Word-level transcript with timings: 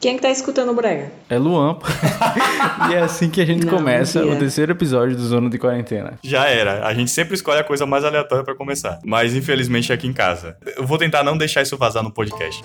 Quem 0.00 0.12
é 0.12 0.14
que 0.14 0.22
tá 0.22 0.30
escutando 0.30 0.70
o 0.70 0.74
Brega? 0.74 1.10
É 1.28 1.36
Luan. 1.36 1.76
e 2.88 2.94
é 2.94 3.00
assim 3.00 3.28
que 3.28 3.40
a 3.40 3.44
gente 3.44 3.66
Não, 3.66 3.76
começa 3.76 4.24
o 4.24 4.36
terceiro 4.36 4.70
episódio 4.70 5.16
do 5.16 5.22
Zona 5.26 5.50
de 5.50 5.58
Quarentena. 5.58 6.16
Já 6.22 6.46
era. 6.46 6.86
A 6.86 6.94
gente 6.94 7.10
sempre 7.10 7.34
escolhe 7.34 7.58
a 7.58 7.64
coisa 7.64 7.84
mais 7.84 8.04
aleatória 8.04 8.44
para 8.44 8.54
começar. 8.54 9.00
Mas 9.04 9.34
infelizmente 9.34 9.90
é 9.90 9.96
aqui 9.96 10.06
em 10.06 10.12
casa. 10.12 10.56
Eu 10.76 10.86
vou 10.86 10.98
tentar 10.98 11.24
não 11.24 11.36
deixar 11.36 11.62
isso 11.62 11.76
vazar 11.76 12.04
no 12.04 12.12
podcast. 12.12 12.62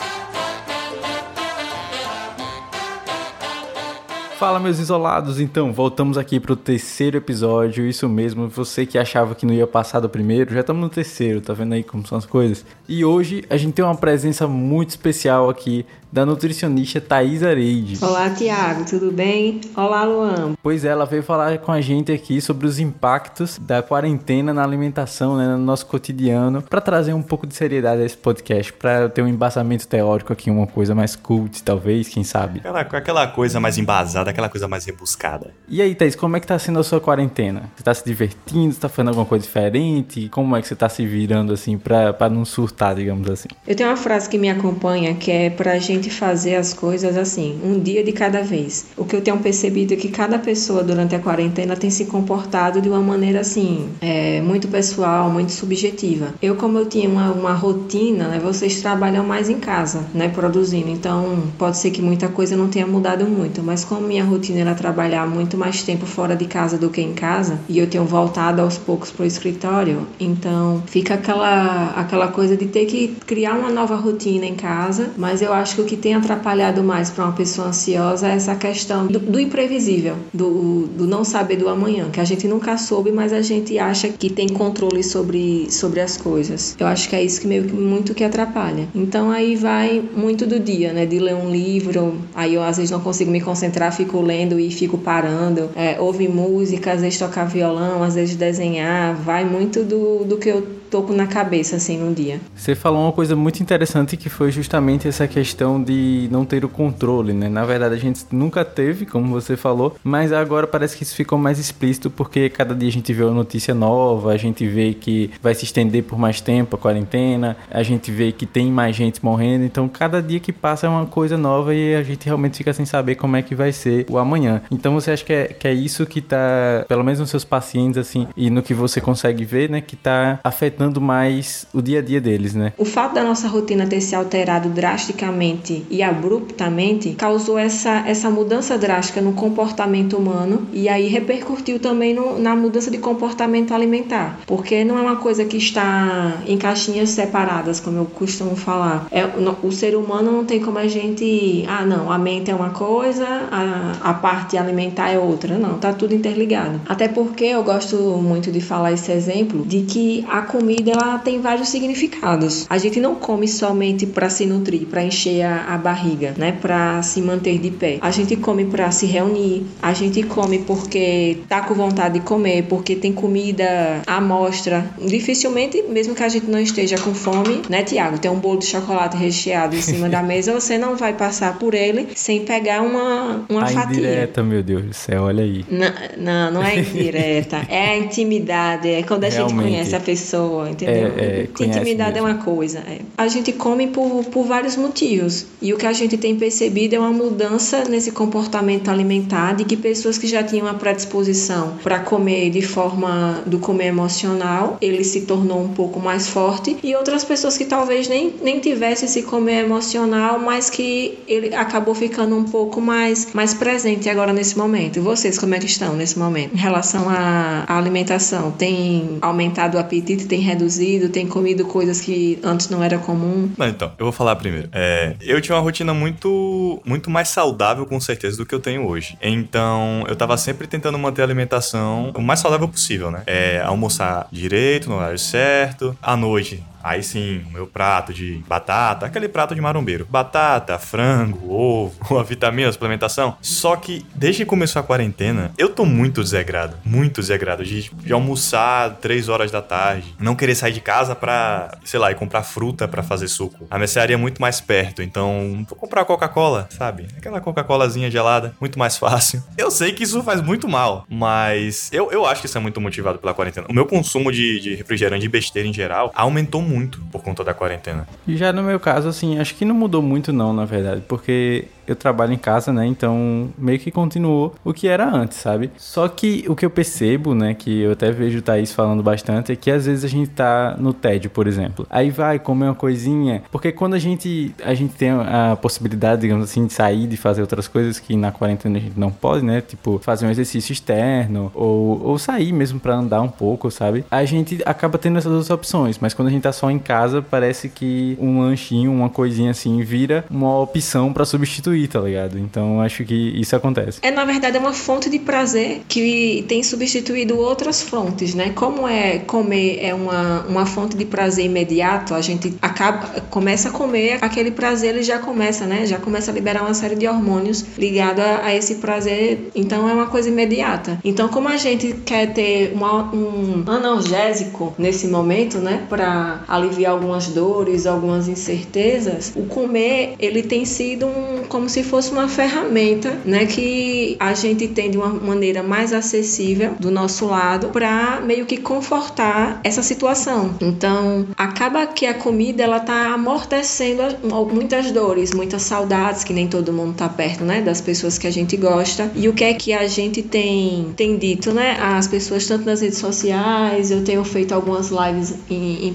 Fala, 4.37 4.59
meus 4.59 4.77
isolados. 4.77 5.39
Então, 5.39 5.71
voltamos 5.71 6.19
aqui 6.19 6.39
pro 6.39 6.55
terceiro 6.55 7.17
episódio. 7.17 7.87
Isso 7.87 8.07
mesmo, 8.07 8.47
você 8.47 8.85
que 8.85 8.97
achava 8.97 9.33
que 9.33 9.45
não 9.45 9.53
ia 9.53 9.65
passar 9.65 10.01
do 10.01 10.09
primeiro, 10.09 10.53
já 10.53 10.59
estamos 10.59 10.81
no 10.81 10.89
terceiro, 10.89 11.39
tá 11.41 11.53
vendo 11.53 11.73
aí 11.73 11.83
como 11.83 12.05
são 12.05 12.17
as 12.17 12.25
coisas? 12.25 12.65
E 12.87 13.05
hoje 13.05 13.43
a 13.49 13.57
gente 13.57 13.73
tem 13.73 13.85
uma 13.85 13.95
presença 13.95 14.45
muito 14.45 14.89
especial 14.89 15.49
aqui 15.49 15.85
da 16.13 16.27
nutricionista 16.27 17.01
Thais 17.01 17.41
Areide. 17.41 17.97
Olá, 17.99 18.29
Tiago, 18.29 18.85
tudo 18.85 19.11
bem? 19.11 19.59
Olá, 19.75 20.03
Luan. 20.03 20.53
Pois 20.61 20.85
é, 20.85 20.89
ela 20.89 21.07
veio 21.07 21.23
falar 21.23 21.57
com 21.57 21.71
a 21.71 21.81
gente 21.81 22.11
aqui 22.11 22.39
sobre 22.39 22.67
os 22.67 22.77
impactos 22.77 23.57
da 23.57 23.81
quarentena 23.81 24.53
na 24.53 24.63
alimentação, 24.63 25.35
né, 25.35 25.47
no 25.47 25.57
nosso 25.57 25.87
cotidiano, 25.87 26.61
para 26.61 26.79
trazer 26.79 27.13
um 27.13 27.21
pouco 27.23 27.47
de 27.47 27.55
seriedade 27.55 28.03
a 28.03 28.05
esse 28.05 28.15
podcast, 28.15 28.71
para 28.73 29.09
ter 29.09 29.23
um 29.23 29.27
embasamento 29.27 29.87
teórico 29.87 30.31
aqui, 30.31 30.51
uma 30.51 30.67
coisa 30.67 30.93
mais 30.93 31.15
cult, 31.15 31.63
talvez, 31.63 32.07
quem 32.07 32.23
sabe. 32.23 32.59
Aquela, 32.59 32.81
aquela 32.81 33.27
coisa 33.27 33.59
mais 33.59 33.79
embasada, 33.79 34.29
aquela 34.29 34.49
coisa 34.49 34.67
mais 34.67 34.85
rebuscada. 34.85 35.49
E 35.67 35.81
aí, 35.81 35.95
Thais, 35.95 36.15
como 36.15 36.37
é 36.37 36.39
que 36.39 36.45
tá 36.45 36.59
sendo 36.59 36.77
a 36.77 36.83
sua 36.83 37.01
quarentena? 37.01 37.71
Você 37.75 37.83
tá 37.83 37.91
se 37.91 38.05
divertindo? 38.05 38.71
Você 38.71 38.79
tá 38.79 38.87
fazendo 38.87 39.07
alguma 39.07 39.25
coisa 39.25 39.43
diferente? 39.43 40.29
Como 40.29 40.55
é 40.55 40.61
que 40.61 40.67
você 40.67 40.75
tá 40.75 40.87
se 40.87 41.07
virando, 41.07 41.51
assim, 41.53 41.75
pra 41.75 42.29
não 42.29 42.45
surtar, 42.45 42.93
digamos 42.93 43.27
assim? 43.27 43.47
Eu 43.65 43.75
tenho 43.75 43.89
uma 43.89 43.97
frase 43.97 44.29
que 44.29 44.37
me 44.37 44.51
acompanha, 44.51 45.15
que 45.15 45.31
é 45.31 45.49
pra 45.49 45.79
gente 45.79 46.02
gente 46.03 46.09
fazer 46.09 46.55
as 46.55 46.73
coisas 46.73 47.15
assim, 47.15 47.57
um 47.63 47.79
dia 47.79 48.03
de 48.03 48.11
cada 48.11 48.41
vez. 48.41 48.85
O 48.97 49.05
que 49.05 49.15
eu 49.15 49.21
tenho 49.21 49.37
percebido 49.39 49.93
é 49.93 49.97
que 49.97 50.09
cada 50.09 50.37
pessoa 50.37 50.83
durante 50.83 51.15
a 51.15 51.19
quarentena 51.19 51.75
tem 51.75 51.89
se 51.89 52.05
comportado 52.05 52.81
de 52.81 52.89
uma 52.89 52.99
maneira 52.99 53.39
assim, 53.39 53.87
é, 54.01 54.41
muito 54.41 54.67
pessoal, 54.67 55.29
muito 55.29 55.51
subjetiva. 55.51 56.33
Eu, 56.41 56.55
como 56.55 56.77
eu 56.77 56.85
tinha 56.85 57.07
uma, 57.07 57.31
uma 57.31 57.53
rotina, 57.53 58.27
né, 58.27 58.39
vocês 58.43 58.81
trabalham 58.81 59.23
mais 59.25 59.49
em 59.49 59.59
casa, 59.59 60.05
né, 60.13 60.27
produzindo, 60.27 60.89
então 60.89 61.43
pode 61.57 61.77
ser 61.77 61.91
que 61.91 62.01
muita 62.01 62.27
coisa 62.27 62.57
não 62.57 62.67
tenha 62.67 62.85
mudado 62.85 63.25
muito, 63.25 63.63
mas 63.63 63.85
como 63.85 64.01
minha 64.01 64.23
rotina 64.23 64.59
era 64.59 64.75
trabalhar 64.75 65.25
muito 65.27 65.57
mais 65.57 65.83
tempo 65.83 66.05
fora 66.05 66.35
de 66.35 66.45
casa 66.45 66.77
do 66.77 66.89
que 66.89 67.01
em 67.01 67.13
casa, 67.13 67.59
e 67.69 67.79
eu 67.79 67.87
tenho 67.87 68.03
voltado 68.03 68.61
aos 68.61 68.77
poucos 68.77 69.11
para 69.11 69.23
o 69.23 69.25
escritório, 69.25 70.05
então 70.19 70.83
fica 70.87 71.13
aquela, 71.13 71.93
aquela 71.95 72.27
coisa 72.27 72.57
de 72.57 72.65
ter 72.65 72.85
que 72.85 73.15
criar 73.25 73.53
uma 73.53 73.69
nova 73.69 73.95
rotina 73.95 74.45
em 74.45 74.55
casa, 74.55 75.11
mas 75.17 75.41
eu 75.41 75.53
acho 75.53 75.75
que 75.75 75.81
o 75.81 75.85
que 75.85 75.92
tem 75.97 76.13
atrapalhado 76.15 76.83
mais 76.83 77.09
para 77.09 77.25
uma 77.25 77.33
pessoa 77.33 77.67
ansiosa 77.69 78.27
é 78.27 78.35
essa 78.35 78.55
questão 78.55 79.07
do, 79.07 79.19
do 79.19 79.39
imprevisível, 79.39 80.15
do, 80.33 80.87
do, 80.87 81.07
não 81.07 81.23
saber 81.23 81.57
do 81.57 81.69
amanhã, 81.69 82.09
que 82.11 82.19
a 82.19 82.23
gente 82.23 82.47
nunca 82.47 82.77
soube, 82.77 83.11
mas 83.11 83.33
a 83.33 83.41
gente 83.41 83.77
acha 83.77 84.09
que 84.09 84.29
tem 84.29 84.47
controle 84.47 85.03
sobre, 85.03 85.67
sobre 85.71 85.99
as 85.99 86.17
coisas. 86.17 86.75
Eu 86.79 86.87
acho 86.87 87.09
que 87.09 87.15
é 87.15 87.23
isso 87.23 87.41
que 87.41 87.47
meio 87.47 87.63
que 87.65 87.73
muito 87.73 88.13
que 88.13 88.23
atrapalha. 88.23 88.87
Então 88.93 89.31
aí 89.31 89.55
vai 89.55 90.03
muito 90.15 90.45
do 90.45 90.59
dia, 90.59 90.93
né? 90.93 91.05
De 91.05 91.19
ler 91.19 91.35
um 91.35 91.49
livro, 91.49 92.17
aí 92.33 92.55
eu 92.55 92.63
às 92.63 92.77
vezes 92.77 92.91
não 92.91 92.99
consigo 92.99 93.31
me 93.31 93.41
concentrar, 93.41 93.93
fico 93.95 94.21
lendo 94.21 94.59
e 94.59 94.71
fico 94.71 94.97
parando, 94.97 95.69
é, 95.75 95.99
ouvir 95.99 96.29
música, 96.29 96.93
às 96.93 97.01
vezes 97.01 97.19
tocar 97.19 97.45
violão, 97.45 98.03
às 98.03 98.15
vezes 98.15 98.35
desenhar, 98.35 99.15
vai 99.15 99.45
muito 99.45 99.83
do, 99.83 100.23
do 100.23 100.37
que 100.37 100.49
eu 100.49 100.82
toco 100.93 101.11
na 101.11 101.25
cabeça 101.25 101.77
assim 101.77 101.97
no 101.97 102.13
dia. 102.13 102.39
Você 102.55 102.75
falou 102.75 103.01
uma 103.01 103.11
coisa 103.11 103.35
muito 103.35 103.63
interessante 103.63 104.15
que 104.15 104.29
foi 104.29 104.51
justamente 104.51 105.07
essa 105.07 105.27
questão 105.27 105.81
de 105.81 106.27
não 106.31 106.45
ter 106.45 106.63
o 106.63 106.69
controle, 106.69 107.33
né? 107.33 107.49
Na 107.49 107.65
verdade 107.65 107.95
a 107.95 107.97
gente 107.97 108.23
nunca 108.31 108.63
teve, 108.63 109.03
como 109.07 109.27
você 109.29 109.57
falou, 109.57 109.95
mas 110.03 110.31
agora 110.31 110.67
parece 110.67 110.95
que 110.95 111.01
isso 111.01 111.15
ficou 111.15 111.35
mais 111.35 111.57
explícito 111.57 112.11
porque 112.11 112.47
cada 112.47 112.75
dia 112.75 112.89
a 112.89 112.91
gente 112.91 113.11
vê 113.11 113.23
uma 113.23 113.33
notícia 113.33 113.73
nova, 113.73 114.33
a 114.33 114.37
gente 114.37 114.67
vê 114.67 114.93
que 114.93 115.31
vai 115.41 115.55
se 115.55 115.65
estender 115.65 116.03
por 116.03 116.19
mais 116.19 116.39
tempo 116.39 116.75
a 116.75 116.79
quarentena, 116.79 117.57
a 117.71 117.81
gente 117.81 118.11
vê 118.11 118.31
que 118.31 118.45
tem 118.45 118.71
mais 118.71 118.95
gente 118.95 119.25
morrendo, 119.25 119.65
então 119.65 119.89
cada 119.89 120.21
dia 120.21 120.39
que 120.39 120.53
passa 120.53 120.85
é 120.85 120.89
uma 120.91 121.07
coisa 121.07 121.35
nova 121.35 121.73
e 121.73 121.95
a 121.95 122.03
gente 122.03 122.23
realmente 122.27 122.57
fica 122.57 122.71
sem 122.71 122.85
saber 122.85 123.15
como 123.15 123.35
é 123.35 123.41
que 123.41 123.55
vai 123.55 123.71
ser 123.71 124.05
o 124.07 124.19
amanhã. 124.19 124.61
Então 124.69 124.93
você 124.93 125.09
acha 125.09 125.25
que 125.25 125.33
é, 125.33 125.45
que 125.47 125.67
é 125.67 125.73
isso 125.73 126.05
que 126.05 126.21
tá, 126.21 126.85
pelo 126.87 127.03
menos 127.03 127.19
nos 127.19 127.31
seus 127.31 127.43
pacientes 127.43 127.97
assim, 127.97 128.27
e 128.37 128.51
no 128.51 128.61
que 128.61 128.75
você 128.75 129.01
consegue 129.01 129.43
ver, 129.43 129.71
né, 129.71 129.81
que 129.81 129.95
tá 129.95 130.39
afetando 130.43 130.82
afetando 130.83 130.99
mais 130.99 131.65
o 131.73 131.81
dia 131.81 131.99
a 131.99 132.01
dia 132.01 132.19
deles, 132.19 132.53
né? 132.53 132.73
O 132.77 132.85
fato 132.85 133.13
da 133.13 133.23
nossa 133.23 133.47
rotina 133.47 133.85
ter 133.87 134.01
se 134.01 134.15
alterado 134.15 134.69
drasticamente 134.69 135.85
e 135.89 136.03
abruptamente 136.03 137.11
causou 137.11 137.57
essa, 137.57 138.03
essa 138.05 138.29
mudança 138.29 138.77
drástica 138.77 139.21
no 139.21 139.33
comportamento 139.33 140.17
humano 140.17 140.67
e 140.73 140.89
aí 140.89 141.07
repercutiu 141.07 141.79
também 141.79 142.13
no, 142.13 142.39
na 142.39 142.55
mudança 142.55 142.91
de 142.91 142.97
comportamento 142.97 143.73
alimentar, 143.73 144.39
porque 144.45 144.83
não 144.83 144.97
é 144.97 145.01
uma 145.01 145.15
coisa 145.17 145.45
que 145.45 145.57
está 145.57 146.41
em 146.47 146.57
caixinhas 146.57 147.09
separadas, 147.09 147.79
como 147.79 147.97
eu 147.97 148.05
costumo 148.05 148.55
falar. 148.55 149.07
É, 149.11 149.25
o 149.63 149.71
ser 149.71 149.95
humano 149.95 150.31
não 150.31 150.45
tem 150.45 150.59
como 150.59 150.77
a 150.77 150.87
gente, 150.87 151.65
ah, 151.67 151.85
não, 151.85 152.11
a 152.11 152.17
mente 152.17 152.51
é 152.51 152.55
uma 152.55 152.71
coisa, 152.71 153.25
a, 153.51 154.09
a 154.09 154.13
parte 154.13 154.57
alimentar 154.57 155.09
é 155.09 155.17
outra. 155.17 155.57
Não, 155.57 155.77
tá 155.77 155.93
tudo 155.93 156.13
interligado. 156.13 156.81
Até 156.87 157.07
porque 157.07 157.45
eu 157.45 157.63
gosto 157.63 157.95
muito 157.95 158.51
de 158.51 158.59
falar 158.59 158.91
esse 158.91 159.11
exemplo 159.11 159.63
de 159.65 159.81
que 159.81 160.25
a 160.29 160.41
comida 160.41 160.72
comida 160.73 160.91
ela 160.91 161.19
tem 161.19 161.39
vários 161.39 161.69
significados. 161.69 162.65
A 162.69 162.77
gente 162.77 162.99
não 162.99 163.15
come 163.15 163.47
somente 163.47 164.05
para 164.05 164.29
se 164.29 164.45
nutrir, 164.45 164.87
para 164.87 165.03
encher 165.03 165.43
a, 165.43 165.73
a, 165.73 165.77
barriga, 165.77 166.33
né, 166.37 166.57
para 166.59 167.01
se 167.03 167.21
manter 167.21 167.59
de 167.59 167.69
pé. 167.69 167.97
A 168.01 168.09
gente 168.09 168.35
come 168.35 168.65
para 168.65 168.89
se 168.91 169.05
reunir, 169.05 169.65
a 169.81 169.93
gente 169.93 170.23
come 170.23 170.59
porque 170.59 171.37
tá 171.47 171.61
com 171.61 171.73
vontade 171.73 172.19
de 172.19 172.25
comer, 172.25 172.63
porque 172.63 172.95
tem 172.95 173.13
comida 173.13 174.01
à 174.07 174.19
mostra. 174.19 174.85
Dificilmente, 174.99 175.83
mesmo 175.83 176.15
que 176.15 176.23
a 176.23 176.29
gente 176.29 176.49
não 176.49 176.59
esteja 176.59 176.97
com 176.97 177.13
fome, 177.13 177.61
né, 177.69 177.83
Tiago, 177.83 178.17
tem 178.17 178.31
um 178.31 178.39
bolo 178.39 178.59
de 178.59 178.65
chocolate 178.65 179.17
recheado 179.17 179.75
em 179.75 179.81
cima 179.81 180.09
da 180.09 180.21
mesa, 180.23 180.53
você 180.53 180.77
não 180.77 180.95
vai 180.95 181.13
passar 181.13 181.59
por 181.59 181.73
ele 181.73 182.07
sem 182.15 182.45
pegar 182.45 182.81
uma, 182.81 183.45
uma 183.49 183.63
a 183.63 183.67
fatia. 183.67 183.99
Indireta, 183.99 184.43
meu 184.43 184.63
Deus 184.63 184.83
do 184.83 184.93
céu, 184.93 185.23
olha 185.23 185.43
aí. 185.43 185.65
Não, 185.69 185.93
não, 186.17 186.51
não 186.51 186.63
é 186.63 186.79
indireta. 186.79 187.65
é 187.69 187.89
a 187.89 187.97
intimidade, 187.97 188.89
é 188.89 189.03
quando 189.03 189.25
a 189.25 189.29
Realmente. 189.29 189.55
gente 189.55 189.63
conhece 189.63 189.95
a 189.95 189.99
pessoa 189.99 190.62
entendeu? 190.67 191.13
É, 191.17 191.47
é, 191.59 191.65
Intimidade 191.65 192.13
mesmo. 192.13 192.27
é 192.27 192.31
uma 192.31 192.43
coisa. 192.43 192.79
É. 192.79 192.99
A 193.17 193.27
gente 193.27 193.51
come 193.51 193.87
por, 193.87 194.23
por 194.25 194.45
vários 194.45 194.75
motivos. 194.75 195.45
E 195.61 195.73
o 195.73 195.77
que 195.77 195.85
a 195.85 195.93
gente 195.93 196.17
tem 196.17 196.35
percebido 196.35 196.95
é 196.95 196.99
uma 196.99 197.11
mudança 197.11 197.83
nesse 197.85 198.11
comportamento 198.11 198.89
alimentar 198.89 199.53
de 199.53 199.65
que 199.65 199.77
pessoas 199.77 200.17
que 200.17 200.27
já 200.27 200.43
tinham 200.43 200.65
uma 200.65 200.73
predisposição 200.73 201.77
para 201.83 201.99
comer 201.99 202.49
de 202.49 202.61
forma 202.61 203.43
do 203.45 203.59
comer 203.59 203.87
emocional, 203.87 204.77
ele 204.81 205.03
se 205.03 205.21
tornou 205.21 205.61
um 205.61 205.69
pouco 205.69 205.99
mais 205.99 206.27
forte. 206.27 206.77
E 206.83 206.95
outras 206.95 207.23
pessoas 207.23 207.57
que 207.57 207.65
talvez 207.65 208.07
nem, 208.07 208.33
nem 208.41 208.59
tivessem 208.59 209.07
esse 209.07 209.23
comer 209.23 209.63
emocional, 209.63 210.39
mas 210.39 210.69
que 210.69 211.17
ele 211.27 211.53
acabou 211.55 211.95
ficando 211.95 212.35
um 212.35 212.43
pouco 212.43 212.81
mais, 212.81 213.33
mais 213.33 213.53
presente 213.53 214.09
agora 214.09 214.33
nesse 214.33 214.57
momento. 214.57 214.97
E 214.97 214.99
vocês, 214.99 215.37
como 215.37 215.55
é 215.55 215.59
que 215.59 215.65
estão 215.65 215.95
nesse 215.95 216.17
momento? 216.17 216.53
Em 216.53 216.57
relação 216.57 217.05
à 217.09 217.65
alimentação, 217.67 218.51
tem 218.51 219.17
aumentado 219.21 219.75
o 219.75 219.79
apetite, 219.79 220.25
tem 220.25 220.39
reduzido, 220.43 221.09
tem 221.09 221.27
comido 221.27 221.65
coisas 221.65 222.01
que 222.01 222.39
antes 222.43 222.69
não 222.69 222.83
era 222.83 222.97
comum? 222.97 223.49
Não, 223.57 223.67
então, 223.67 223.91
eu 223.97 224.05
vou 224.05 224.11
falar 224.11 224.35
primeiro. 224.35 224.69
É, 224.71 225.15
eu 225.21 225.41
tinha 225.41 225.55
uma 225.55 225.61
rotina 225.61 225.93
muito, 225.93 226.81
muito 226.85 227.09
mais 227.09 227.29
saudável, 227.29 227.85
com 227.85 227.99
certeza, 227.99 228.37
do 228.37 228.45
que 228.45 228.53
eu 228.53 228.59
tenho 228.59 228.87
hoje. 228.87 229.17
Então, 229.21 230.03
eu 230.07 230.15
tava 230.15 230.37
sempre 230.37 230.67
tentando 230.67 230.97
manter 230.97 231.21
a 231.21 231.25
alimentação 231.25 232.11
o 232.15 232.21
mais 232.21 232.39
saudável 232.39 232.67
possível, 232.67 233.09
né? 233.09 233.23
É, 233.25 233.61
almoçar 233.61 234.27
direito, 234.31 234.89
no 234.89 234.95
horário 234.95 235.19
certo, 235.19 235.97
à 236.01 236.15
noite 236.15 236.63
Aí 236.83 237.01
sim, 237.01 237.45
meu 237.51 237.65
prato 237.65 238.13
de 238.13 238.43
batata, 238.45 239.05
aquele 239.05 239.29
prato 239.29 239.55
de 239.55 239.61
marombeiro. 239.61 240.05
Batata, 240.09 240.77
frango, 240.77 241.49
ovo, 241.49 242.19
a 242.19 242.23
vitamina, 242.23 242.67
a 242.67 242.73
suplementação. 242.73 243.37
Só 243.41 243.77
que 243.77 244.05
desde 244.13 244.43
que 244.43 244.49
começou 244.49 244.79
a 244.81 244.83
quarentena, 244.83 245.51
eu 245.57 245.69
tô 245.69 245.85
muito 245.85 246.21
desagrado. 246.21 246.75
Muito 246.83 247.21
desagrado 247.21 247.63
de, 247.63 247.89
de 247.89 248.11
almoçar 248.11 248.97
3 248.97 249.29
horas 249.29 249.49
da 249.49 249.61
tarde. 249.61 250.13
Não 250.19 250.35
querer 250.35 250.55
sair 250.55 250.73
de 250.73 250.81
casa 250.81 251.15
pra, 251.15 251.77
sei 251.85 251.99
lá, 251.99 252.11
ir 252.11 252.15
comprar 252.15 252.43
fruta 252.43 252.85
para 252.85 253.01
fazer 253.01 253.29
suco. 253.29 253.65
A 253.71 253.79
mercearia 253.79 254.15
é 254.15 254.17
muito 254.17 254.41
mais 254.41 254.59
perto, 254.59 255.01
então 255.01 255.65
vou 255.69 255.77
comprar 255.77 256.03
Coca-Cola, 256.03 256.67
sabe? 256.69 257.07
Aquela 257.17 257.39
Coca-Colazinha 257.39 258.11
gelada, 258.11 258.53
muito 258.59 258.77
mais 258.77 258.97
fácil. 258.99 259.41
Eu 259.57 259.71
sei 259.71 259.93
que 259.93 260.03
isso 260.03 260.21
faz 260.21 260.41
muito 260.41 260.67
mal, 260.67 261.05
mas 261.09 261.89
eu, 261.93 262.11
eu 262.11 262.25
acho 262.25 262.41
que 262.41 262.47
isso 262.47 262.57
é 262.57 262.61
muito 262.61 262.81
motivado 262.81 263.19
pela 263.19 263.33
quarentena. 263.33 263.67
O 263.69 263.73
meu 263.73 263.85
consumo 263.85 264.31
de, 264.33 264.59
de 264.59 264.75
refrigerante 264.75 265.25
e 265.25 265.29
besteira 265.29 265.67
em 265.67 265.73
geral 265.73 266.11
aumentou 266.13 266.61
muito 266.61 266.72
muito 266.73 266.99
por 267.11 267.21
conta 267.21 267.43
da 267.43 267.53
quarentena. 267.53 268.07
E 268.27 268.35
já 268.35 268.51
no 268.51 268.63
meu 268.63 268.79
caso, 268.79 269.07
assim, 269.07 269.39
acho 269.39 269.55
que 269.55 269.65
não 269.65 269.75
mudou 269.75 270.01
muito 270.01 270.33
não, 270.33 270.53
na 270.53 270.65
verdade, 270.65 271.03
porque 271.07 271.65
eu 271.85 271.95
trabalho 271.95 272.33
em 272.33 272.37
casa, 272.37 272.71
né? 272.71 272.85
Então 272.85 273.49
meio 273.57 273.79
que 273.79 273.91
continuou 273.91 274.55
o 274.63 274.73
que 274.73 274.87
era 274.87 275.09
antes, 275.09 275.37
sabe? 275.37 275.71
Só 275.77 276.07
que 276.07 276.45
o 276.47 276.55
que 276.55 276.65
eu 276.65 276.69
percebo, 276.69 277.35
né? 277.35 277.53
Que 277.53 277.81
eu 277.81 277.91
até 277.91 278.11
vejo 278.11 278.39
o 278.39 278.41
Thaís 278.41 278.73
falando 278.73 279.03
bastante, 279.03 279.51
é 279.51 279.55
que 279.55 279.69
às 279.69 279.85
vezes 279.85 280.03
a 280.03 280.07
gente 280.07 280.29
tá 280.29 280.75
no 280.79 280.93
tédio, 280.93 281.29
por 281.29 281.47
exemplo. 281.47 281.85
Aí 281.89 282.09
vai 282.09 282.39
comer 282.39 282.65
uma 282.65 282.75
coisinha. 282.75 283.43
Porque 283.51 283.71
quando 283.71 283.93
a 283.93 283.99
gente, 283.99 284.53
a 284.63 284.73
gente 284.73 284.93
tem 284.95 285.09
a 285.11 285.57
possibilidade, 285.61 286.21
digamos 286.21 286.45
assim, 286.45 286.65
de 286.65 286.73
sair, 286.73 287.07
de 287.07 287.17
fazer 287.17 287.41
outras 287.41 287.67
coisas 287.67 287.99
que 287.99 288.15
na 288.15 288.31
quarentena 288.31 288.77
a 288.77 288.81
gente 288.81 288.99
não 288.99 289.11
pode, 289.11 289.45
né? 289.45 289.61
Tipo, 289.61 289.99
fazer 289.99 290.25
um 290.25 290.29
exercício 290.29 290.71
externo 290.71 291.51
ou, 291.53 292.01
ou 292.03 292.17
sair 292.17 292.53
mesmo 292.53 292.79
para 292.79 292.95
andar 292.95 293.21
um 293.21 293.29
pouco, 293.29 293.69
sabe? 293.69 294.05
A 294.09 294.23
gente 294.25 294.61
acaba 294.65 294.97
tendo 294.97 295.17
essas 295.17 295.31
outras 295.31 295.49
opções. 295.49 295.97
Mas 295.99 296.13
quando 296.13 296.29
a 296.29 296.31
gente 296.31 296.43
tá 296.43 296.51
só 296.63 296.71
em 296.71 296.79
casa, 296.79 297.21
parece 297.21 297.67
que 297.67 298.17
um 298.21 298.39
lanchinho, 298.39 298.89
uma 298.89 299.09
coisinha 299.09 299.51
assim, 299.51 299.81
vira 299.83 300.23
uma 300.31 300.61
opção 300.61 301.11
para 301.11 301.25
substituir 301.25 301.73
tá 301.87 301.99
ligado? 301.99 302.39
Então 302.39 302.79
acho 302.79 303.03
que 303.03 303.13
isso 303.13 303.55
acontece. 303.55 303.99
É, 304.01 304.11
na 304.11 304.23
verdade, 304.23 304.55
é 304.55 304.59
uma 304.59 304.71
fonte 304.71 305.09
de 305.09 305.19
prazer 305.19 305.81
que 305.89 306.45
tem 306.47 306.63
substituído 306.63 307.37
outras 307.37 307.81
fontes, 307.81 308.33
né? 308.33 308.51
Como 308.55 308.87
é 308.87 309.19
comer 309.19 309.79
é 309.81 309.93
uma, 309.93 310.45
uma 310.47 310.65
fonte 310.65 310.95
de 310.95 311.03
prazer 311.03 311.45
imediato, 311.45 312.13
a 312.13 312.21
gente 312.21 312.55
acaba, 312.61 313.21
começa 313.29 313.69
a 313.69 313.71
comer, 313.71 314.19
aquele 314.21 314.51
prazer 314.51 314.93
ele 314.93 315.03
já 315.03 315.19
começa, 315.19 315.65
né? 315.65 315.85
Já 315.85 315.97
começa 315.97 316.31
a 316.31 316.33
liberar 316.33 316.61
uma 316.61 316.73
série 316.73 316.95
de 316.95 317.07
hormônios 317.07 317.65
ligado 317.77 318.19
a, 318.19 318.45
a 318.45 318.55
esse 318.55 318.75
prazer, 318.75 319.49
então 319.55 319.89
é 319.89 319.93
uma 319.93 320.07
coisa 320.07 320.29
imediata. 320.29 320.99
Então, 321.03 321.27
como 321.27 321.49
a 321.49 321.57
gente 321.57 321.93
quer 322.05 322.33
ter 322.33 322.71
uma, 322.73 323.13
um 323.13 323.63
analgésico 323.67 324.73
nesse 324.77 325.07
momento, 325.07 325.57
né? 325.57 325.85
Para 325.89 326.43
aliviar 326.53 326.91
algumas 326.91 327.27
dores, 327.27 327.85
algumas 327.85 328.27
incertezas, 328.27 329.33
o 329.35 329.43
comer 329.43 330.13
ele 330.19 330.43
tem 330.43 330.65
sido 330.65 331.07
um, 331.07 331.43
como 331.49 331.67
se 331.67 331.83
fosse 331.83 332.11
uma 332.11 332.27
ferramenta, 332.27 333.17
né, 333.25 333.45
que 333.45 334.15
a 334.19 334.33
gente 334.33 334.67
tem 334.67 334.91
de 334.91 334.97
uma 334.97 335.09
maneira 335.09 335.63
mais 335.63 335.93
acessível 335.93 336.75
do 336.79 336.91
nosso 336.91 337.25
lado 337.25 337.69
para 337.69 338.21
meio 338.21 338.45
que 338.45 338.57
confortar 338.57 339.59
essa 339.63 339.81
situação. 339.81 340.55
Então, 340.61 341.27
acaba 341.35 341.87
que 341.87 342.05
a 342.05 342.13
comida 342.13 342.63
ela 342.63 342.79
tá 342.79 343.13
amortecendo 343.13 344.03
muitas 344.51 344.91
dores, 344.91 345.33
muitas 345.33 345.63
saudades 345.63 346.23
que 346.23 346.33
nem 346.33 346.47
todo 346.47 346.71
mundo 346.71 346.95
tá 346.95 347.09
perto, 347.09 347.43
né, 347.43 347.61
das 347.61 347.81
pessoas 347.81 348.17
que 348.17 348.27
a 348.27 348.31
gente 348.31 348.55
gosta. 348.57 349.11
E 349.15 349.27
o 349.27 349.33
que 349.33 349.43
é 349.43 349.53
que 349.53 349.73
a 349.73 349.87
gente 349.87 350.21
tem 350.21 350.93
tem 350.95 351.17
dito, 351.17 351.51
né, 351.51 351.77
as 351.81 352.07
pessoas 352.07 352.45
tanto 352.45 352.65
nas 352.65 352.81
redes 352.81 352.97
sociais, 352.97 353.89
eu 353.89 354.03
tenho 354.03 354.23
feito 354.23 354.53
algumas 354.53 354.89
lives 354.89 355.33
em, 355.49 355.87
em 355.87 355.93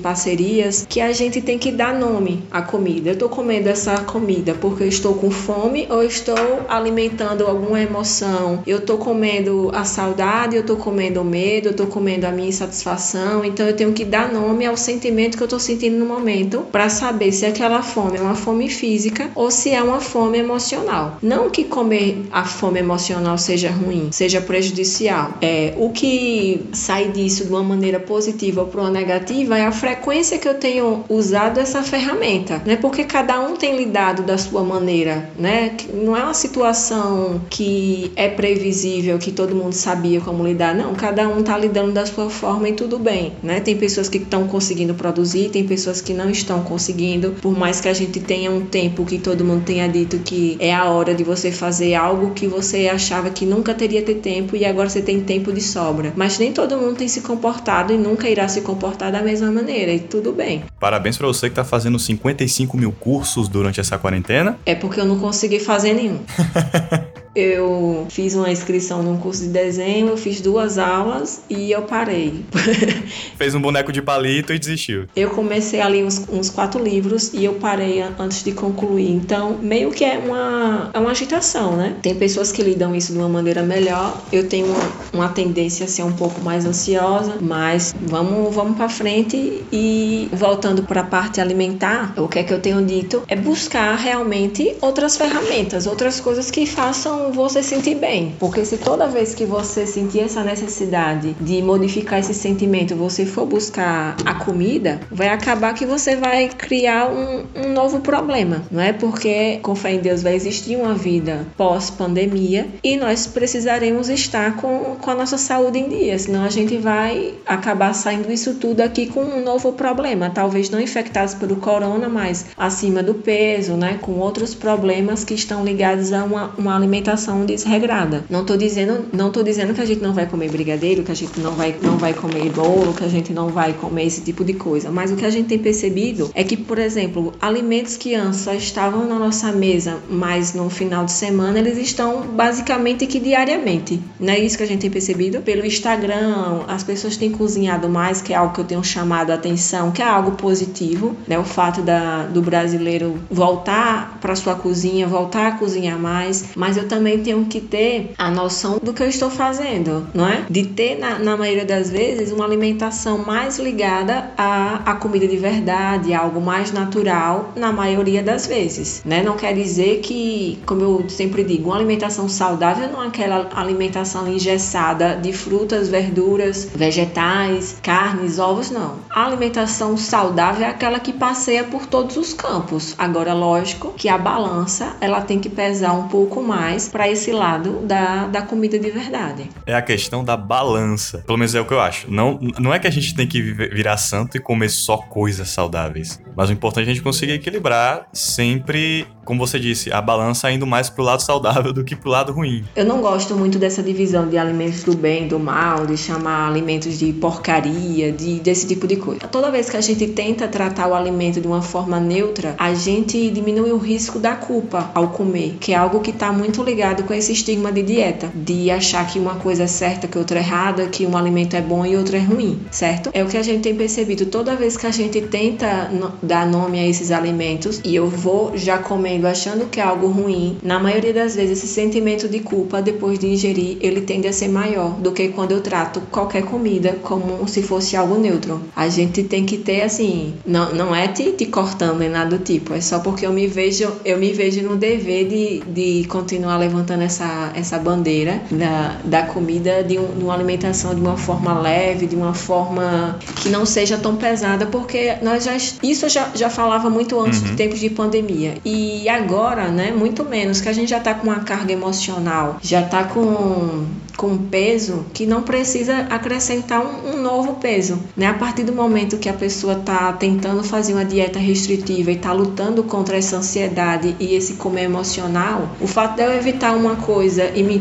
parcerias 0.49 0.87
que 0.89 1.01
a 1.01 1.13
gente 1.13 1.41
tem 1.41 1.59
que 1.59 1.71
dar 1.71 1.95
nome 1.95 2.43
à 2.51 2.63
comida. 2.63 3.11
Eu 3.11 3.17
tô 3.17 3.29
comendo 3.29 3.69
essa 3.69 3.99
comida 3.99 4.55
porque 4.55 4.85
eu 4.85 4.89
estou 4.89 5.15
com 5.15 5.31
fome 5.31 5.59
fome 5.69 5.87
ou 5.91 6.03
estou 6.03 6.37
alimentando 6.69 7.47
alguma 7.47 7.81
emoção? 7.81 8.63
Eu 8.67 8.79
estou 8.79 8.97
comendo 8.97 9.71
a 9.75 9.85
saudade, 9.85 10.57
eu 10.57 10.63
estou 10.63 10.77
comendo 10.77 11.21
o 11.21 11.25
medo, 11.25 11.69
eu 11.69 11.71
estou 11.73 11.87
comendo 11.87 12.27
a 12.27 12.31
minha 12.31 12.49
insatisfação. 12.49 13.45
Então 13.45 13.67
eu 13.67 13.75
tenho 13.75 13.93
que 13.93 14.05
dar 14.05 14.33
nome 14.33 14.65
ao 14.65 14.77
sentimento 14.77 15.37
que 15.37 15.43
eu 15.43 15.47
estou 15.47 15.59
sentindo 15.59 15.99
no 15.99 16.07
momento 16.07 16.61
para 16.73 16.89
saber 16.89 17.33
se 17.33 17.45
aquela 17.45 17.83
fome 17.83 18.19
é 18.19 18.21
uma 18.21 18.35
fome 18.35 18.69
física 18.69 19.31
ou 19.35 19.51
se 19.51 19.71
é 19.71 19.83
uma 19.83 20.01
fome 20.01 20.39
emocional. 20.39 21.19
Não 21.23 21.51
que 21.51 21.65
comer 21.65 22.23
a 22.31 22.45
fome 22.45 22.79
emocional 22.79 23.37
seja 23.37 23.71
ruim, 23.71 24.09
seja 24.13 24.41
prejudicial. 24.41 25.35
É, 25.41 25.75
o 25.77 25.91
que 25.91 26.67
sai 26.73 27.09
disso 27.09 27.45
de 27.45 27.51
uma 27.51 27.63
maneira 27.63 28.01
positiva 28.01 28.63
ou 28.63 28.69
para 28.69 28.81
uma 28.81 28.91
negativa 28.91 29.59
é 29.59 29.67
a 29.67 29.73
frequência 29.73 30.38
que 30.39 30.49
eu 30.49 30.55
tenho 30.55 31.05
usado 31.09 31.61
essa 31.61 31.83
ferramenta, 31.83 32.63
né? 32.65 32.77
Porque 32.77 33.05
cada 33.05 33.41
um 33.41 33.57
tem 33.57 33.77
lidado 33.77 34.23
da 34.23 34.39
sua 34.39 34.63
maneira, 34.63 35.29
né? 35.39 35.73
Não 35.93 36.17
é 36.17 36.23
uma 36.23 36.35
situação 36.35 37.41
que 37.51 38.13
é 38.17 38.29
previsível, 38.29 39.19
que 39.19 39.33
todo 39.33 39.55
mundo 39.55 39.73
sabia 39.73 40.21
como 40.21 40.47
lidar. 40.47 40.75
Não, 40.75 40.95
cada 40.95 41.29
um 41.29 41.41
está 41.41 41.57
lidando 41.57 41.93
da 41.93 42.07
sua 42.07 42.31
forma 42.31 42.69
e 42.69 42.73
tudo 42.73 42.99
bem, 42.99 43.33
né? 43.43 43.61
Tem 43.61 43.77
pessoas 43.77 44.09
que 44.09 44.19
estão 44.19 44.47
conseguindo 44.47 44.95
produzir, 44.95 45.51
tem 45.51 45.67
pessoas 45.67 46.01
que 46.01 46.15
não 46.15 46.31
estão 46.31 46.63
conseguindo. 46.63 47.35
Por 47.41 47.57
mais 47.57 47.81
que 47.81 47.89
a 47.89 47.95
gente 47.95 48.21
tenha 48.21 48.51
um 48.51 48.65
tempo 48.67 49.05
que 49.05 49.19
todo 49.19 49.45
mundo 49.45 49.65
tenha 49.65 49.89
dito 49.89 50.19
que 50.19 50.57
é 50.61 50.75
a 50.75 50.85
hora 50.85 51.15
de 51.15 51.25
você 51.25 51.51
fazer 51.51 51.95
algo 51.95 52.31
que 52.31 52.47
você 52.47 52.89
achava 52.89 53.31
que 53.31 53.45
nunca 53.45 53.75
teria 53.75 54.03
ter 54.03 54.17
tempo 54.17 54.57
e 54.57 54.65
agora 54.65 54.89
você 54.89 55.03
tem 55.03 55.21
tempo 55.21 55.53
de 55.53 55.61
sobra. 55.61 56.13
Mas 56.17 56.39
nem 56.39 56.53
todo 56.53 56.77
mundo 56.77 56.97
tem 56.97 57.09
se 57.09 57.21
comportado 57.21 57.93
e 57.93 57.99
nunca 57.99 58.29
irá 58.29 58.49
se 58.49 58.61
comportar 58.61 59.13
da 59.13 59.23
mesma 59.23 59.51
maneira 59.51 59.93
e 59.93 60.01
tudo 60.01 60.28
bem. 60.33 60.65
Parabéns 60.79 61.17
para 61.17 61.27
você 61.27 61.49
que 61.49 61.53
está 61.53 61.65
fazendo 61.65 61.99
55 61.99 62.77
mil 62.77 62.93
cursos 62.93 63.49
durante 63.49 63.81
essa 63.81 63.99
quarentena. 63.99 64.59
É 64.65 64.75
porque 64.75 65.01
eu 65.01 65.05
não 65.05 65.19
consegui 65.19 65.61
fazer 65.61 65.95
nenhum. 65.95 66.21
eu 67.35 68.07
fiz 68.11 68.35
uma 68.35 68.51
inscrição 68.51 69.03
num 69.03 69.19
curso 69.19 69.43
de 69.43 69.49
desenho, 69.49 70.09
eu 70.09 70.17
fiz 70.17 70.41
duas 70.41 70.79
aulas 70.79 71.43
e 71.49 71.71
eu 71.71 71.83
parei. 71.83 72.45
Fez 73.37 73.55
um 73.55 73.61
boneco 73.61 73.93
de 73.93 74.03
palito 74.03 74.53
e 74.53 74.59
desistiu. 74.59 75.07
Eu 75.15 75.31
comecei 75.31 75.81
ali 75.81 76.03
uns, 76.03 76.27
uns, 76.29 76.51
quatro 76.51 76.83
livros 76.83 77.33
e 77.33 77.45
eu 77.45 77.55
parei 77.55 78.03
antes 78.19 78.43
de 78.43 78.53
concluir. 78.53 79.11
Então, 79.11 79.59
meio 79.59 79.91
que 79.91 80.05
é 80.05 80.19
uma, 80.19 80.91
é 80.93 80.99
uma 80.99 81.11
agitação, 81.11 81.77
né? 81.77 81.97
Tem 82.03 82.15
pessoas 82.15 82.51
que 82.51 82.63
lidam 82.63 82.95
isso 82.95 83.13
de 83.13 83.19
uma 83.19 83.29
maneira 83.29 83.63
melhor. 83.63 84.21
Eu 84.33 84.49
tenho 84.49 84.67
uma, 84.67 84.93
uma 85.13 85.29
tendência 85.29 85.85
a 85.85 85.89
ser 85.89 86.03
um 86.03 86.13
pouco 86.13 86.41
mais 86.41 86.65
ansiosa, 86.65 87.37
mas 87.41 87.95
vamos, 88.01 88.55
vamos 88.55 88.77
para 88.77 88.89
frente 88.89 89.63
e 89.73 90.29
voltando 90.33 90.83
para 90.83 91.03
a 91.03 91.05
parte 91.05 91.41
alimentar, 91.41 92.15
o 92.17 92.29
que 92.29 92.39
é 92.39 92.43
que 92.43 92.53
eu 92.53 92.61
tenho 92.61 92.85
dito 92.85 93.23
é 93.29 93.37
buscar 93.37 93.97
realmente 93.97 94.77
outras 94.81 95.17
ferramentas, 95.17 95.87
outras 95.87 96.21
coisas 96.21 96.51
que 96.51 96.67
façam 96.67 97.18
você 97.33 97.63
sentir 97.63 97.97
bem. 97.97 98.35
Porque 98.39 98.65
se 98.65 98.79
toda 98.79 99.07
vez 99.07 99.35
que 99.35 99.45
você 99.45 99.87
sentir 99.87 100.21
essa 100.21 100.43
necessidade 100.43 101.35
de 101.41 101.61
modificar 101.63 102.21
esse 102.21 102.35
sentimento, 102.35 102.95
você 102.97 103.27
for 103.27 103.47
buscar 103.47 104.17
a 104.25 104.35
comida, 104.35 105.01
vai 105.11 105.29
acabar 105.29 105.75
que 105.75 105.85
você 105.85 106.17
vai 106.17 106.49
criar 106.49 107.11
um, 107.11 107.45
um 107.67 107.73
novo 107.73 108.01
problema, 108.01 108.63
não 108.71 108.81
é? 108.81 108.93
Porque, 108.93 109.59
com 109.63 109.75
fé 109.75 109.93
em 109.93 109.99
Deus, 109.99 110.23
vai 110.23 110.35
existir 110.35 110.77
uma 110.77 110.95
vida 110.95 111.47
pós-pandemia 111.57 112.67
e 112.83 112.97
nós 112.97 113.27
precisaremos 113.27 114.09
estar 114.09 114.57
com, 114.57 114.97
com 115.01 115.11
a 115.11 115.15
nossa 115.15 115.37
saúde 115.37 115.79
em 115.79 115.89
dia, 115.89 116.19
senão 116.19 116.45
a 116.45 116.51
gente 116.51 116.77
vai 116.77 117.35
acabar 117.47 117.93
saindo 117.95 118.33
isso 118.33 118.55
tudo 118.55 118.81
aqui 118.81 119.07
com 119.07 119.21
um 119.21 119.43
novo 119.43 119.73
problema. 119.73 120.31
Talvez 120.31 120.71
não 120.71 120.81
infectados 120.81 121.35
pelo 121.35 121.57
corona, 121.57 122.09
mas 122.09 122.47
acima 122.57 123.03
do 123.03 123.15
peso, 123.15 123.75
né? 123.75 123.99
Com 124.01 124.13
outros 124.19 124.55
problemas 124.55 125.25
que 125.25 125.35
estão 125.35 125.65
ligados 125.65 126.13
a 126.13 126.25
uma, 126.25 126.53
uma 126.57 126.77
alimentação 126.77 127.08
alimentação 127.09 127.47
desregrada. 127.47 128.25
Não 128.29 128.45
tô 128.45 128.57
dizendo, 128.57 129.07
não 129.13 129.31
tô 129.31 129.43
dizendo 129.43 129.73
que 129.73 129.81
a 129.81 129.85
gente 129.85 130.03
não 130.03 130.13
vai 130.13 130.27
comer 130.27 130.51
brigadeiro, 130.51 131.03
que 131.03 131.13
a 131.13 131.15
gente 131.15 131.41
não 131.41 131.53
vai, 131.53 131.75
não 131.83 131.97
vai 131.97 132.13
comer 132.13 132.51
bolo, 132.51 132.93
que 132.93 133.05
a 133.05 133.09
gente 133.09 133.33
não 133.33 133.49
vai 133.49 133.73
comer 133.73 134.05
esse 134.07 134.21
tipo 134.21 134.45
de 134.45 134.53
coisa. 134.53 134.91
Mas 134.91 135.11
o 135.11 135.17
que 135.17 135.25
a 135.25 135.31
gente 135.31 135.47
tem 135.47 135.59
percebido 135.59 136.31
é 136.35 136.45
que, 136.45 136.57
por 136.57 136.79
exemplo, 136.79 137.33
alimentos 137.41 137.97
que 137.97 138.15
antes 138.15 138.41
só 138.41 138.53
estavam 138.53 139.07
na 139.07 139.19
nossa 139.19 139.51
mesa, 139.53 139.99
mas 140.11 140.55
no 140.55 140.69
final 140.69 141.05
de 141.05 141.13
semana 141.13 141.59
eles 141.59 141.79
estão 141.79 142.23
basicamente 142.23 143.07
que 143.07 143.19
diariamente. 143.19 144.01
Não 144.21 144.33
é 144.33 144.39
isso 144.39 144.57
que 144.57 144.65
a 144.65 144.67
gente 144.67 144.81
tem 144.81 144.91
percebido? 144.91 145.41
Pelo 145.41 145.65
Instagram, 145.65 146.61
as 146.67 146.83
pessoas 146.83 147.17
têm 147.17 147.31
cozinhado 147.31 147.89
mais, 147.89 148.21
que 148.21 148.33
é 148.33 148.37
algo 148.37 148.53
que 148.53 148.61
eu 148.61 148.65
tenho 148.65 148.85
chamado 148.85 149.31
a 149.31 149.35
atenção, 149.35 149.91
que 149.91 150.03
é 150.03 150.07
algo 150.07 150.33
positivo, 150.33 151.17
né? 151.27 151.39
O 151.39 151.45
fato 151.45 151.81
da, 151.81 152.25
do 152.25 152.43
brasileiro 152.43 153.19
voltar 153.31 154.19
para 154.21 154.35
sua 154.35 154.55
cozinha, 154.55 155.07
voltar 155.07 155.49
a 155.49 155.53
cozinhar 155.53 155.99
mais, 155.99 156.47
mas 156.55 156.77
eu 156.77 156.87
também 156.89 156.98
também 156.99 157.21
tenho 157.21 157.45
que 157.45 157.61
ter 157.61 158.13
a 158.19 158.29
noção 158.29 158.81
do 158.83 158.93
que 158.93 159.01
eu 159.01 159.09
estou 159.09 159.31
fazendo, 159.31 160.09
não 160.13 160.27
é? 160.27 160.45
De 160.51 160.67
ter, 160.67 160.99
na, 160.99 161.17
na 161.19 161.37
maioria 161.37 161.65
das 161.65 161.91
vezes, 161.91 162.33
uma 162.33 162.45
alimentação 162.45 163.19
mais 163.19 163.57
ligada 163.59 164.33
à, 164.37 164.83
à 164.85 164.95
comida 164.97 165.29
de 165.29 165.37
verdade, 165.37 166.13
algo 166.13 166.41
mais 166.41 166.73
natural, 166.73 167.53
na 167.55 167.73
maioria 167.73 168.21
das 168.21 168.49
vezes, 168.49 169.01
né? 169.05 169.23
Não 169.23 169.37
quer 169.37 169.55
dizer 169.55 170.01
que, 170.01 170.59
como 170.67 170.83
eu 170.83 171.09
sempre 171.09 171.45
digo, 171.45 171.69
uma 171.69 171.77
alimentação 171.77 172.29
saudável 172.29 172.89
não 172.89 173.05
é 173.05 173.07
aquela 173.07 173.49
alimentação 173.55 174.27
engessada 174.27 175.15
de 175.15 175.33
frutas, 175.33 175.89
verduras, 175.89 176.69
vegetais, 176.75 177.77
carnes, 177.81 178.41
ovos, 178.41 178.71
não. 178.71 178.97
A 179.09 179.25
alimentação 179.25 179.97
saudável 179.97 180.67
é 180.67 180.71
aquela 180.71 180.99
que 180.99 181.13
passeia 181.13 181.63
por 181.63 181.87
todos 181.87 182.17
os 182.17 182.35
campos. 182.35 182.97
Agora, 182.99 183.35
lógico 183.35 183.93
que 183.97 184.09
a 184.09 184.19
balança 184.19 184.97
ela 185.01 185.21
tem 185.21 185.39
que 185.39 185.49
pesar 185.49 185.93
um 185.93 186.09
pouco 186.09 186.43
mais 186.43 186.88
para 186.89 187.09
esse 187.09 187.33
lado 187.33 187.81
da, 187.87 188.27
da 188.27 188.43
comida 188.43 188.79
de 188.79 188.91
verdade. 188.91 189.49
É 189.67 189.75
a 189.75 189.83
questão 189.83 190.25
da 190.25 190.37
balança. 190.37 191.19
Pelo 191.27 191.39
menos 191.39 191.55
é 191.55 191.61
o 191.61 191.65
que 191.65 191.73
eu 191.73 191.81
acho. 191.81 192.11
Não, 192.11 192.39
não 192.59 192.73
é 192.73 192.79
que 192.79 192.87
a 192.87 192.91
gente 192.91 193.15
tem 193.15 193.27
que 193.27 193.41
virar 193.41 193.97
santo 193.97 194.37
e 194.37 194.41
comer 194.41 194.69
só 194.69 194.97
coisas 194.97 195.49
saudáveis. 195.49 196.21
Mas 196.37 196.51
o 196.51 196.53
importante 196.53 196.89
é 196.89 196.91
a 196.91 196.95
gente 196.95 197.03
conseguir 197.03 197.33
equilibrar 197.33 198.09
sempre 198.13 199.07
como 199.29 199.47
você 199.47 199.61
disse, 199.61 199.93
a 199.93 200.01
balança 200.01 200.51
indo 200.51 200.67
mais 200.67 200.89
pro 200.89 201.05
lado 201.05 201.21
saudável 201.21 201.71
do 201.71 201.85
que 201.85 201.95
pro 201.95 202.09
lado 202.09 202.33
ruim. 202.33 202.65
Eu 202.75 202.87
não 202.87 203.03
gosto 203.03 203.35
muito 203.35 203.59
dessa 203.59 203.83
divisão 203.83 204.27
de 204.27 204.39
alimentos 204.39 204.85
do 204.85 204.97
bem 204.97 205.27
e 205.27 205.29
do 205.29 205.39
mal, 205.39 205.85
de 205.85 205.99
chamar 205.99 206.49
alimentos 206.49 206.99
de 206.99 207.13
porcaria, 207.13 208.11
de, 208.11 208.41
desse 208.41 208.67
tipo 208.67 208.87
de 208.87 208.97
coisa. 208.97 209.29
Toda 209.29 209.51
vez 209.51 209.69
que 209.69 209.77
a 209.77 209.83
gente 209.83 210.07
tenta 210.07 210.49
tratar 210.49 210.89
o 210.89 210.95
alimento 210.95 211.43
de 211.43 211.47
uma 211.47 211.61
forma 211.61 212.01
neutra, 212.01 212.55
a 212.59 212.73
gente 212.73 213.31
diminui 213.31 213.71
o 213.71 213.77
risco 213.77 214.19
da 214.19 214.35
culpa 214.35 214.91
ao 214.95 215.09
comer, 215.09 215.59
que 215.61 215.75
é 215.75 215.77
algo 215.77 216.01
que 216.01 216.09
está 216.11 216.33
muito 216.33 216.63
ligado 216.63 216.78
com 217.07 217.15
esse 217.15 217.33
estigma 217.33 217.73
de 217.73 217.83
dieta, 217.83 218.31
de 218.35 218.71
achar 218.71 219.07
que 219.07 219.19
uma 219.19 219.37
coisa 219.37 219.65
é 219.65 219.67
certa, 219.67 220.07
que 220.07 220.19
outra 220.19 220.39
é 220.39 220.43
errada, 220.43 220.87
que 220.87 221.07
um 221.07 221.17
alimento 221.17 221.57
é 221.57 221.61
bom 221.61 221.85
e 221.85 221.97
outro 221.97 222.17
é 222.17 222.21
ruim, 222.21 222.61
certo? 222.71 223.11
É 223.13 223.23
o 223.23 223.27
que 223.27 223.37
a 223.37 223.43
gente 223.43 223.63
tem 223.63 223.75
percebido 223.75 224.27
toda 224.27 224.57
vez 224.57 224.77
que 224.77 224.87
a 224.87 224.91
gente 224.91 225.21
tenta 225.23 225.91
dar 226.23 226.47
nome 226.47 226.79
a 226.79 226.87
esses 226.87 227.11
alimentos 227.11 227.81
e 227.85 227.95
eu 227.95 228.09
vou 228.09 228.57
já 228.57 228.79
comendo 228.79 229.27
achando 229.27 229.67
que 229.67 229.81
é 229.81 229.83
algo 229.83 230.09
ruim, 230.09 230.59
na 230.63 230.79
maioria 230.79 231.13
das 231.13 231.35
vezes 231.35 231.59
esse 231.59 231.67
sentimento 231.67 232.29
de 232.29 232.41
culpa 232.41 232.81
depois 232.81 233.19
de 233.19 233.27
ingerir, 233.27 233.79
ele 233.81 234.03
tende 234.03 234.29
a 234.29 234.33
ser 234.33 234.49
maior 234.49 234.91
do 235.01 235.13
que 235.13 235.29
quando 235.29 235.53
eu 235.53 235.61
trato 235.61 236.01
qualquer 236.11 236.45
comida 236.45 236.97
como 237.03 237.47
se 237.49 237.63
fosse 237.63 237.97
algo 237.97 238.19
neutro. 238.19 238.61
A 238.75 238.89
gente 238.89 239.23
tem 239.23 239.45
que 239.45 239.59
ter 239.59 239.83
assim, 239.83 240.35
não, 240.47 240.73
não 240.75 240.95
é 240.95 241.09
te, 241.09 241.33
te 241.33 241.47
cortando 241.47 241.99
nem 241.99 242.09
nada 242.09 242.37
do 242.37 242.45
tipo, 242.45 242.75
é 242.75 242.81
só 242.81 243.01
porque 243.01 243.27
eu 243.27 243.33
me 243.33 243.47
vejo, 243.47 243.91
eu 244.05 244.19
me 244.19 244.33
vejo 244.33 244.63
no 244.63 244.77
dever 244.77 245.29
de, 245.29 245.61
de 245.71 246.07
continuar 246.09 246.59
levantando 246.69 247.03
essa, 247.03 247.51
essa 247.55 247.79
bandeira 247.79 248.41
da, 248.51 248.97
da 249.05 249.23
comida 249.23 249.83
de, 249.83 249.99
um, 249.99 250.07
de 250.19 250.25
uma 250.25 250.35
alimentação 250.35 250.95
de 250.95 251.01
uma 251.01 251.17
forma 251.17 251.59
leve, 251.59 252.07
de 252.07 252.15
uma 252.15 252.35
forma 252.35 253.19
que 253.37 253.49
não 253.49 253.67
seja 253.67 253.97
tão 253.97 254.17
pesada, 254.17 254.67
porque 254.67 255.17
nós 255.23 255.45
já 255.45 255.57
isso 255.57 256.07
eu 256.07 256.09
já, 256.09 256.31
já 256.35 256.51
falava 256.51 256.89
muito 256.89 257.19
antes 257.21 257.41
uhum. 257.41 257.47
de 257.47 257.57
tempos 257.57 257.81
de 257.81 257.91
pandemia. 257.91 258.55
E 258.65 259.09
agora, 259.09 259.69
né, 259.69 259.91
muito 259.91 260.25
menos, 260.25 260.61
que 260.61 260.69
a 260.69 260.73
gente 260.73 260.91
já 260.91 261.01
tá 261.01 261.15
com 261.15 261.27
uma 261.27 261.41
carga 261.41 261.73
emocional, 261.73 262.59
já 262.63 262.83
tá 262.83 263.05
com 263.05 263.87
com 264.19 264.37
peso 264.37 265.07
que 265.15 265.25
não 265.25 265.43
precisa 265.43 265.99
acrescentar 266.11 266.85
um, 266.85 267.15
um, 267.15 267.23
novo 267.23 267.55
peso, 267.55 268.01
né? 268.17 268.27
A 268.27 268.35
partir 268.35 268.65
do 268.65 268.73
momento 268.73 269.17
que 269.17 269.29
a 269.29 269.33
pessoa 269.33 269.75
está 269.75 270.13
tentando 270.13 270.65
fazer 270.65 270.93
uma 270.93 271.05
dieta 271.05 271.39
restritiva 271.39 272.11
e 272.11 272.15
está 272.15 272.33
lutando 272.33 272.83
contra 272.83 273.17
essa 273.17 273.37
ansiedade 273.37 274.17
e 274.19 274.35
esse 274.35 274.55
comer 274.55 274.83
emocional, 274.83 275.69
o 275.81 275.87
fato 275.87 276.17
de 276.17 276.23
eu 276.23 276.33
evitar 276.33 276.75
uma 276.75 276.97
coisa 276.97 277.49
e 277.55 277.63
me 277.63 277.79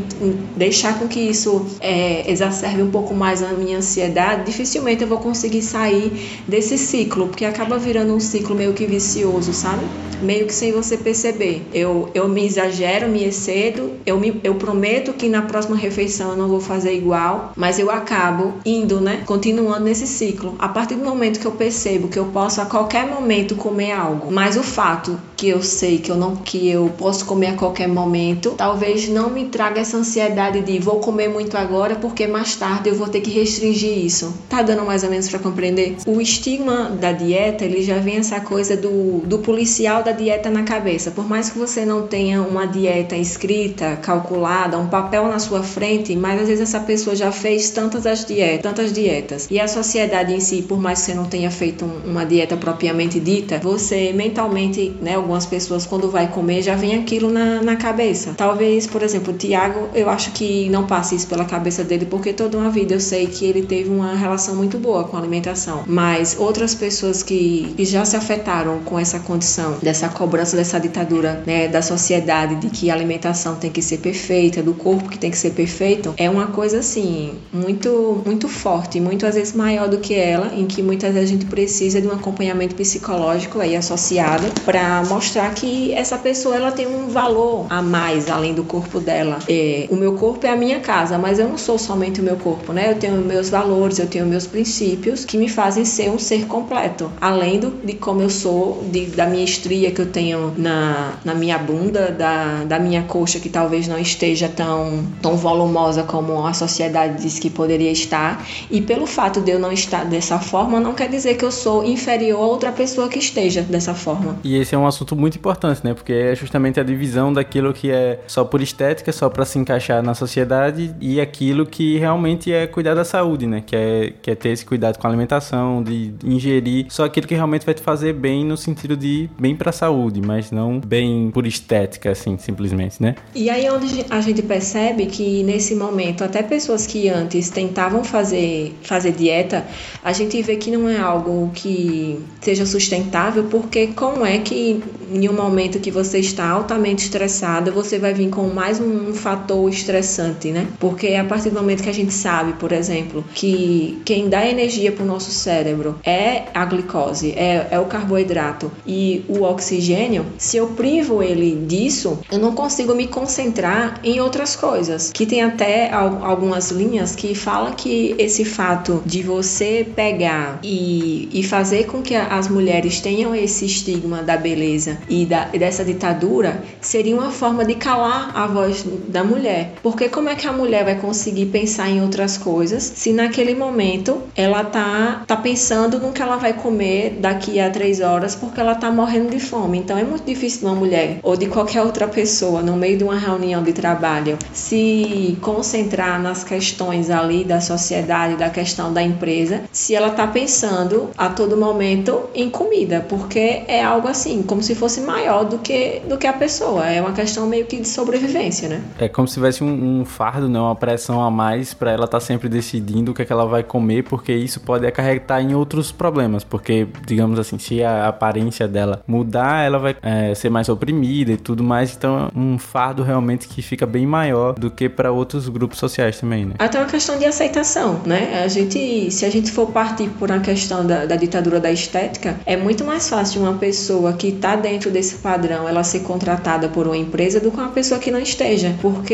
deixar 0.56 1.00
com 1.00 1.08
que 1.08 1.20
isso 1.20 1.65
é, 1.79 2.29
exacerbe 2.29 2.84
um 2.84 2.91
pouco 2.91 3.15
mais 3.15 3.41
a 3.41 3.53
minha 3.53 3.79
ansiedade, 3.79 4.46
dificilmente 4.46 5.01
eu 5.01 5.08
vou 5.08 5.17
conseguir 5.17 5.63
sair 5.63 6.39
desse 6.48 6.77
ciclo, 6.77 7.29
porque 7.29 7.46
acaba 7.46 7.79
virando 7.79 8.13
um 8.13 8.20
ciclo 8.20 8.56
meio 8.56 8.74
que 8.74 8.86
vicioso, 8.86 9.53
sabe? 9.53 9.84
Meio 10.22 10.46
que 10.46 10.53
sem 10.53 10.72
você 10.72 10.98
perceber. 10.98 11.63
Eu, 11.74 12.10
eu 12.13 12.27
me 12.27 12.46
exagero, 12.46 13.08
me 13.08 13.24
excedo, 13.24 13.94
eu, 14.06 14.20
me, 14.20 14.39
eu 14.44 14.53
prometo 14.53 15.13
que 15.13 15.27
na 15.27 15.41
próxima 15.41 15.75
refeição 15.75 16.26
eu 16.29 16.38
não 16.38 16.48
vou 16.48 16.60
fazer 16.60 16.93
igual, 16.93 17.51
mas 17.55 17.79
eu 17.79 17.89
acabo 17.89 18.53
indo, 18.65 19.00
né? 19.00 19.24
Continuando 19.25 19.86
nesse 19.86 20.07
ciclo. 20.07 20.55
A 20.60 20.67
partir 20.67 20.96
do 20.96 21.05
momento 21.05 21.39
que 21.39 21.46
eu 21.46 21.51
percebo 21.51 22.07
que 22.07 22.19
eu 22.19 22.25
posso 22.25 22.62
a 22.62 22.65
qualquer 22.65 23.07
momento 23.07 23.55
comer 23.55 23.91
algo, 23.91 24.31
mas 24.31 24.57
o 24.57 24.63
fato 24.63 25.19
que 25.38 25.48
eu 25.50 25.62
sei 25.62 26.00
que 26.00 26.12
eu 26.12 26.17
não 26.17 26.36
que 26.36 26.67
eu 26.67 26.91
posso 26.98 27.25
comer 27.25 27.48
a 27.48 27.53
qualquer 27.53 27.88
momento, 27.88 28.56
talvez 28.58 29.08
não 29.08 29.29
me 29.29 29.46
traga 29.46 29.79
essa 29.79 29.96
ansiedade 29.96 30.62
de 30.62 30.79
vou 30.79 31.00
comer 31.00 31.29
muito 31.29 31.56
agora 31.56 31.96
porque 31.96 32.25
mais 32.25 32.56
tarde 32.56 32.89
eu 32.89 32.96
vou 32.96 33.08
ter 33.08 33.22
que 33.22 33.29
restringir 33.29 33.98
isso. 33.98 34.34
Tá 34.50 34.62
dando 34.62 34.84
mais 34.84 35.03
ou 35.03 35.10
menos 35.10 35.29
para 35.29 35.39
compreender? 35.39 35.98
O 36.08 36.20
estigma 36.20 36.89
da 36.89 37.12
dieta, 37.12 37.63
ele 37.63 37.84
já 37.84 38.00
vem 38.00 38.17
essa 38.17 38.39
coisa 38.39 38.75
do, 38.75 39.20
do 39.25 39.39
policial 39.39 40.01
da 40.01 40.12
dieta 40.12 40.50
na 40.50 40.63
cabeça. 40.63 41.12
Por 41.12 41.27
mais 41.27 41.50
que 41.50 41.60
você 41.60 41.86
não 41.86 42.08
tenha 42.08 42.41
uma 42.41 42.65
dieta 42.65 43.15
escrita, 43.15 43.98
calculada, 43.98 44.77
um 44.77 44.88
papel 44.88 45.27
na 45.27 45.38
sua 45.38 45.62
frente, 45.62 46.15
mas 46.15 46.41
às 46.41 46.48
vezes 46.48 46.63
essa 46.70 46.79
pessoa 46.79 47.15
já 47.15 47.32
fez 47.32 47.70
tantas 47.70 48.08
as 48.08 48.25
dietas, 48.25 48.62
tantas 48.62 48.91
dietas. 48.91 49.48
E 49.51 49.60
a 49.60 49.67
sociedade 49.67 50.34
em 50.34 50.39
si, 50.39 50.63
por 50.63 50.79
mais 50.79 51.00
que 51.00 51.06
você 51.06 51.13
não 51.13 51.25
tenha 51.25 51.51
feito 51.51 51.86
uma 52.06 52.25
dieta 52.25 52.58
propriamente 52.58 53.20
dita, 53.20 53.60
você 53.60 54.12
mentalmente, 54.13 54.96
né, 55.01 55.17
algumas 55.27 55.46
pessoas 55.46 55.86
quando 55.86 56.10
vai 56.10 56.27
comer 56.27 56.62
já 56.62 56.75
vem 56.75 56.96
aquilo 56.96 57.29
na, 57.29 57.62
na 57.62 57.75
cabeça. 57.75 58.34
Talvez, 58.36 58.88
por 58.88 59.03
exemplo, 59.03 59.34
o 59.34 59.38
Tiago, 59.38 59.89
eu 59.93 60.10
acho 60.10 60.31
que 60.31 60.69
não 60.69 60.88
passe 60.88 61.15
isso 61.15 61.27
pela 61.27 61.43
cabeça 61.43 61.84
dele, 61.84 62.05
porque 62.05 62.31
toda 62.31 62.57
uma 62.57 62.69
vida 62.69 62.93
eu 62.93 63.00
sei 63.00 63.27
que 63.27 63.46
ele 63.46 63.63
teve 63.63 63.89
uma 63.89 64.15
relação 64.15 64.55
muito 64.55 64.77
boa 64.77 65.03
com 65.03 65.17
a 65.17 65.19
alimentação. 65.19 65.84
Mas 65.86 66.38
outras 66.39 66.74
pessoas 66.74 67.22
que, 67.22 67.74
que 67.75 67.84
já 67.84 68.05
se 68.05 68.15
afetaram 68.15 68.79
com 68.79 68.98
essa 68.98 69.19
condição, 69.19 69.77
dessa 69.81 70.07
cobrança, 70.07 70.55
dessa 70.55 70.79
ditadura, 70.79 71.43
né, 71.46 71.67
da 71.67 71.81
sociedade 71.81 72.55
de 72.55 72.69
que 72.69 72.89
a 72.89 72.93
alimentação 72.93 73.55
tem 73.55 73.69
que 73.69 73.81
ser 73.81 73.98
perfeita, 73.98 74.63
do 74.63 74.74
corpo 74.74 75.10
que 75.10 75.19
tem 75.19 75.29
que 75.29 75.38
ser 75.38 75.51
perfeito, 75.51 76.13
é 76.15 76.29
uma 76.29 76.48
coisa 76.48 76.79
assim, 76.79 77.34
muito, 77.51 78.22
muito 78.25 78.48
forte, 78.48 79.01
muito 79.01 79.25
às 79.25 79.36
vezes 79.36 79.53
maior 79.53 79.89
do 79.89 79.98
que 79.98 80.13
ela, 80.13 80.53
em 80.55 80.65
que 80.65 80.81
muitas 80.81 81.13
vezes 81.13 81.29
a 81.29 81.34
gente 81.34 81.46
precisa 81.46 82.00
de 82.00 82.07
um 82.07 82.12
acompanhamento 82.12 82.75
psicológico 82.75 83.60
aí 83.60 83.75
associado 83.75 84.46
para 84.63 85.01
mostrar 85.17 85.51
que 85.55 85.91
essa 85.93 86.15
pessoa 86.15 86.55
ela 86.55 86.71
tem 86.71 86.86
um 86.86 87.07
valor 87.07 87.65
a 87.71 87.81
mais 87.81 88.29
além 88.29 88.53
do 88.53 88.63
corpo 88.63 89.00
dela. 89.00 89.39
É, 89.50 89.88
o 89.89 89.95
meu 89.95 90.13
corpo 90.13 90.45
é 90.45 90.51
a 90.51 90.55
minha 90.55 90.79
casa, 90.79 91.17
mas 91.17 91.39
eu 91.39 91.50
não 91.50 91.57
sou 91.57 91.79
somente 91.79 92.21
o 92.21 92.24
meu 92.24 92.36
corpo, 92.36 92.71
né? 92.71 92.91
Eu 92.91 92.95
tenho 92.95 93.15
meus 93.15 93.50
valores, 93.50 93.97
eu 93.97 94.05
tenho 94.05 94.27
meus 94.27 94.45
princípios 94.45 95.25
que 95.25 95.36
me 95.36 95.50
fazem 95.50 95.86
ser 95.86 96.12
um 96.12 96.19
ser 96.19 96.45
completo, 96.45 97.12
além 97.19 97.59
do, 97.59 97.71
de 97.83 97.93
como 97.93 98.21
eu 98.21 98.29
sou, 98.29 98.83
de, 98.91 99.07
da 99.07 99.25
minha 99.25 99.43
estria 99.43 99.89
que 99.89 100.00
eu 100.00 100.05
tenho 100.05 100.53
na, 100.55 101.13
na 101.25 101.33
minha 101.33 101.57
bunda, 101.57 102.12
da, 102.12 102.63
da 102.65 102.79
minha 102.79 103.01
coxa 103.01 103.39
que 103.39 103.50
talvez 103.50 103.88
não 103.88 103.97
esteja 103.97 104.47
tão, 104.47 105.03
tão 105.19 105.36
volumosa 105.36 106.03
como 106.03 106.45
a 106.45 106.53
sociedade 106.53 107.24
diz 107.24 107.39
que 107.39 107.50
poderia 107.50 107.91
estar, 107.91 108.45
e 108.69 108.81
pelo 108.81 109.07
fato 109.07 109.41
de 109.41 109.50
eu 109.50 109.57
não 109.57 109.71
estar 109.71 110.05
dessa 110.05 110.38
forma, 110.38 110.79
não 110.79 110.93
quer 110.93 111.09
dizer 111.09 111.38
que 111.38 111.45
eu 111.45 111.51
sou 111.51 111.83
inferior 111.83 112.39
a 112.39 112.45
outra 112.45 112.71
pessoa 112.71 113.09
que 113.09 113.17
esteja 113.17 113.63
dessa 113.63 113.95
forma. 113.95 114.38
E 114.43 114.55
esse 114.55 114.75
é 114.75 114.77
um 114.77 114.86
assunto 114.86 115.07
muito 115.16 115.38
importante, 115.38 115.82
né? 115.84 115.94
Porque 115.94 116.14
é 116.14 116.36
justamente 116.36 116.80
a 116.80 116.84
divisão 116.84 117.32
daquilo 117.32 117.74
que 117.74 117.92
é 117.92 118.20
só 118.28 118.44
por 118.44 118.62
estética, 118.62 119.12
só 119.12 119.30
para 119.30 119.46
se 119.46 119.60
encaixar 119.60 120.04
na 120.04 120.14
sociedade, 120.14 120.94
e 121.00 121.20
aquilo 121.20 121.66
que 121.66 121.98
realmente 121.98 122.52
é 122.52 122.68
cuidar 122.68 122.94
da 122.94 123.06
saúde, 123.06 123.48
né? 123.48 123.64
Que 123.66 123.76
é, 123.76 124.14
que 124.22 124.32
é 124.32 124.36
ter 124.36 124.50
esse 124.50 124.66
cuidado 124.66 124.98
com 124.98 125.08
a 125.08 125.10
alimentação, 125.10 125.84
de 125.84 126.14
ingerir 126.24 126.88
só 126.90 127.06
aquilo 127.06 127.28
que 127.28 127.36
realmente 127.36 127.66
vai 127.66 127.74
te 127.74 127.82
fazer 127.82 128.14
bem 128.14 128.46
no 128.46 128.58
sentido 128.58 128.96
de 128.96 129.30
bem 129.40 129.56
para 129.56 129.70
a 129.70 129.74
saúde, 129.74 130.22
mas 130.22 130.52
não 130.52 130.80
bem 130.80 131.32
por 131.32 131.46
estética, 131.46 132.12
assim, 132.12 132.38
simplesmente, 132.38 133.02
né? 133.02 133.16
E 133.36 133.50
aí 133.50 133.66
é 133.66 133.72
onde 133.72 134.06
a 134.10 134.22
gente 134.22 134.42
percebe 134.42 135.06
que 135.06 135.44
nesse 135.44 135.76
momento, 135.76 136.24
até 136.24 136.42
pessoas 136.44 136.86
que 136.88 137.10
antes 137.10 137.50
tentavam 137.50 138.04
fazer, 138.04 138.76
fazer 138.82 139.12
dieta, 139.12 139.66
a 140.04 140.14
gente 140.14 140.42
vê 140.42 140.56
que 140.56 140.72
não 140.72 140.90
é 140.90 140.98
algo 140.98 141.52
que 141.54 142.20
seja 142.42 142.66
sustentável, 142.66 143.46
porque 143.46 143.88
como 143.88 144.26
é 144.26 144.38
que 144.40 144.84
em 145.12 145.30
um 145.30 145.34
momento 145.34 145.80
que 145.80 145.92
você 145.92 146.20
está 146.20 146.50
altamente 146.50 147.06
estressado, 147.06 147.72
você 147.72 147.98
vai 147.98 148.13
vir 148.13 148.30
com 148.30 148.48
mais 148.48 148.80
um, 148.80 149.13
fator 149.13 149.70
estressante, 149.70 150.51
né? 150.51 150.68
Porque 150.80 151.13
a 151.13 151.24
partir 151.24 151.50
do 151.50 151.56
momento 151.56 151.84
que 151.84 151.89
a 151.89 151.94
gente 151.94 152.13
sabe, 152.13 152.54
por 152.54 152.72
exemplo, 152.72 153.24
que 153.34 154.01
quem 154.06 154.30
dá 154.30 154.46
energia 154.46 154.92
para 154.92 155.04
o 155.04 155.08
nosso 155.08 155.32
cérebro 155.32 155.96
é 156.04 156.44
a 156.54 156.66
glicose, 156.66 157.32
é, 157.32 157.68
é 157.72 157.80
o 157.80 157.86
carboidrato 157.86 158.72
e 158.86 159.24
o 159.27 159.44
oxigênio, 159.44 160.25
se 160.38 160.58
eu 160.58 160.68
privo 160.68 161.24
ele 161.24 161.56
disso, 161.68 162.20
eu 162.32 162.39
não 162.39 162.54
consigo 162.54 162.94
me 162.94 163.08
concentrar 163.08 164.00
em 164.04 164.20
outras 164.20 164.56
coisas, 164.56 165.12
que 165.12 165.25
tem 165.25 165.42
até 165.42 165.92
algumas 165.92 166.72
linhas 166.72 167.16
que 167.16 167.34
fala 167.34 167.72
que 167.72 168.16
esse 168.18 168.44
fato 168.46 169.01
de 169.06 169.24
você 169.24 169.88
pegar 169.96 170.60
e, 170.63 171.30
e 171.32 171.44
fazer 171.44 171.86
com 171.86 172.01
que 172.01 172.16
as 172.16 172.48
mulheres 172.48 173.00
tenham 173.00 173.34
esse 173.34 173.66
estigma 173.66 174.22
da 174.22 174.38
beleza 174.38 174.87
e 175.10 175.25
da, 175.25 175.46
dessa 175.46 175.84
ditadura 175.84 176.62
seria 176.82 177.15
uma 177.15 177.32
forma 177.32 177.65
de 177.65 177.75
calar 177.75 178.32
a 178.36 178.48
voz 178.48 178.86
da 179.08 179.24
mulher. 179.24 179.74
Porque 179.82 180.10
como 180.10 180.29
é 180.29 180.36
que 180.36 180.48
a 180.48 180.53
mulher 180.53 180.84
vai 180.84 180.96
conseguir 180.96 181.48
pensar 181.48 181.89
em 181.89 182.01
outras 182.01 182.38
coisas 182.38 182.84
se 182.84 183.13
naquele 183.13 183.56
momento 183.56 184.22
ela 184.36 184.63
tá, 184.63 185.24
tá 185.25 185.36
pensando 185.36 186.00
no 186.00 186.12
que 186.12 186.22
ela 186.22 186.38
vai 186.38 186.53
comer 186.53 187.17
daqui 187.20 187.60
a 187.60 187.70
três 187.70 188.01
horas 188.01 188.36
porque 188.36 188.60
ela 188.60 188.75
tá 188.75 188.91
morrendo 188.91 189.29
de 189.29 189.39
fome. 189.39 189.79
Então 189.79 189.98
é 189.98 190.03
muito 190.03 190.25
difícil 190.25 190.67
uma 190.67 190.75
mulher 190.75 191.20
ou 191.24 191.36
de 191.36 191.48
qualquer 191.48 191.82
outra 191.82 192.08
pessoa 192.08 192.62
no 192.62 192.75
meio 192.75 192.98
de 192.98 193.03
uma 193.03 193.17
reunião 193.17 193.63
de 193.63 193.74
trabalho 193.74 194.38
se 194.53 195.38
concentrar 195.41 196.22
nas 196.22 196.44
questões 196.44 197.10
ali 197.10 197.44
da 197.44 197.62
sociedade, 197.62 198.36
da 198.36 198.50
questão 198.50 198.94
da 198.94 199.01
empresa, 199.01 199.62
se 199.72 199.96
ela 199.96 200.10
está 200.10 200.27
pensando 200.27 201.10
a 201.17 201.29
todo 201.29 201.58
momento 201.58 202.29
em 202.34 202.50
comida, 202.50 203.06
porque 203.08 203.63
é 203.67 203.84
algo 203.84 204.08
assim, 204.08 204.41
como 204.41 204.62
se 204.62 204.75
fosse 204.77 205.01
maior 205.01 205.46
do 205.46 205.57
que, 205.57 206.01
do 206.07 206.17
que 206.17 206.27
a 206.27 206.34
pessoa. 206.34 206.86
É 206.86 207.01
uma 207.01 207.13
questão 207.13 207.48
meio 207.48 207.65
que 207.65 207.77
de 207.77 207.88
sobrevivência, 207.88 208.69
né? 208.69 208.81
É 208.98 209.07
como 209.07 209.27
se 209.27 209.36
tivesse 209.36 209.63
um, 209.63 210.01
um 210.01 210.05
fardo, 210.05 210.48
né? 210.48 210.60
uma 210.60 210.75
pressão 210.75 211.22
a 211.22 211.29
mais 211.31 211.74
para 211.74 211.91
ela 211.91 212.05
estar 212.05 212.19
tá 212.19 212.25
sempre 212.25 212.50
decidindo 212.50 213.12
o 213.12 213.13
que, 213.13 213.22
é 213.22 213.25
que 213.25 213.34
ela 213.34 213.46
vai 213.46 213.63
comer, 213.63 214.03
porque 214.03 214.34
isso 214.34 214.60
pode 214.60 214.86
acarretar 214.86 215.41
em 215.41 215.53
outros 215.53 215.91
problemas. 215.91 216.43
Porque, 216.43 216.88
digamos 217.05 217.39
assim, 217.39 217.57
se 217.57 217.84
a 217.84 218.07
aparência 218.07 218.67
dela 218.67 219.01
mudar, 219.07 219.65
ela 219.65 219.79
vai 219.79 219.96
é, 220.01 220.34
ser 220.36 220.50
mais 220.50 220.69
oprimida 220.69 221.31
e 221.31 221.38
tudo 221.38 221.63
mais. 221.63 221.96
Então, 221.96 222.31
é 222.34 222.39
um 222.39 222.57
fardo 222.57 223.03
realmente 223.03 223.48
que 223.48 223.62
fica 223.62 223.86
bem 223.86 224.05
maior 224.05 224.53
do 224.53 224.69
que 224.69 224.89
para 224.89 225.12
outros 225.12 225.50
grupos 225.50 225.79
sociais 225.79 226.19
também, 226.19 226.46
né? 226.46 226.53
Até 226.60 226.79
uma 226.79 226.88
questão 226.88 227.17
de 227.17 227.25
aceitação, 227.25 228.01
né? 228.05 228.41
A 228.43 228.48
gente, 228.48 229.12
se 229.12 229.25
a 229.25 229.29
gente 229.29 229.51
for 229.51 229.67
partir 229.72 230.10
por 230.19 230.29
uma 230.29 230.39
questão 230.39 230.86
da, 230.86 231.05
da 231.05 231.15
ditadura 231.15 231.60
da 231.60 231.72
estética, 231.72 232.38
é 232.46 232.57
muito 232.57 232.84
mais 232.84 233.07
fácil 233.10 233.41
uma 233.41 233.53
pessoa 233.53 234.13
que 234.13 234.27
está 234.27 234.55
dentro 234.58 234.92
desse 234.92 235.16
padrão 235.16 235.68
ela 235.68 235.84
ser 235.84 236.02
contratada 236.02 236.70
por 236.70 236.88
uma 236.88 236.98
empresa 236.98 237.40
do 237.40 237.52
que 237.52 237.58
uma 237.58 237.70
pessoa 237.70 238.00
que 238.00 238.12
não 238.12 238.20
esteja, 238.20 238.76
porque 238.82 239.14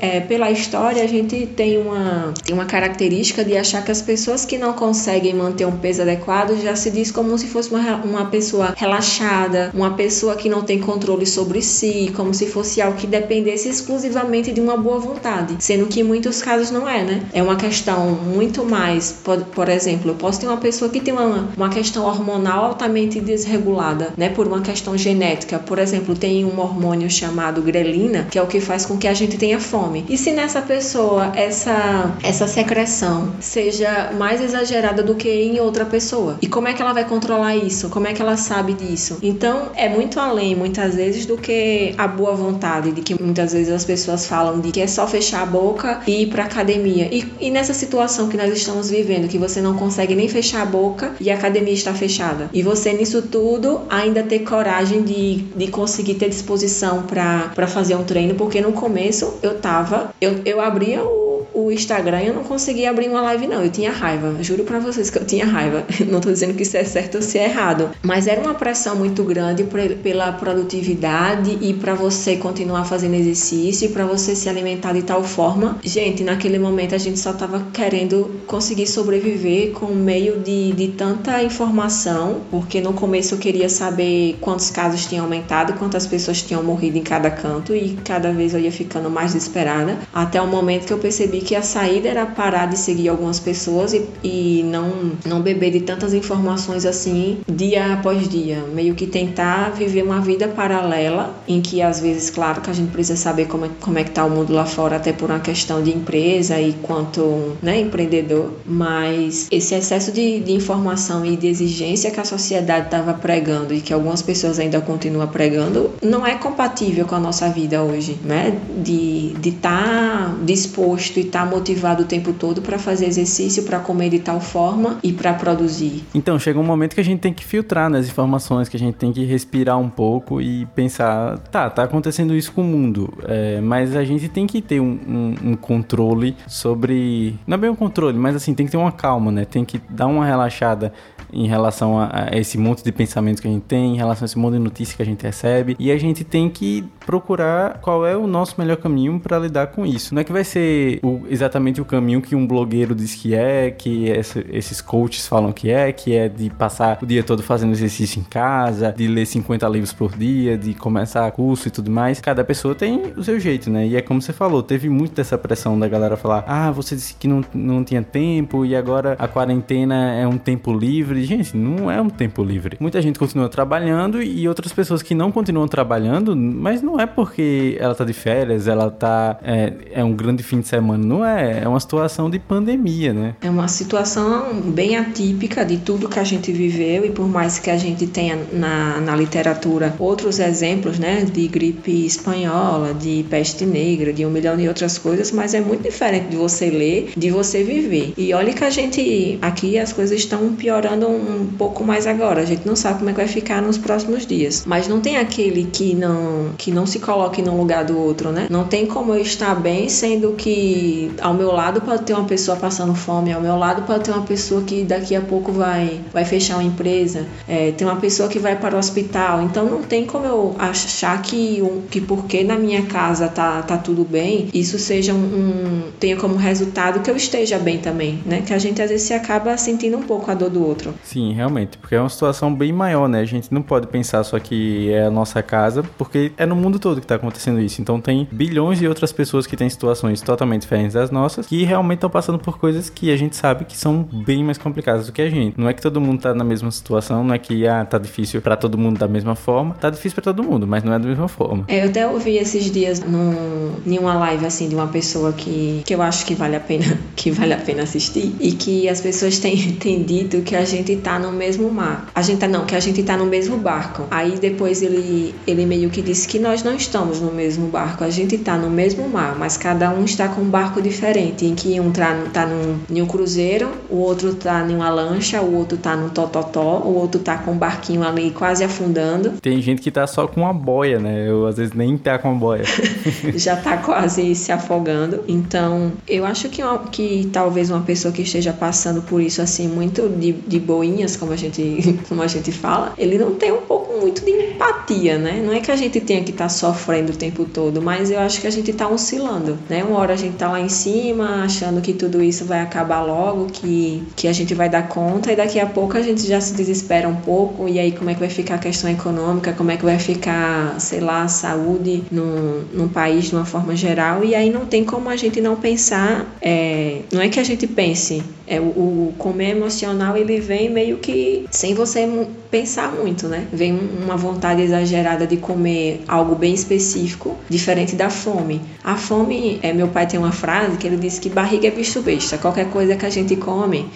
é, 0.00 0.20
pela 0.26 0.50
história 0.50 1.02
a 1.02 1.06
gente 1.06 1.46
tem 1.46 1.78
uma, 1.78 2.32
tem 2.44 2.54
uma 2.54 2.64
característica 2.64 3.44
de 3.44 3.56
achar 3.56 3.84
que 3.84 3.90
as 3.90 4.02
pessoas 4.02 4.44
que 4.44 4.58
não 4.58 4.72
conseguem 4.72 5.34
manter 5.34 5.66
um 5.66 5.76
peso 5.76 6.02
adequado 6.02 6.60
já 6.60 6.74
se 6.76 6.90
diz 6.90 7.10
como 7.10 7.36
se 7.38 7.46
fosse 7.46 7.70
uma, 7.70 7.96
uma 7.96 8.24
pessoa 8.26 8.74
relaxada, 8.76 9.70
uma 9.74 9.92
pessoa 9.94 10.36
que 10.36 10.48
não 10.48 10.62
tem 10.62 10.80
controle 10.80 11.26
sobre 11.26 11.62
si, 11.62 12.12
como 12.16 12.34
se 12.34 12.46
fosse 12.46 12.80
algo 12.80 12.96
que 12.96 13.06
dependesse 13.06 13.68
exclusivamente 13.68 14.52
de 14.52 14.60
uma 14.60 14.76
boa 14.76 14.98
vontade, 14.98 15.56
sendo 15.58 15.86
que 15.86 16.00
em 16.00 16.04
muitos 16.04 16.42
casos 16.42 16.70
não 16.70 16.88
é, 16.88 17.02
né? 17.02 17.22
É 17.32 17.42
uma 17.42 17.56
questão 17.56 18.10
muito 18.10 18.64
mais, 18.64 19.12
por, 19.24 19.38
por 19.38 19.68
exemplo, 19.68 20.10
eu 20.10 20.14
posso 20.14 20.40
ter 20.40 20.46
uma 20.46 20.56
pessoa 20.56 20.90
que 20.90 21.00
tem 21.00 21.12
uma, 21.12 21.48
uma 21.56 21.68
questão 21.68 22.04
hormonal 22.04 22.64
altamente 22.66 23.20
desregulada, 23.20 24.12
né, 24.16 24.28
por 24.28 24.46
uma 24.46 24.60
questão 24.60 24.81
genética. 24.96 25.58
Por 25.58 25.78
exemplo, 25.78 26.14
tem 26.14 26.44
um 26.44 26.60
hormônio 26.60 27.10
chamado 27.10 27.62
grelina, 27.62 28.26
que 28.30 28.38
é 28.38 28.42
o 28.42 28.46
que 28.46 28.60
faz 28.60 28.84
com 28.84 28.96
que 28.96 29.08
a 29.08 29.14
gente 29.14 29.36
tenha 29.36 29.60
fome. 29.60 30.04
E 30.08 30.16
se 30.16 30.32
nessa 30.32 30.60
pessoa 30.60 31.32
essa 31.34 32.14
essa 32.22 32.46
secreção 32.46 33.32
seja 33.40 34.12
mais 34.18 34.40
exagerada 34.40 35.02
do 35.02 35.14
que 35.14 35.28
em 35.28 35.60
outra 35.60 35.84
pessoa? 35.84 36.38
E 36.42 36.46
como 36.46 36.68
é 36.68 36.72
que 36.72 36.82
ela 36.82 36.92
vai 36.92 37.04
controlar 37.04 37.56
isso? 37.56 37.88
Como 37.88 38.06
é 38.06 38.12
que 38.12 38.22
ela 38.22 38.36
sabe 38.36 38.74
disso? 38.74 39.18
Então, 39.22 39.70
é 39.74 39.88
muito 39.88 40.18
além 40.18 40.54
muitas 40.54 40.94
vezes 40.94 41.26
do 41.26 41.36
que 41.36 41.94
a 41.96 42.06
boa 42.06 42.34
vontade 42.34 42.92
de 42.92 43.02
que 43.02 43.20
muitas 43.20 43.52
vezes 43.52 43.72
as 43.72 43.84
pessoas 43.84 44.26
falam 44.26 44.60
de 44.60 44.70
que 44.70 44.80
é 44.80 44.86
só 44.86 45.06
fechar 45.06 45.42
a 45.42 45.46
boca 45.46 46.00
e 46.06 46.22
ir 46.22 46.26
para 46.26 46.44
academia. 46.44 47.08
E, 47.10 47.24
e 47.40 47.50
nessa 47.50 47.74
situação 47.74 48.28
que 48.28 48.36
nós 48.36 48.52
estamos 48.52 48.90
vivendo, 48.90 49.28
que 49.28 49.38
você 49.38 49.60
não 49.60 49.74
consegue 49.74 50.14
nem 50.14 50.28
fechar 50.28 50.62
a 50.62 50.66
boca 50.66 51.12
e 51.20 51.30
a 51.30 51.34
academia 51.34 51.74
está 51.74 51.94
fechada. 51.94 52.48
E 52.52 52.62
você 52.62 52.92
nisso 52.92 53.22
tudo 53.22 53.82
ainda 53.88 54.22
ter 54.22 54.40
coragem 54.40 54.71
de, 55.02 55.36
de 55.54 55.68
conseguir 55.68 56.14
ter 56.14 56.28
disposição 56.28 57.02
para 57.02 57.66
fazer 57.66 57.94
um 57.94 58.04
treino, 58.04 58.34
porque 58.34 58.60
no 58.60 58.72
começo 58.72 59.38
eu 59.42 59.60
tava, 59.60 60.14
eu, 60.20 60.40
eu 60.44 60.60
abria 60.60 61.04
o 61.04 61.21
o 61.54 61.70
Instagram 61.70 62.20
eu 62.20 62.34
não 62.34 62.44
conseguia 62.44 62.90
abrir 62.90 63.08
uma 63.08 63.22
live 63.22 63.46
não, 63.46 63.62
eu 63.62 63.70
tinha 63.70 63.90
raiva, 63.90 64.42
juro 64.42 64.64
para 64.64 64.78
vocês 64.78 65.10
que 65.10 65.18
eu 65.18 65.24
tinha 65.24 65.46
raiva. 65.46 65.84
Não 66.12 66.20
tô 66.20 66.30
dizendo 66.30 66.54
que 66.54 66.62
isso 66.62 66.76
é 66.76 66.84
certo 66.84 67.16
ou 67.16 67.22
se 67.22 67.38
é 67.38 67.44
errado, 67.44 67.90
mas 68.02 68.26
era 68.26 68.40
uma 68.40 68.54
pressão 68.54 68.96
muito 68.96 69.22
grande 69.24 69.64
pela 70.02 70.32
produtividade 70.32 71.58
e 71.60 71.72
para 71.72 71.94
você 71.94 72.36
continuar 72.36 72.84
fazendo 72.84 73.14
exercício, 73.14 73.90
para 73.90 74.04
você 74.04 74.34
se 74.34 74.48
alimentar 74.48 74.92
de 74.92 75.02
tal 75.02 75.22
forma. 75.22 75.78
Gente, 75.82 76.22
naquele 76.22 76.58
momento 76.58 76.94
a 76.94 76.98
gente 76.98 77.18
só 77.18 77.32
tava 77.32 77.66
querendo 77.72 78.40
conseguir 78.46 78.86
sobreviver 78.86 79.72
com 79.72 79.86
meio 79.86 80.38
de, 80.40 80.72
de 80.72 80.88
tanta 80.88 81.42
informação, 81.42 82.40
porque 82.50 82.80
no 82.80 82.92
começo 82.92 83.34
eu 83.34 83.38
queria 83.38 83.68
saber 83.68 84.36
quantos 84.40 84.70
casos 84.70 85.06
tinham 85.06 85.24
aumentado, 85.24 85.74
quantas 85.74 86.06
pessoas 86.06 86.42
tinham 86.42 86.62
morrido 86.62 86.98
em 86.98 87.02
cada 87.02 87.30
canto 87.30 87.74
e 87.74 87.96
cada 88.04 88.32
vez 88.32 88.54
eu 88.54 88.60
ia 88.60 88.72
ficando 88.72 89.08
mais 89.08 89.32
desesperada, 89.32 89.96
até 90.12 90.40
o 90.40 90.46
momento 90.46 90.86
que 90.86 90.92
eu 90.92 90.98
percebi 90.98 91.41
que 91.42 91.54
a 91.54 91.62
saída 91.62 92.08
era 92.08 92.26
parar 92.26 92.66
de 92.66 92.78
seguir 92.78 93.08
algumas 93.08 93.38
pessoas 93.38 93.92
e, 93.92 94.06
e 94.22 94.62
não, 94.64 95.12
não 95.24 95.40
beber 95.40 95.70
de 95.72 95.80
tantas 95.80 96.14
informações 96.14 96.86
assim 96.86 97.38
dia 97.48 97.94
após 97.94 98.28
dia. 98.28 98.64
Meio 98.72 98.94
que 98.94 99.06
tentar 99.06 99.70
viver 99.70 100.02
uma 100.02 100.20
vida 100.20 100.48
paralela 100.48 101.34
em 101.46 101.60
que 101.60 101.82
às 101.82 102.00
vezes, 102.00 102.30
claro 102.30 102.60
que 102.60 102.70
a 102.70 102.72
gente 102.72 102.90
precisa 102.90 103.16
saber 103.16 103.46
como 103.46 103.66
é, 103.66 103.70
como 103.80 103.98
é 103.98 104.04
que 104.04 104.10
tá 104.10 104.24
o 104.24 104.30
mundo 104.30 104.52
lá 104.52 104.64
fora, 104.64 104.96
até 104.96 105.12
por 105.12 105.30
uma 105.30 105.40
questão 105.40 105.82
de 105.82 105.90
empresa 105.90 106.60
e 106.60 106.72
quanto 106.82 107.56
né, 107.62 107.80
empreendedor, 107.80 108.52
mas 108.64 109.48
esse 109.50 109.74
excesso 109.74 110.12
de, 110.12 110.40
de 110.40 110.52
informação 110.52 111.24
e 111.24 111.36
de 111.36 111.46
exigência 111.46 112.10
que 112.10 112.20
a 112.20 112.24
sociedade 112.24 112.86
estava 112.86 113.14
pregando 113.14 113.74
e 113.74 113.80
que 113.80 113.92
algumas 113.92 114.22
pessoas 114.22 114.58
ainda 114.58 114.80
continuam 114.80 115.26
pregando 115.28 115.90
não 116.02 116.26
é 116.26 116.34
compatível 116.34 117.06
com 117.06 117.14
a 117.14 117.20
nossa 117.20 117.48
vida 117.48 117.82
hoje, 117.82 118.18
né? 118.24 118.58
De 118.82 119.34
estar 119.42 119.42
de 119.42 119.52
tá 119.52 120.34
disposto 120.44 121.18
e 121.18 121.24
estar 121.32 121.46
tá 121.46 121.46
motivado 121.46 122.02
o 122.02 122.04
tempo 122.04 122.34
todo 122.34 122.60
para 122.60 122.78
fazer 122.78 123.06
exercício, 123.06 123.62
para 123.62 123.80
comer 123.80 124.10
de 124.10 124.18
tal 124.18 124.38
forma 124.38 124.98
e 125.02 125.12
para 125.12 125.32
produzir. 125.32 126.04
Então, 126.14 126.38
chega 126.38 126.60
um 126.60 126.64
momento 126.64 126.94
que 126.94 127.00
a 127.00 127.04
gente 127.04 127.20
tem 127.20 127.32
que 127.32 127.42
filtrar 127.42 127.88
nas 127.88 128.06
informações, 128.06 128.68
que 128.68 128.76
a 128.76 128.80
gente 128.80 128.96
tem 128.96 129.10
que 129.12 129.24
respirar 129.24 129.78
um 129.78 129.88
pouco 129.88 130.42
e 130.42 130.66
pensar, 130.66 131.38
tá, 131.50 131.70
tá 131.70 131.84
acontecendo 131.84 132.36
isso 132.36 132.52
com 132.52 132.60
o 132.60 132.64
mundo, 132.64 133.12
é, 133.24 133.60
mas 133.62 133.96
a 133.96 134.04
gente 134.04 134.28
tem 134.28 134.46
que 134.46 134.60
ter 134.60 134.80
um, 134.80 134.98
um, 135.08 135.50
um, 135.50 135.56
controle 135.56 136.36
sobre, 136.46 137.34
não 137.46 137.54
é 137.54 137.58
bem 137.58 137.70
um 137.70 137.76
controle, 137.76 138.18
mas 138.18 138.36
assim, 138.36 138.52
tem 138.52 138.66
que 138.66 138.72
ter 138.72 138.78
uma 138.78 138.92
calma, 138.92 139.32
né? 139.32 139.46
Tem 139.46 139.64
que 139.64 139.80
dar 139.88 140.06
uma 140.06 140.26
relaxada 140.26 140.92
em 141.32 141.46
relação 141.46 141.98
a, 141.98 142.28
a 142.30 142.38
esse 142.38 142.58
monte 142.58 142.84
de 142.84 142.92
pensamentos 142.92 143.40
que 143.40 143.48
a 143.48 143.50
gente 143.50 143.62
tem, 143.62 143.94
em 143.94 143.96
relação 143.96 144.24
a 144.24 144.26
esse 144.26 144.38
monte 144.38 144.54
de 144.54 144.58
notícias 144.58 144.94
que 144.94 145.02
a 145.02 145.06
gente 145.06 145.22
recebe, 145.22 145.74
e 145.78 145.90
a 145.90 145.96
gente 145.96 146.22
tem 146.24 146.50
que 146.50 146.84
procurar 147.06 147.78
qual 147.80 148.06
é 148.06 148.16
o 148.16 148.26
nosso 148.26 148.54
melhor 148.58 148.76
caminho 148.76 149.18
para 149.18 149.38
lidar 149.38 149.68
com 149.68 149.86
isso. 149.86 150.14
Não 150.14 150.20
é 150.20 150.24
que 150.24 150.32
vai 150.32 150.44
ser 150.44 151.00
o, 151.02 151.21
exatamente 151.28 151.80
o 151.80 151.84
caminho 151.84 152.20
que 152.20 152.34
um 152.34 152.46
blogueiro 152.46 152.94
diz 152.94 153.14
que 153.14 153.34
é, 153.34 153.70
que 153.70 154.08
esse, 154.08 154.44
esses 154.50 154.80
coaches 154.80 155.26
falam 155.26 155.52
que 155.52 155.70
é, 155.70 155.92
que 155.92 156.14
é 156.14 156.28
de 156.28 156.50
passar 156.50 156.98
o 157.02 157.06
dia 157.06 157.22
todo 157.22 157.42
fazendo 157.42 157.72
exercício 157.72 158.20
em 158.20 158.24
casa, 158.24 158.92
de 158.96 159.06
ler 159.06 159.26
50 159.26 159.68
livros 159.68 159.92
por 159.92 160.16
dia, 160.16 160.56
de 160.56 160.74
começar 160.74 161.30
curso 161.32 161.68
e 161.68 161.70
tudo 161.70 161.90
mais. 161.90 162.20
Cada 162.20 162.44
pessoa 162.44 162.74
tem 162.74 163.12
o 163.16 163.22
seu 163.22 163.38
jeito, 163.38 163.70
né? 163.70 163.86
E 163.86 163.96
é 163.96 164.02
como 164.02 164.20
você 164.20 164.32
falou, 164.32 164.62
teve 164.62 164.88
muito 164.88 165.14
dessa 165.14 165.36
pressão 165.36 165.78
da 165.78 165.88
galera 165.88 166.16
falar: 166.16 166.44
ah, 166.46 166.70
você 166.70 166.94
disse 166.94 167.14
que 167.14 167.28
não, 167.28 167.42
não 167.54 167.84
tinha 167.84 168.02
tempo 168.02 168.64
e 168.64 168.74
agora 168.74 169.16
a 169.18 169.28
quarentena 169.28 170.14
é 170.14 170.26
um 170.26 170.38
tempo 170.38 170.72
livre. 170.72 171.24
Gente, 171.24 171.56
não 171.56 171.90
é 171.90 172.00
um 172.00 172.10
tempo 172.10 172.42
livre. 172.42 172.76
Muita 172.80 173.00
gente 173.00 173.18
continua 173.18 173.48
trabalhando 173.48 174.22
e 174.22 174.46
outras 174.48 174.72
pessoas 174.72 175.02
que 175.02 175.14
não 175.14 175.30
continuam 175.30 175.68
trabalhando, 175.68 176.36
mas 176.36 176.82
não 176.82 176.98
é 176.98 177.06
porque 177.06 177.76
ela 177.78 177.94
tá 177.94 178.04
de 178.04 178.12
férias, 178.12 178.68
ela 178.68 178.90
tá. 178.90 179.38
É, 179.42 179.72
é 179.92 180.04
um 180.04 180.14
grande 180.14 180.42
fim 180.42 180.60
de 180.60 180.68
semana 180.68 181.02
não 181.12 181.24
é, 181.24 181.60
é 181.62 181.68
uma 181.68 181.78
situação 181.78 182.30
de 182.30 182.38
pandemia, 182.38 183.12
né? 183.12 183.34
É 183.42 183.50
uma 183.50 183.68
situação 183.68 184.54
bem 184.64 184.96
atípica 184.96 185.64
de 185.64 185.76
tudo 185.76 186.08
que 186.08 186.18
a 186.18 186.24
gente 186.24 186.50
viveu 186.50 187.04
e 187.04 187.10
por 187.10 187.28
mais 187.28 187.58
que 187.58 187.70
a 187.70 187.76
gente 187.76 188.06
tenha 188.06 188.38
na, 188.52 188.98
na 189.00 189.14
literatura 189.14 189.94
outros 189.98 190.38
exemplos, 190.38 190.98
né, 190.98 191.24
de 191.24 191.46
gripe 191.48 192.06
espanhola, 192.06 192.94
de 192.94 193.24
peste 193.28 193.66
negra, 193.66 194.12
de 194.12 194.24
um 194.24 194.30
milhão 194.30 194.56
de 194.56 194.66
outras 194.66 194.96
coisas, 194.96 195.30
mas 195.30 195.52
é 195.52 195.60
muito 195.60 195.82
diferente 195.82 196.28
de 196.28 196.36
você 196.36 196.70
ler, 196.70 197.12
de 197.16 197.30
você 197.30 197.62
viver. 197.62 198.14
E 198.16 198.32
olha 198.32 198.52
que 198.52 198.64
a 198.64 198.70
gente 198.70 199.38
aqui 199.42 199.78
as 199.78 199.92
coisas 199.92 200.18
estão 200.18 200.54
piorando 200.54 201.08
um 201.08 201.46
pouco 201.58 201.84
mais 201.84 202.06
agora. 202.06 202.40
A 202.40 202.44
gente 202.44 202.66
não 202.66 202.74
sabe 202.74 202.98
como 202.98 203.10
é 203.10 203.12
que 203.12 203.18
vai 203.18 203.28
ficar 203.28 203.60
nos 203.60 203.76
próximos 203.76 204.26
dias. 204.26 204.64
Mas 204.66 204.88
não 204.88 205.00
tem 205.00 205.16
aquele 205.16 205.64
que 205.64 205.94
não 205.94 206.52
que 206.56 206.70
não 206.70 206.86
se 206.86 206.98
coloque 206.98 207.42
no 207.42 207.56
lugar 207.56 207.84
do 207.84 207.98
outro, 207.98 208.32
né? 208.32 208.46
Não 208.48 208.64
tem 208.64 208.86
como 208.86 209.14
eu 209.14 209.20
estar 209.20 209.54
bem 209.54 209.88
sendo 209.88 210.32
que 210.32 211.01
ao 211.20 211.34
meu 211.34 211.52
lado 211.52 211.80
pode 211.80 212.02
ter 212.02 212.14
uma 212.14 212.24
pessoa 212.24 212.56
passando 212.56 212.94
fome, 212.94 213.32
ao 213.32 213.40
meu 213.40 213.56
lado 213.56 213.82
pode 213.82 214.04
ter 214.04 214.10
uma 214.10 214.22
pessoa 214.22 214.62
que 214.62 214.84
daqui 214.84 215.14
a 215.14 215.20
pouco 215.20 215.52
vai, 215.52 216.00
vai 216.12 216.24
fechar 216.24 216.56
uma 216.56 216.64
empresa, 216.64 217.26
é, 217.48 217.72
tem 217.72 217.86
uma 217.86 217.96
pessoa 217.96 218.28
que 218.28 218.38
vai 218.38 218.56
para 218.56 218.76
o 218.76 218.78
hospital. 218.78 219.42
Então 219.42 219.66
não 219.66 219.82
tem 219.82 220.04
como 220.06 220.26
eu 220.26 220.54
achar 220.58 221.20
que, 221.22 221.62
um, 221.62 221.82
que 221.82 222.00
porque 222.00 222.44
na 222.44 222.56
minha 222.56 222.82
casa 222.82 223.28
tá, 223.28 223.62
tá 223.62 223.76
tudo 223.76 224.04
bem, 224.04 224.48
isso 224.52 224.78
seja 224.78 225.12
um, 225.12 225.16
um, 225.16 225.82
tenha 225.98 226.16
como 226.16 226.36
resultado 226.36 227.00
que 227.00 227.10
eu 227.10 227.16
esteja 227.16 227.58
bem 227.58 227.78
também, 227.78 228.22
né? 228.24 228.42
Que 228.42 228.52
a 228.52 228.58
gente 228.58 228.80
às 228.82 228.90
vezes 228.90 229.06
se 229.06 229.14
acaba 229.14 229.56
sentindo 229.56 229.96
um 229.96 230.02
pouco 230.02 230.30
a 230.30 230.34
dor 230.34 230.50
do 230.50 230.64
outro. 230.64 230.94
Sim, 231.02 231.32
realmente, 231.32 231.78
porque 231.78 231.94
é 231.94 232.00
uma 232.00 232.08
situação 232.08 232.54
bem 232.54 232.72
maior, 232.72 233.08
né? 233.08 233.20
A 233.20 233.24
gente 233.24 233.52
não 233.52 233.62
pode 233.62 233.86
pensar 233.86 234.22
só 234.24 234.38
que 234.38 234.90
é 234.90 235.04
a 235.04 235.10
nossa 235.10 235.42
casa, 235.42 235.82
porque 235.96 236.32
é 236.36 236.46
no 236.46 236.56
mundo 236.56 236.78
todo 236.78 237.00
que 237.00 237.04
está 237.04 237.16
acontecendo 237.16 237.60
isso. 237.60 237.80
Então 237.80 238.00
tem 238.00 238.28
bilhões 238.30 238.78
de 238.78 238.88
outras 238.88 239.12
pessoas 239.12 239.46
que 239.46 239.56
têm 239.56 239.68
situações 239.68 240.20
totalmente 240.20 240.62
diferentes 240.62 240.91
semelhantes 240.92 240.96
às 240.96 241.10
nossas, 241.10 241.46
que 241.46 241.64
realmente 241.64 241.98
estão 241.98 242.10
passando 242.10 242.38
por 242.38 242.58
coisas 242.58 242.90
que 242.90 243.10
a 243.10 243.16
gente 243.16 243.36
sabe 243.36 243.64
que 243.64 243.76
são 243.76 244.08
bem 244.12 244.44
mais 244.44 244.58
complicadas 244.58 245.06
do 245.06 245.12
que 245.12 245.22
a 245.22 245.30
gente. 245.30 245.58
Não 245.58 245.68
é 245.68 245.72
que 245.72 245.80
todo 245.80 246.00
mundo 246.00 246.20
tá 246.20 246.34
na 246.34 246.44
mesma 246.44 246.70
situação, 246.70 247.24
não 247.24 247.34
é 247.34 247.38
que 247.38 247.66
ah, 247.66 247.84
tá 247.84 247.98
difícil 247.98 248.40
para 248.40 248.56
todo 248.56 248.76
mundo 248.78 248.98
da 248.98 249.08
mesma 249.08 249.34
forma, 249.34 249.74
tá 249.74 249.90
difícil 249.90 250.14
para 250.14 250.24
todo 250.32 250.42
mundo, 250.42 250.66
mas 250.66 250.84
não 250.84 250.92
é 250.92 250.98
da 250.98 251.08
mesma 251.08 251.28
forma. 251.28 251.64
É, 251.68 251.82
eu 251.82 251.88
até 251.88 252.06
ouvi 252.06 252.36
esses 252.36 252.70
dias 252.70 253.00
num, 253.00 253.72
em 253.86 253.98
uma 253.98 254.14
live 254.14 254.46
assim 254.46 254.68
de 254.68 254.74
uma 254.74 254.88
pessoa 254.88 255.32
que, 255.32 255.82
que 255.84 255.94
eu 255.94 256.02
acho 256.02 256.26
que 256.26 256.34
vale 256.34 256.56
a 256.56 256.60
pena 256.60 256.98
que 257.16 257.30
vale 257.30 257.54
a 257.54 257.58
pena 257.58 257.82
assistir 257.82 258.34
e 258.40 258.52
que 258.52 258.88
as 258.88 259.00
pessoas 259.00 259.38
têm, 259.40 260.02
dito 260.02 260.42
que 260.42 260.56
a 260.56 260.64
gente 260.64 260.96
tá 260.96 261.18
no 261.18 261.32
mesmo 261.32 261.70
mar. 261.70 262.08
A 262.14 262.22
gente 262.22 262.38
tá 262.38 262.48
não, 262.48 262.66
que 262.66 262.74
a 262.74 262.80
gente 262.80 263.02
tá 263.02 263.16
no 263.16 263.26
mesmo 263.26 263.56
barco. 263.56 264.06
Aí 264.10 264.38
depois 264.38 264.82
ele 264.82 265.34
ele 265.46 265.66
meio 265.66 265.90
que 265.90 266.02
disse 266.02 266.26
que 266.26 266.38
nós 266.38 266.62
não 266.62 266.74
estamos 266.74 267.20
no 267.20 267.32
mesmo 267.32 267.68
barco, 267.68 268.04
a 268.04 268.10
gente 268.10 268.36
tá 268.38 268.56
no 268.56 268.70
mesmo 268.70 269.08
mar, 269.08 269.36
mas 269.38 269.56
cada 269.56 269.90
um 269.90 270.04
está 270.04 270.28
com 270.28 270.42
um 270.42 270.50
barco 270.50 270.81
diferente, 270.82 271.46
em 271.46 271.54
que 271.54 271.78
um 271.80 271.90
tá, 271.90 272.14
tá 272.32 272.46
num, 272.46 272.78
em 272.90 273.00
um 273.00 273.06
cruzeiro, 273.06 273.70
o 273.88 273.96
outro 273.96 274.34
tá 274.34 274.66
em 274.68 274.74
uma 274.74 274.90
lancha, 274.90 275.40
o 275.40 275.54
outro 275.56 275.78
tá 275.78 275.96
num 275.96 276.08
tototó, 276.08 276.78
o 276.78 276.94
outro 276.94 277.20
tá 277.20 277.38
com 277.38 277.52
um 277.52 277.58
barquinho 277.58 278.02
ali 278.02 278.30
quase 278.30 278.64
afundando. 278.64 279.34
Tem 279.40 279.60
gente 279.60 279.80
que 279.80 279.90
tá 279.90 280.06
só 280.06 280.26
com 280.26 280.42
uma 280.42 280.52
boia, 280.52 280.98
né? 280.98 281.28
Eu 281.28 281.46
às 281.46 281.56
vezes 281.56 281.72
nem 281.72 281.96
tá 281.96 282.18
com 282.18 282.30
a 282.30 282.34
boia. 282.34 282.64
Já 283.34 283.56
tá 283.56 283.76
quase 283.76 284.34
se 284.34 284.52
afogando. 284.52 285.24
Então, 285.28 285.92
eu 286.08 286.24
acho 286.24 286.48
que, 286.48 286.62
uma, 286.62 286.78
que 286.78 287.28
talvez 287.32 287.70
uma 287.70 287.80
pessoa 287.80 288.12
que 288.12 288.22
esteja 288.22 288.52
passando 288.52 289.02
por 289.02 289.20
isso 289.20 289.40
assim 289.40 289.68
muito 289.68 290.08
de, 290.08 290.32
de 290.32 290.60
boinhas, 290.60 291.16
como 291.16 291.32
a 291.32 291.36
gente 291.36 292.00
como 292.08 292.22
a 292.22 292.26
gente 292.26 292.52
fala, 292.52 292.92
ele 292.98 293.18
não 293.18 293.34
tem 293.34 293.52
um 293.52 293.62
pouco 293.62 294.00
muito 294.00 294.24
de 294.24 294.30
empatia, 294.30 295.18
né? 295.18 295.42
Não 295.44 295.52
é 295.52 295.60
que 295.60 295.70
a 295.70 295.76
gente 295.76 296.00
tenha 296.00 296.22
que 296.22 296.30
estar 296.30 296.44
tá 296.44 296.48
sofrendo 296.48 297.12
o 297.12 297.16
tempo 297.16 297.44
todo, 297.44 297.80
mas 297.80 298.10
eu 298.10 298.18
acho 298.20 298.40
que 298.40 298.46
a 298.46 298.50
gente 298.50 298.70
está 298.70 298.88
oscilando, 298.88 299.58
né? 299.68 299.84
Uma 299.84 299.98
hora 299.98 300.14
a 300.14 300.16
gente 300.16 300.36
tá 300.36 300.50
lá 300.50 300.60
em 300.62 300.68
cima, 300.68 301.44
achando 301.44 301.80
que 301.80 301.92
tudo 301.92 302.22
isso 302.22 302.44
vai 302.44 302.60
acabar 302.60 303.02
logo, 303.02 303.46
que, 303.46 304.02
que 304.16 304.28
a 304.28 304.32
gente 304.32 304.54
vai 304.54 304.68
dar 304.68 304.88
conta, 304.88 305.32
e 305.32 305.36
daqui 305.36 305.60
a 305.60 305.66
pouco 305.66 305.96
a 305.96 306.02
gente 306.02 306.26
já 306.26 306.40
se 306.40 306.54
desespera 306.54 307.08
um 307.08 307.16
pouco, 307.16 307.68
e 307.68 307.78
aí 307.78 307.92
como 307.92 308.10
é 308.10 308.14
que 308.14 308.20
vai 308.20 308.28
ficar 308.28 308.54
a 308.56 308.58
questão 308.58 308.90
econômica, 308.90 309.52
como 309.52 309.70
é 309.70 309.76
que 309.76 309.84
vai 309.84 309.98
ficar, 309.98 310.78
sei 310.80 311.00
lá, 311.00 311.22
a 311.24 311.28
saúde 311.28 312.04
num 312.10 312.88
país 312.88 313.26
de 313.26 313.34
uma 313.34 313.44
forma 313.44 313.76
geral, 313.76 314.24
e 314.24 314.34
aí 314.34 314.50
não 314.50 314.66
tem 314.66 314.84
como 314.84 315.08
a 315.08 315.16
gente 315.16 315.40
não 315.40 315.56
pensar, 315.56 316.26
é, 316.40 317.00
não 317.12 317.20
é 317.20 317.28
que 317.28 317.40
a 317.40 317.44
gente 317.44 317.66
pense, 317.66 318.22
é, 318.46 318.60
o, 318.60 318.64
o 318.64 319.14
comer 319.18 319.50
emocional 319.50 320.16
ele 320.16 320.40
vem 320.40 320.70
meio 320.70 320.98
que 320.98 321.46
sem 321.50 321.74
você 321.74 322.06
pensar 322.52 322.92
muito, 322.92 323.28
né? 323.28 323.46
Vem 323.50 323.72
uma 323.72 324.14
vontade 324.14 324.60
exagerada 324.60 325.26
de 325.26 325.38
comer 325.38 326.02
algo 326.06 326.34
bem 326.34 326.52
específico, 326.52 327.34
diferente 327.48 327.96
da 327.96 328.10
fome. 328.10 328.60
A 328.84 328.94
fome, 328.94 329.58
é, 329.62 329.72
meu 329.72 329.88
pai 329.88 330.06
tem 330.06 330.20
uma 330.20 330.32
frase 330.32 330.76
que 330.76 330.86
ele 330.86 330.98
diz 330.98 331.18
que 331.18 331.30
barriga 331.30 331.68
é 331.68 331.70
bicho 331.70 332.02
besta. 332.02 332.36
Qualquer 332.36 332.66
coisa 332.66 332.94
que 332.94 333.06
a 333.06 333.10
gente 333.10 333.36
come 333.36 333.86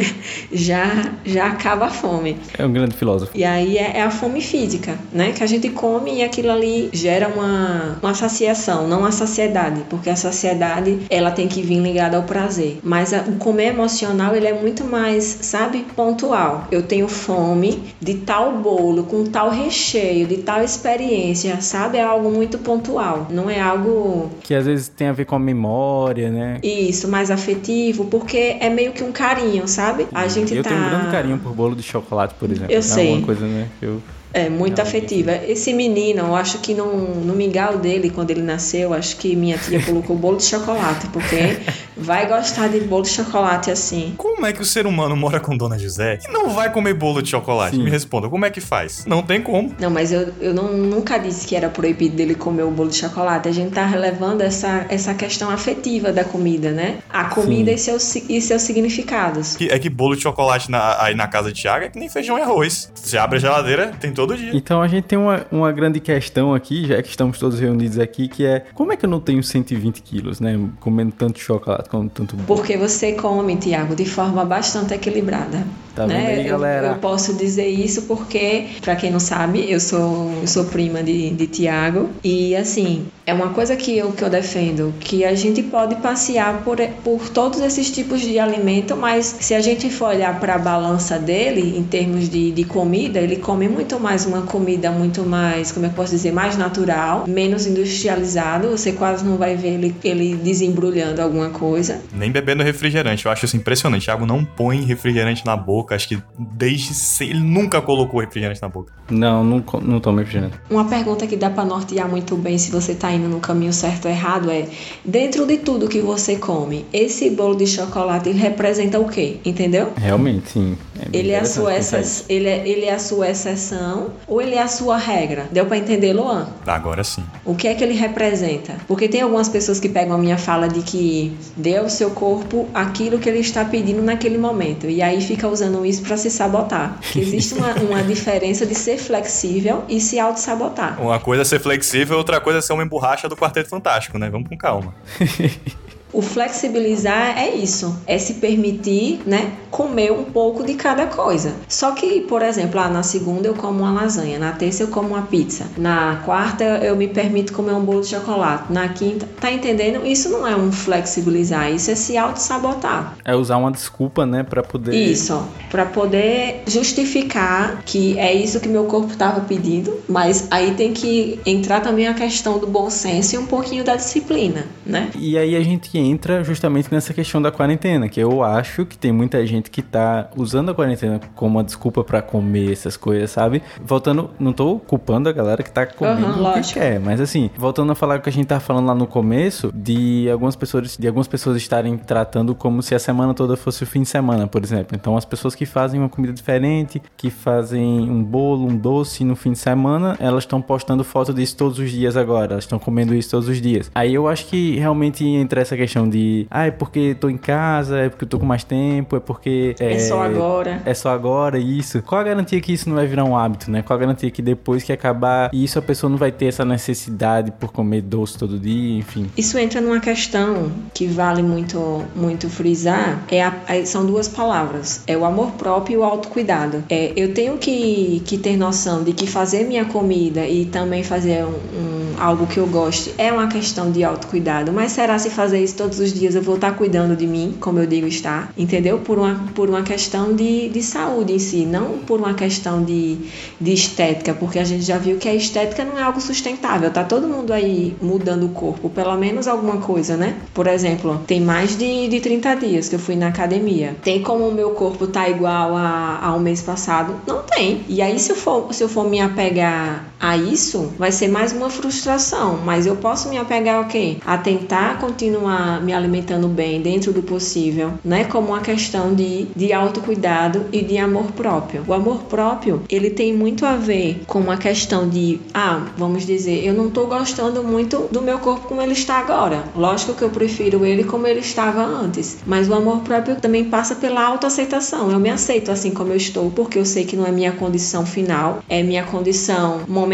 já 0.50 1.12
já 1.26 1.46
acaba 1.48 1.86
a 1.86 1.90
fome. 1.90 2.38
É 2.56 2.64
um 2.64 2.72
grande 2.72 2.96
filósofo. 2.96 3.32
E 3.34 3.44
aí 3.44 3.76
é, 3.76 3.98
é, 3.98 4.02
a 4.02 4.10
fome 4.10 4.40
física, 4.40 4.98
né? 5.12 5.32
Que 5.32 5.44
a 5.44 5.46
gente 5.46 5.68
come 5.68 6.14
e 6.14 6.22
aquilo 6.22 6.50
ali 6.50 6.88
gera 6.94 7.28
uma, 7.28 7.98
uma 8.02 8.14
saciação, 8.14 8.88
não 8.88 9.04
a 9.04 9.10
saciedade, 9.10 9.82
porque 9.90 10.08
a 10.08 10.16
saciedade 10.16 11.00
ela 11.10 11.30
tem 11.30 11.46
que 11.46 11.60
vir 11.60 11.80
ligada 11.80 12.16
ao 12.16 12.22
prazer. 12.22 12.78
Mas 12.82 13.12
a, 13.12 13.20
o 13.20 13.32
comer 13.36 13.66
emocional 13.66 14.05
ele 14.34 14.46
é 14.46 14.52
muito 14.52 14.84
mais, 14.84 15.24
sabe, 15.24 15.84
pontual. 15.94 16.66
Eu 16.70 16.82
tenho 16.82 17.08
fome 17.08 17.82
de 18.00 18.14
tal 18.14 18.52
bolo, 18.58 19.04
com 19.04 19.24
tal 19.24 19.50
recheio, 19.50 20.26
de 20.26 20.38
tal 20.38 20.62
experiência, 20.62 21.60
sabe? 21.60 21.98
É 21.98 22.02
algo 22.02 22.30
muito 22.30 22.58
pontual, 22.58 23.26
não 23.30 23.48
é 23.48 23.60
algo. 23.60 24.30
Que 24.42 24.54
às 24.54 24.66
vezes 24.66 24.88
tem 24.88 25.08
a 25.08 25.12
ver 25.12 25.24
com 25.24 25.36
a 25.36 25.38
memória, 25.38 26.30
né? 26.30 26.58
Isso, 26.62 27.08
mais 27.08 27.30
afetivo, 27.30 28.04
porque 28.04 28.56
é 28.60 28.68
meio 28.68 28.92
que 28.92 29.02
um 29.02 29.12
carinho, 29.12 29.66
sabe? 29.66 30.06
A 30.12 30.28
gente 30.28 30.54
eu 30.54 30.62
tá. 30.62 30.70
Eu 30.70 30.74
tenho 30.74 30.86
um 30.86 30.90
grande 30.90 31.10
carinho 31.10 31.38
por 31.38 31.52
bolo 31.52 31.74
de 31.74 31.82
chocolate, 31.82 32.34
por 32.34 32.50
exemplo. 32.50 32.72
Eu 32.72 32.78
é 32.78 32.82
sei. 32.82 33.16
Uma 33.16 33.26
coisa, 33.26 33.46
né? 33.46 33.68
Eu 33.80 34.00
é, 34.36 34.50
muito 34.50 34.82
afetiva. 34.82 35.34
Esse 35.48 35.72
menino, 35.72 36.20
eu 36.26 36.34
acho 36.34 36.58
que 36.58 36.74
no, 36.74 37.14
no 37.24 37.34
mingau 37.34 37.78
dele, 37.78 38.10
quando 38.10 38.30
ele 38.30 38.42
nasceu, 38.42 38.92
acho 38.92 39.16
que 39.16 39.34
minha 39.34 39.56
tia 39.56 39.80
colocou 39.80 40.14
bolo 40.14 40.36
de 40.36 40.42
chocolate, 40.42 41.06
porque 41.06 41.56
vai 41.96 42.26
gostar 42.28 42.68
de 42.68 42.80
bolo 42.80 43.02
de 43.02 43.10
chocolate 43.10 43.70
assim. 43.70 44.14
Como 44.16 44.44
é 44.44 44.52
que 44.52 44.60
o 44.60 44.64
ser 44.64 44.86
humano 44.86 45.16
mora 45.16 45.40
com 45.40 45.56
Dona 45.56 45.78
José 45.78 46.18
e 46.28 46.32
não 46.32 46.50
vai 46.50 46.72
comer 46.72 46.94
bolo 46.94 47.22
de 47.22 47.30
chocolate? 47.30 47.76
Sim. 47.76 47.82
Me 47.82 47.90
responda, 47.90 48.28
como 48.28 48.44
é 48.44 48.50
que 48.50 48.60
faz? 48.60 49.06
Não 49.06 49.22
tem 49.22 49.40
como. 49.40 49.74
Não, 49.78 49.90
mas 49.90 50.12
eu, 50.12 50.32
eu 50.40 50.52
não, 50.52 50.72
nunca 50.72 51.18
disse 51.18 51.46
que 51.46 51.56
era 51.56 51.68
proibido 51.68 52.16
dele 52.16 52.34
comer 52.34 52.64
o 52.64 52.70
bolo 52.70 52.90
de 52.90 52.96
chocolate. 52.96 53.48
A 53.48 53.52
gente 53.52 53.72
tá 53.72 53.86
relevando 53.86 54.42
essa, 54.42 54.86
essa 54.88 55.14
questão 55.14 55.50
afetiva 55.50 56.12
da 56.12 56.24
comida, 56.24 56.70
né? 56.70 56.98
A 57.08 57.24
comida 57.24 57.72
e 57.72 57.78
seus, 57.78 58.14
e 58.14 58.40
seus 58.40 58.62
significados. 58.62 59.56
É 59.60 59.78
que 59.78 59.88
bolo 59.88 60.14
de 60.14 60.22
chocolate 60.22 60.70
na, 60.70 61.02
aí 61.02 61.14
na 61.14 61.26
casa 61.26 61.52
de 61.52 61.62
Thiago 61.62 61.86
é 61.86 61.88
que 61.88 61.98
nem 61.98 62.08
feijão 62.08 62.38
e 62.38 62.42
arroz. 62.42 62.92
Você 62.94 63.16
abre 63.16 63.38
a 63.38 63.40
geladeira, 63.40 63.92
tem 63.98 64.12
todo 64.12 64.26
todo 64.26 64.36
dia. 64.36 64.50
Então 64.52 64.82
a 64.82 64.88
gente 64.88 65.04
tem 65.04 65.18
uma, 65.18 65.46
uma 65.50 65.72
grande 65.72 66.00
questão 66.00 66.52
aqui, 66.52 66.86
já 66.86 67.00
que 67.00 67.08
estamos 67.08 67.38
todos 67.38 67.60
reunidos 67.60 67.98
aqui, 67.98 68.28
que 68.28 68.44
é 68.44 68.64
como 68.74 68.92
é 68.92 68.96
que 68.96 69.06
eu 69.06 69.10
não 69.10 69.20
tenho 69.20 69.42
120 69.42 70.02
quilos, 70.02 70.40
né? 70.40 70.58
Comendo 70.80 71.12
tanto 71.12 71.38
chocolate, 71.38 71.85
tanto. 71.88 72.36
Porque 72.46 72.76
você 72.76 73.12
come, 73.12 73.56
Tiago, 73.56 73.94
de 73.94 74.04
forma 74.04 74.44
bastante 74.44 74.94
equilibrada. 74.94 75.64
Tá 75.96 76.06
né? 76.06 76.26
Aí, 76.26 76.44
galera? 76.44 76.88
Eu, 76.88 76.92
eu, 76.92 76.98
posso 76.98 77.32
dizer 77.32 77.66
isso 77.66 78.02
porque, 78.02 78.66
para 78.82 78.94
quem 78.94 79.10
não 79.10 79.18
sabe, 79.18 79.64
eu 79.66 79.80
sou, 79.80 80.30
eu 80.42 80.46
sou 80.46 80.66
prima 80.66 81.02
de, 81.02 81.30
de 81.30 81.46
Tiago. 81.46 82.10
E 82.22 82.54
assim, 82.54 83.06
é 83.24 83.32
uma 83.32 83.48
coisa 83.48 83.74
que 83.74 83.96
eu, 83.96 84.12
que 84.12 84.22
eu 84.22 84.28
defendo, 84.28 84.92
que 85.00 85.24
a 85.24 85.34
gente 85.34 85.62
pode 85.62 85.96
passear 85.96 86.62
por, 86.62 86.76
por 87.02 87.30
todos 87.30 87.60
esses 87.60 87.90
tipos 87.90 88.20
de 88.20 88.38
alimento, 88.38 88.94
mas 88.94 89.36
se 89.40 89.54
a 89.54 89.60
gente 89.60 89.88
for 89.88 90.10
olhar 90.10 90.38
para 90.38 90.56
a 90.56 90.58
balança 90.58 91.18
dele, 91.18 91.78
em 91.78 91.82
termos 91.82 92.28
de, 92.28 92.52
de 92.52 92.64
comida, 92.64 93.18
ele 93.18 93.36
come 93.36 93.66
muito 93.66 93.98
mais 93.98 94.26
uma 94.26 94.42
comida 94.42 94.90
muito 94.90 95.24
mais, 95.24 95.72
como 95.72 95.86
é 95.86 95.88
que 95.88 95.94
eu 95.94 95.96
posso 95.96 96.12
dizer, 96.12 96.30
mais 96.30 96.58
natural, 96.58 97.24
menos 97.26 97.66
industrializado. 97.66 98.68
Você 98.68 98.92
quase 98.92 99.24
não 99.24 99.38
vai 99.38 99.56
ver 99.56 99.74
ele, 99.74 99.94
ele 100.04 100.36
desembrulhando 100.36 101.22
alguma 101.22 101.48
coisa. 101.48 102.02
Nem 102.12 102.30
bebendo 102.30 102.62
refrigerante. 102.62 103.24
Eu 103.24 103.32
acho 103.32 103.46
isso 103.46 103.56
impressionante. 103.56 104.04
Thiago 104.04 104.26
não 104.26 104.44
põe 104.44 104.82
refrigerante 104.82 105.44
na 105.46 105.56
boca 105.56 105.85
boca. 105.86 105.94
Acho 105.94 106.08
que 106.08 106.18
desde 106.36 107.24
ele 107.24 107.40
nunca 107.40 107.80
colocou 107.80 108.20
refrigerante 108.20 108.60
na 108.60 108.68
boca. 108.68 108.92
Não, 109.08 109.44
não, 109.44 109.64
não 109.82 110.00
toma 110.00 110.20
refrigerante. 110.20 110.58
Uma 110.68 110.84
pergunta 110.84 111.26
que 111.26 111.36
dá 111.36 111.48
para 111.48 111.64
nortear 111.64 112.08
muito 112.08 112.36
bem 112.36 112.58
se 112.58 112.70
você 112.70 112.94
tá 112.94 113.12
indo 113.12 113.28
no 113.28 113.38
caminho 113.38 113.72
certo 113.72 114.06
ou 114.06 114.10
errado 114.10 114.50
é: 114.50 114.68
dentro 115.04 115.46
de 115.46 115.58
tudo 115.58 115.88
que 115.88 116.00
você 116.00 116.36
come, 116.36 116.84
esse 116.92 117.30
bolo 117.30 117.54
de 117.54 117.66
chocolate 117.66 118.30
representa 118.32 118.98
o 118.98 119.08
quê? 119.08 119.38
Entendeu? 119.44 119.92
Realmente, 119.96 120.50
sim. 120.50 120.76
É 121.00 121.16
ele, 121.16 121.30
é 121.30 121.40
a 121.40 121.44
sua 121.44 121.76
exce... 121.76 122.24
ele, 122.28 122.48
é, 122.48 122.66
ele 122.66 122.86
é 122.86 122.94
a 122.94 122.98
sua 122.98 123.28
exceção 123.28 124.10
ou 124.26 124.40
ele 124.40 124.54
é 124.54 124.62
a 124.62 124.68
sua 124.68 124.96
regra? 124.96 125.46
Deu 125.50 125.66
para 125.66 125.78
entender, 125.78 126.12
Luan? 126.12 126.48
Agora 126.66 127.04
sim. 127.04 127.24
O 127.44 127.54
que 127.54 127.68
é 127.68 127.74
que 127.74 127.84
ele 127.84 127.94
representa? 127.94 128.76
Porque 128.88 129.08
tem 129.08 129.20
algumas 129.20 129.48
pessoas 129.48 129.78
que 129.78 129.88
pegam 129.88 130.16
a 130.16 130.18
minha 130.18 130.38
fala 130.38 130.68
de 130.68 130.80
que 130.82 131.36
dê 131.56 131.76
ao 131.76 131.88
seu 131.88 132.10
corpo 132.10 132.68
aquilo 132.72 133.18
que 133.18 133.28
ele 133.28 133.40
está 133.40 133.64
pedindo 133.64 134.02
naquele 134.02 134.38
momento. 134.38 134.88
E 134.88 135.02
aí 135.02 135.20
fica 135.20 135.46
usando 135.46 135.66
usando 135.66 135.84
isso 135.84 136.02
para 136.02 136.16
se 136.16 136.30
sabotar. 136.30 136.98
Que 137.00 137.20
existe 137.20 137.54
uma, 137.54 137.72
uma 137.82 138.02
diferença 138.02 138.64
de 138.64 138.74
ser 138.74 138.98
flexível 138.98 139.84
e 139.88 140.00
se 140.00 140.18
auto-sabotar. 140.18 141.00
Uma 141.00 141.18
coisa 141.18 141.42
é 141.42 141.44
ser 141.44 141.60
flexível, 141.60 142.16
outra 142.16 142.40
coisa 142.40 142.60
é 142.60 142.62
ser 142.62 142.72
uma 142.72 142.82
emborracha 142.82 143.28
do 143.28 143.36
Quarteto 143.36 143.68
Fantástico, 143.68 144.18
né? 144.18 144.30
Vamos 144.30 144.48
com 144.48 144.56
calma. 144.56 144.94
O 146.16 146.22
flexibilizar 146.22 147.38
é 147.38 147.54
isso, 147.54 147.94
é 148.06 148.16
se 148.16 148.34
permitir, 148.34 149.20
né, 149.26 149.52
comer 149.70 150.10
um 150.10 150.24
pouco 150.24 150.64
de 150.64 150.72
cada 150.72 151.04
coisa. 151.04 151.52
Só 151.68 151.90
que, 151.90 152.22
por 152.22 152.40
exemplo, 152.40 152.80
ah, 152.80 152.88
na 152.88 153.02
segunda 153.02 153.46
eu 153.46 153.52
como 153.52 153.80
uma 153.80 153.92
lasanha, 153.92 154.38
na 154.38 154.52
terça 154.52 154.84
eu 154.84 154.88
como 154.88 155.10
uma 155.10 155.20
pizza, 155.20 155.66
na 155.76 156.22
quarta 156.24 156.64
eu 156.64 156.96
me 156.96 157.06
permito 157.06 157.52
comer 157.52 157.72
um 157.72 157.84
bolo 157.84 158.00
de 158.00 158.06
chocolate, 158.06 158.72
na 158.72 158.88
quinta, 158.88 159.28
tá 159.38 159.52
entendendo? 159.52 160.06
Isso 160.06 160.30
não 160.30 160.48
é 160.48 160.56
um 160.56 160.72
flexibilizar, 160.72 161.70
isso 161.70 161.90
é 161.90 161.94
se 161.94 162.16
auto-sabotar. 162.16 163.14
É 163.22 163.36
usar 163.36 163.58
uma 163.58 163.70
desculpa, 163.70 164.24
né, 164.24 164.42
para 164.42 164.62
poder 164.62 164.94
Isso, 164.94 165.46
para 165.70 165.84
poder 165.84 166.62
justificar 166.66 167.82
que 167.84 168.18
é 168.18 168.32
isso 168.32 168.58
que 168.58 168.68
meu 168.70 168.84
corpo 168.84 169.12
estava 169.12 169.42
pedindo, 169.42 170.00
mas 170.08 170.48
aí 170.50 170.72
tem 170.72 170.94
que 170.94 171.38
entrar 171.44 171.82
também 171.82 172.08
a 172.08 172.14
questão 172.14 172.58
do 172.58 172.66
bom 172.66 172.88
senso 172.88 173.34
e 173.34 173.38
um 173.38 173.44
pouquinho 173.44 173.84
da 173.84 173.96
disciplina, 173.96 174.64
né? 174.86 175.10
E 175.14 175.36
aí 175.36 175.54
a 175.54 175.62
gente 175.62 175.90
entra 176.06 176.42
justamente 176.44 176.92
nessa 176.92 177.12
questão 177.12 177.40
da 177.40 177.50
quarentena, 177.50 178.08
que 178.08 178.20
eu 178.20 178.42
acho 178.42 178.84
que 178.84 178.96
tem 178.96 179.12
muita 179.12 179.44
gente 179.46 179.70
que 179.70 179.82
tá 179.82 180.30
usando 180.36 180.70
a 180.70 180.74
quarentena 180.74 181.20
como 181.34 181.56
uma 181.56 181.64
desculpa 181.64 182.04
para 182.04 182.22
comer 182.22 182.72
essas 182.72 182.96
coisas, 182.96 183.30
sabe? 183.30 183.62
Voltando, 183.82 184.30
não 184.38 184.52
tô 184.52 184.78
culpando 184.78 185.28
a 185.28 185.32
galera 185.32 185.62
que 185.62 185.70
tá 185.70 185.86
comendo 185.86 186.40
uhum, 186.40 186.50
o 186.50 186.52
que 186.54 186.74
quer, 186.74 187.00
mas 187.00 187.20
assim, 187.20 187.50
voltando 187.56 187.92
a 187.92 187.94
falar 187.94 188.18
o 188.18 188.22
que 188.22 188.28
a 188.28 188.32
gente 188.32 188.46
tá 188.46 188.60
falando 188.60 188.86
lá 188.86 188.94
no 188.94 189.06
começo, 189.06 189.70
de 189.74 190.28
algumas 190.30 190.56
pessoas, 190.56 190.96
de 190.96 191.06
algumas 191.06 191.28
pessoas 191.28 191.56
estarem 191.56 191.96
tratando 191.96 192.54
como 192.54 192.82
se 192.82 192.94
a 192.94 192.98
semana 192.98 193.34
toda 193.34 193.56
fosse 193.56 193.82
o 193.82 193.86
fim 193.86 194.02
de 194.02 194.08
semana, 194.08 194.46
por 194.46 194.62
exemplo. 194.62 194.96
Então 194.96 195.16
as 195.16 195.24
pessoas 195.24 195.54
que 195.54 195.66
fazem 195.66 196.00
uma 196.00 196.08
comida 196.08 196.32
diferente, 196.32 197.02
que 197.16 197.30
fazem 197.30 198.10
um 198.10 198.22
bolo, 198.22 198.66
um 198.66 198.76
doce 198.76 199.24
no 199.24 199.36
fim 199.36 199.52
de 199.52 199.58
semana, 199.58 200.16
elas 200.20 200.44
estão 200.44 200.60
postando 200.60 201.04
foto 201.04 201.32
disso 201.32 201.56
todos 201.56 201.78
os 201.78 201.90
dias 201.90 202.16
agora, 202.16 202.52
elas 202.52 202.64
estão 202.64 202.78
comendo 202.78 203.14
isso 203.14 203.30
todos 203.30 203.48
os 203.48 203.60
dias. 203.60 203.90
Aí 203.94 204.14
eu 204.14 204.28
acho 204.28 204.46
que 204.46 204.76
realmente 204.76 205.24
entra 205.24 205.60
essa 205.60 205.76
questão 205.76 205.95
questão 205.96 206.08
de, 206.08 206.46
ah, 206.50 206.66
é 206.66 206.70
porque 206.70 207.16
tô 207.18 207.30
em 207.30 207.38
casa, 207.38 207.98
é 207.98 208.08
porque 208.08 208.24
eu 208.24 208.28
tô 208.28 208.38
com 208.38 208.44
mais 208.44 208.62
tempo, 208.62 209.16
é 209.16 209.20
porque. 209.20 209.74
É, 209.80 209.94
é 209.94 209.98
só 209.98 210.22
agora. 210.22 210.82
É 210.84 210.92
só 210.92 211.10
agora, 211.10 211.58
isso. 211.58 212.02
Qual 212.02 212.20
a 212.20 212.24
garantia 212.24 212.60
que 212.60 212.72
isso 212.72 212.88
não 212.88 212.96
vai 212.96 213.06
virar 213.06 213.24
um 213.24 213.36
hábito, 213.36 213.70
né? 213.70 213.82
Qual 213.82 213.96
a 213.96 214.00
garantia 214.00 214.30
que 214.30 214.42
depois 214.42 214.82
que 214.82 214.92
acabar 214.92 215.50
isso 215.52 215.78
a 215.78 215.82
pessoa 215.82 216.10
não 216.10 216.18
vai 216.18 216.30
ter 216.30 216.46
essa 216.46 216.64
necessidade 216.64 217.50
por 217.52 217.72
comer 217.72 218.02
doce 218.02 218.36
todo 218.36 218.58
dia, 218.58 218.98
enfim? 218.98 219.30
Isso 219.36 219.58
entra 219.58 219.80
numa 219.80 220.00
questão 220.00 220.70
que 220.92 221.06
vale 221.06 221.42
muito, 221.42 222.04
muito 222.14 222.50
frisar, 222.50 223.22
é 223.30 223.42
a, 223.42 223.54
são 223.84 224.04
duas 224.04 224.28
palavras, 224.28 225.02
é 225.06 225.16
o 225.16 225.24
amor 225.24 225.52
próprio 225.52 225.94
e 225.94 225.96
o 225.96 226.04
autocuidado. 226.04 226.84
É, 226.90 227.12
eu 227.16 227.32
tenho 227.32 227.56
que, 227.56 228.22
que 228.24 228.36
ter 228.36 228.56
noção 228.56 229.02
de 229.02 229.12
que 229.12 229.26
fazer 229.26 229.64
minha 229.64 229.84
comida 229.84 230.46
e 230.46 230.66
também 230.66 231.02
fazer 231.02 231.44
um, 231.44 231.48
um, 231.48 232.14
algo 232.18 232.46
que 232.46 232.58
eu 232.58 232.66
goste 232.66 233.14
é 233.16 233.32
uma 233.32 233.46
questão 233.46 233.90
de 233.90 234.04
autocuidado, 234.04 234.72
mas 234.72 234.92
será 234.92 235.18
se 235.18 235.30
fazer 235.30 235.62
isso 235.62 235.75
todos 235.76 236.00
os 236.00 236.12
dias 236.12 236.34
eu 236.34 236.42
vou 236.42 236.56
estar 236.56 236.72
cuidando 236.72 237.16
de 237.16 237.26
mim, 237.26 237.54
como 237.60 237.78
eu 237.78 237.86
digo 237.86 238.06
estar, 238.06 238.52
entendeu? 238.56 238.98
Por 238.98 239.18
uma, 239.18 239.34
por 239.54 239.68
uma 239.68 239.82
questão 239.82 240.34
de, 240.34 240.68
de 240.68 240.82
saúde 240.82 241.32
em 241.34 241.38
si, 241.38 241.64
não 241.64 241.98
por 241.98 242.18
uma 242.18 242.34
questão 242.34 242.82
de, 242.82 243.18
de 243.60 243.72
estética, 243.72 244.34
porque 244.34 244.58
a 244.58 244.64
gente 244.64 244.82
já 244.82 244.98
viu 244.98 245.18
que 245.18 245.28
a 245.28 245.34
estética 245.34 245.84
não 245.84 245.98
é 245.98 246.02
algo 246.02 246.20
sustentável, 246.20 246.90
tá 246.90 247.04
todo 247.04 247.28
mundo 247.28 247.52
aí 247.52 247.94
mudando 248.00 248.46
o 248.46 248.48
corpo, 248.50 248.88
pelo 248.88 249.16
menos 249.16 249.46
alguma 249.46 249.78
coisa, 249.78 250.16
né? 250.16 250.36
Por 250.54 250.66
exemplo, 250.66 251.20
tem 251.26 251.40
mais 251.40 251.76
de, 251.76 252.08
de 252.08 252.20
30 252.20 252.54
dias 252.56 252.88
que 252.88 252.94
eu 252.94 252.98
fui 252.98 253.16
na 253.16 253.28
academia. 253.28 253.94
Tem 254.02 254.22
como 254.22 254.48
o 254.48 254.54
meu 254.54 254.70
corpo 254.70 255.06
tá 255.06 255.28
igual 255.28 255.76
a, 255.76 256.20
a 256.22 256.34
um 256.34 256.40
mês 256.40 256.62
passado? 256.62 257.14
Não 257.26 257.42
tem. 257.42 257.84
E 257.88 258.00
aí, 258.00 258.18
se 258.18 258.30
eu 258.30 258.36
for, 258.36 258.72
se 258.72 258.82
eu 258.82 258.88
for 258.88 259.08
me 259.08 259.20
apegar 259.20 260.04
a 260.18 260.36
isso, 260.36 260.92
vai 260.98 261.12
ser 261.12 261.28
mais 261.28 261.52
uma 261.52 261.70
frustração. 261.70 262.58
Mas 262.64 262.86
eu 262.86 262.96
posso 262.96 263.28
me 263.28 263.38
apegar 263.38 263.80
o 263.80 263.88
quê? 263.88 264.16
A 264.24 264.38
tentar 264.38 264.98
continuar 264.98 265.82
me 265.82 265.92
alimentando 265.92 266.48
bem 266.48 266.80
dentro 266.80 267.12
do 267.12 267.22
possível, 267.22 267.92
né? 268.04 268.24
Como 268.24 268.48
uma 268.48 268.60
questão 268.60 269.14
de, 269.14 269.46
de 269.54 269.72
autocuidado 269.72 270.66
e 270.72 270.82
de 270.82 270.98
amor 270.98 271.32
próprio. 271.32 271.84
O 271.86 271.92
amor 271.92 272.22
próprio, 272.24 272.82
ele 272.88 273.10
tem 273.10 273.34
muito 273.34 273.66
a 273.66 273.76
ver 273.76 274.22
com 274.26 274.38
uma 274.40 274.56
questão 274.56 275.08
de, 275.08 275.40
ah, 275.52 275.86
vamos 275.96 276.26
dizer, 276.26 276.64
eu 276.64 276.74
não 276.74 276.90
tô 276.90 277.06
gostando 277.06 277.62
muito 277.62 278.08
do 278.10 278.22
meu 278.22 278.38
corpo 278.38 278.68
como 278.68 278.82
ele 278.82 278.92
está 278.92 279.16
agora. 279.18 279.64
Lógico 279.74 280.14
que 280.14 280.22
eu 280.22 280.30
prefiro 280.30 280.84
ele 280.84 281.04
como 281.04 281.26
ele 281.26 281.40
estava 281.40 281.84
antes. 281.84 282.38
Mas 282.46 282.68
o 282.68 282.74
amor 282.74 283.00
próprio 283.00 283.36
também 283.36 283.64
passa 283.64 283.94
pela 283.94 284.22
autoaceitação. 284.22 285.10
Eu 285.10 285.18
me 285.18 285.30
aceito 285.30 285.70
assim 285.70 285.90
como 285.90 286.12
eu 286.12 286.16
estou, 286.16 286.50
porque 286.50 286.78
eu 286.78 286.84
sei 286.84 287.04
que 287.04 287.16
não 287.16 287.26
é 287.26 287.30
minha 287.30 287.52
condição 287.52 288.06
final, 288.06 288.62
é 288.68 288.82
minha 288.82 289.04
condição 289.04 289.80
momentânea. 289.86 290.05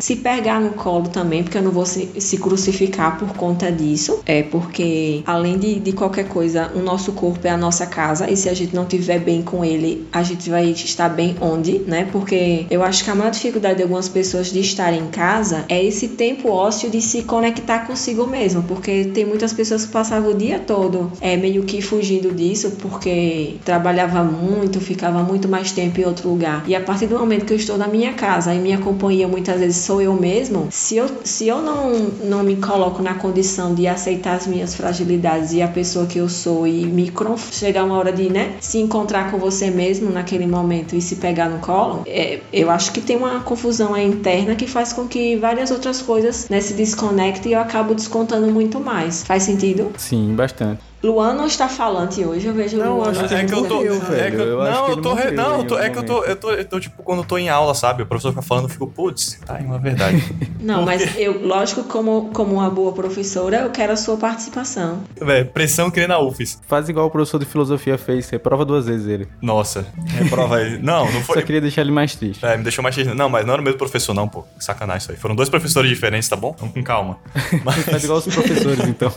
Se 0.00 0.16
pegar 0.16 0.60
no 0.60 0.70
colo 0.70 1.08
também, 1.08 1.42
porque 1.42 1.58
eu 1.58 1.62
não 1.62 1.70
vou 1.70 1.86
se, 1.86 2.08
se 2.18 2.38
crucificar 2.38 3.18
por 3.18 3.28
conta 3.36 3.70
disso. 3.70 4.20
É 4.26 4.42
porque, 4.42 5.22
além 5.26 5.58
de, 5.58 5.78
de 5.80 5.92
qualquer 5.92 6.28
coisa, 6.28 6.70
o 6.74 6.80
nosso 6.80 7.12
corpo 7.12 7.46
é 7.46 7.50
a 7.50 7.56
nossa 7.56 7.86
casa. 7.86 8.30
E 8.30 8.36
se 8.36 8.48
a 8.48 8.54
gente 8.54 8.74
não 8.74 8.84
tiver 8.84 9.18
bem 9.18 9.42
com 9.42 9.64
ele, 9.64 10.06
a 10.12 10.22
gente 10.22 10.48
vai 10.50 10.66
estar 10.70 11.08
bem 11.08 11.36
onde, 11.40 11.78
né? 11.80 12.08
Porque 12.10 12.66
eu 12.70 12.82
acho 12.82 13.04
que 13.04 13.10
a 13.10 13.14
maior 13.14 13.30
dificuldade 13.30 13.76
de 13.76 13.82
algumas 13.82 14.08
pessoas 14.08 14.52
de 14.52 14.60
estar 14.60 14.92
em 14.92 15.08
casa 15.08 15.64
é 15.68 15.82
esse 15.82 16.08
tempo 16.08 16.50
ósseo 16.50 16.90
de 16.90 17.00
se 17.00 17.22
conectar 17.22 17.86
consigo 17.86 18.26
mesmo. 18.26 18.62
Porque 18.62 19.04
tem 19.12 19.24
muitas 19.24 19.52
pessoas 19.52 19.86
que 19.86 19.92
passavam 19.92 20.30
o 20.30 20.34
dia 20.34 20.58
todo 20.58 21.12
é, 21.20 21.36
meio 21.36 21.64
que 21.64 21.80
fugindo 21.80 22.34
disso, 22.34 22.72
porque 22.80 23.56
trabalhava 23.64 24.22
muito, 24.22 24.80
ficava 24.80 25.22
muito 25.22 25.48
mais 25.48 25.72
tempo 25.72 26.00
em 26.00 26.04
outro 26.04 26.28
lugar. 26.28 26.64
E 26.66 26.74
a 26.74 26.80
partir 26.80 27.06
do 27.06 27.18
momento 27.18 27.46
que 27.46 27.52
eu 27.52 27.56
estou 27.56 27.78
na 27.78 27.88
minha 27.88 28.12
casa 28.12 28.54
e 28.54 28.58
minha 28.58 28.78
companhia 28.78 29.15
muitas 29.24 29.60
vezes 29.60 29.76
sou 29.76 30.00
eu 30.02 30.12
mesmo, 30.14 30.68
se 30.70 30.96
eu, 30.96 31.08
se 31.24 31.46
eu 31.48 31.62
não, 31.62 31.92
não 32.24 32.42
me 32.42 32.56
coloco 32.56 33.02
na 33.02 33.14
condição 33.14 33.74
de 33.74 33.86
aceitar 33.86 34.34
as 34.34 34.46
minhas 34.46 34.74
fragilidades 34.74 35.52
e 35.52 35.62
a 35.62 35.68
pessoa 35.68 36.06
que 36.06 36.18
eu 36.18 36.28
sou 36.28 36.66
e 36.66 36.84
me 36.84 37.10
chegar 37.52 37.84
uma 37.84 37.96
hora 37.96 38.12
de 38.12 38.28
né, 38.28 38.56
se 38.60 38.78
encontrar 38.78 39.30
com 39.30 39.38
você 39.38 39.70
mesmo 39.70 40.10
naquele 40.10 40.46
momento 40.46 40.94
e 40.94 41.00
se 41.00 41.16
pegar 41.16 41.48
no 41.48 41.58
colo, 41.58 42.02
é, 42.06 42.40
eu 42.52 42.70
acho 42.70 42.92
que 42.92 43.00
tem 43.00 43.16
uma 43.16 43.40
confusão 43.40 43.96
interna 43.96 44.54
que 44.54 44.66
faz 44.66 44.92
com 44.92 45.06
que 45.06 45.36
várias 45.36 45.70
outras 45.70 46.02
coisas 46.02 46.48
né, 46.48 46.60
se 46.60 46.74
desconectem 46.74 47.52
e 47.52 47.54
eu 47.54 47.60
acabo 47.60 47.94
descontando 47.94 48.48
muito 48.48 48.80
mais. 48.80 49.22
Faz 49.22 49.44
sentido? 49.44 49.92
Sim, 49.96 50.34
bastante. 50.34 50.80
Luan 51.02 51.34
não 51.34 51.46
está 51.46 51.68
falante 51.68 52.24
hoje, 52.24 52.46
eu 52.46 52.54
vejo 52.54 52.76
não, 52.76 52.96
Luan. 52.96 53.10
Acho 53.10 53.28
que 53.28 53.34
é 53.34 53.44
que 53.44 53.54
eu 53.54 53.66
tô. 53.66 53.82
é 53.82 54.30
que 54.30 54.36
eu, 54.36 54.58
não, 54.58 54.88
eu 54.88 54.96
tô. 54.96 55.14
Re, 55.14 55.30
não, 55.30 55.58
eu 55.58 55.64
tô, 55.64 55.78
é 55.78 55.90
que 55.90 55.98
eu 55.98 56.02
tô, 56.02 56.24
eu 56.24 56.36
tô. 56.36 56.50
Eu 56.50 56.64
tô, 56.64 56.80
tipo, 56.80 57.02
quando 57.02 57.20
eu 57.20 57.24
tô 57.24 57.38
em 57.38 57.48
aula, 57.48 57.74
sabe? 57.74 58.02
O 58.02 58.06
professor 58.06 58.30
fica 58.30 58.42
falando, 58.42 58.64
eu 58.64 58.70
fico, 58.70 58.86
putz, 58.86 59.38
tá, 59.44 59.58
é 59.58 59.62
uma 59.62 59.78
verdade. 59.78 60.22
não, 60.60 60.84
Porque... 60.84 61.04
mas 61.04 61.16
eu, 61.18 61.46
lógico, 61.46 61.84
como, 61.84 62.30
como 62.32 62.54
uma 62.54 62.70
boa 62.70 62.92
professora, 62.92 63.58
eu 63.58 63.70
quero 63.70 63.92
a 63.92 63.96
sua 63.96 64.16
participação. 64.16 65.04
Véi, 65.20 65.44
pressão 65.44 65.90
que 65.90 66.00
nem 66.00 66.08
na 66.08 66.18
UFES. 66.18 66.60
Faz 66.66 66.88
igual 66.88 67.06
o 67.06 67.10
professor 67.10 67.38
de 67.38 67.46
filosofia 67.46 67.98
fez, 67.98 68.28
reprova 68.30 68.64
duas 68.64 68.86
vezes 68.86 69.06
ele. 69.06 69.28
Nossa, 69.40 69.86
reprova 70.06 70.60
ele. 70.62 70.78
Não, 70.78 71.04
não 71.12 71.22
foi. 71.22 71.36
Só 71.36 71.42
queria 71.42 71.60
deixar 71.60 71.82
ele 71.82 71.92
mais 71.92 72.14
triste. 72.14 72.44
É, 72.44 72.56
me 72.56 72.62
deixou 72.62 72.82
mais 72.82 72.94
triste. 72.94 73.12
Não, 73.14 73.28
mas 73.28 73.44
não 73.46 73.52
era 73.52 73.62
o 73.62 73.64
mesmo 73.64 73.78
professor, 73.78 74.14
não, 74.14 74.28
pô. 74.28 74.44
Sacanagem 74.58 74.98
isso 74.98 75.12
aí. 75.12 75.16
Foram 75.16 75.34
dois 75.34 75.48
professores 75.48 75.90
diferentes, 75.90 76.28
tá 76.28 76.36
bom? 76.36 76.54
Vamos 76.58 76.74
com 76.74 76.82
calma. 76.82 77.18
Mas... 77.64 77.76
Faz 77.86 78.04
igual 78.04 78.18
os 78.18 78.26
professores, 78.26 78.80
então. 78.86 79.12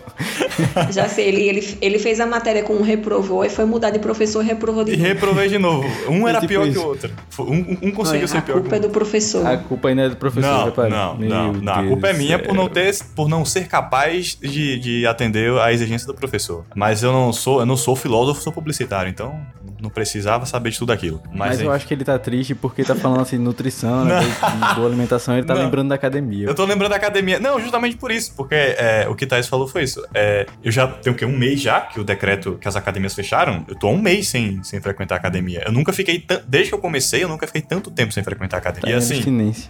Já 0.92 1.08
sei, 1.08 1.30
ele, 1.30 1.42
ele, 1.42 1.62
ele 1.82 2.00
fez 2.00 2.20
a 2.20 2.26
matéria 2.26 2.64
com 2.64 2.74
um 2.74 2.82
reprovou 2.82 3.44
e 3.46 3.50
foi 3.50 3.66
mudar 3.66 3.90
de 3.90 4.00
professor 4.00 4.44
e 4.44 4.48
reprovou 4.48 4.84
de 4.84 4.92
novo. 4.92 5.04
E 5.04 5.08
reprovei 5.08 5.50
de 5.50 5.58
novo. 5.58 5.88
Um 6.10 6.28
era 6.28 6.40
tipo 6.40 6.50
pior 6.50 6.68
isso. 6.68 6.80
que 6.80 6.86
o 6.86 6.88
outro. 6.88 7.12
Um, 7.40 7.78
um 7.88 7.92
conseguiu 7.92 8.28
ser 8.28 8.42
pior. 8.42 8.58
A 8.58 8.62
culpa 8.62 8.76
é 8.76 8.80
do 8.80 8.90
professor. 8.90 9.46
A 9.46 9.58
culpa 9.58 9.90
ainda 9.90 10.04
é 10.04 10.10
do 10.10 10.16
professor, 10.16 10.50
não, 10.50 10.66
repare. 10.66 10.90
Não, 10.90 11.18
não, 11.18 11.54
não. 11.54 11.74
A 11.74 11.88
culpa 11.88 12.08
é 12.08 12.14
minha 12.14 12.40
por 12.40 12.54
não, 12.54 12.70
ter, 12.70 12.98
por 13.16 13.30
não 13.30 13.46
ser 13.46 13.68
capaz 13.68 14.36
de, 14.36 14.80
de 14.80 15.08
atender 15.08 15.52
a 15.60 15.72
exigência 15.72 16.08
do 16.08 16.14
professor. 16.14 16.66
Mas 16.76 17.04
eu 17.04 17.12
não 17.12 17.32
sou, 17.34 17.60
eu 17.60 17.66
não 17.66 17.78
sou 17.78 17.96
filósofo, 17.96 18.42
sou 18.42 18.54
publicitário, 18.54 19.10
então 19.10 19.40
não 19.82 19.90
precisava 19.90 20.46
saber 20.46 20.72
de 20.72 20.80
tudo 20.80 20.92
aquilo. 20.92 21.22
Mas, 21.32 21.50
Mas 21.50 21.62
eu 21.62 21.72
acho 21.72 21.88
que 21.88 21.94
ele 21.94 22.04
tá 22.04 22.18
triste 22.20 22.56
porque 22.56 22.84
tá 22.84 22.96
falando 22.96 23.22
assim, 23.22 23.38
nutrição, 23.38 24.06
né, 24.06 24.20
boa 24.76 24.88
alimentação, 24.88 25.38
ele 25.38 25.46
tá 25.46 25.56
não. 25.56 25.64
lembrando 25.64 25.90
da 25.90 25.96
academia. 25.96 26.48
Eu 26.48 26.56
tô 26.56 26.66
lembrando 26.66 26.92
da 26.92 26.98
academia. 26.98 27.40
Não, 27.40 27.60
justamente 27.60 27.98
por 27.98 28.12
isso, 28.12 28.34
porque 28.36 28.56
é, 28.56 29.08
o 29.10 29.16
que 29.16 29.26
Thais 29.26 29.48
falou 29.48 29.68
foi 29.68 29.84
isso. 29.84 30.06
É, 30.14 30.46
eu 30.64 30.72
já 30.72 30.88
tenho 30.88 31.16
o 31.16 31.18
quê? 31.18 31.26
Um 31.26 31.38
mês 31.38 31.62
já 31.62 31.82
que 31.82 32.00
o 32.00 32.04
decreto, 32.04 32.58
que 32.60 32.68
as 32.68 32.76
academias 32.76 33.14
fecharam, 33.14 33.66
eu 33.68 33.76
tô 33.76 33.88
há 33.88 33.92
um 33.92 34.02
mês 34.02 34.28
sem, 34.28 34.64
sem 34.64 34.82
frequentar 34.82 35.16
a 35.16 35.18
academia. 35.18 35.64
Eu 35.66 35.72
nunca 35.72 35.94
fiquei, 35.94 36.26
desde 36.48 36.70
que 36.70 36.76
eu 36.76 36.80
comecei, 36.80 37.24
eu 37.24 37.30
nunca 37.30 37.48
fiquei 37.48 37.62
tanto 37.62 37.92
tempo 37.92 38.12
sem 38.12 38.24
frequentar 38.24 38.58
a 38.58 38.60
academia. 38.60 38.90
Tá 38.90 38.90
e 38.90 38.94
assim, 38.94 39.22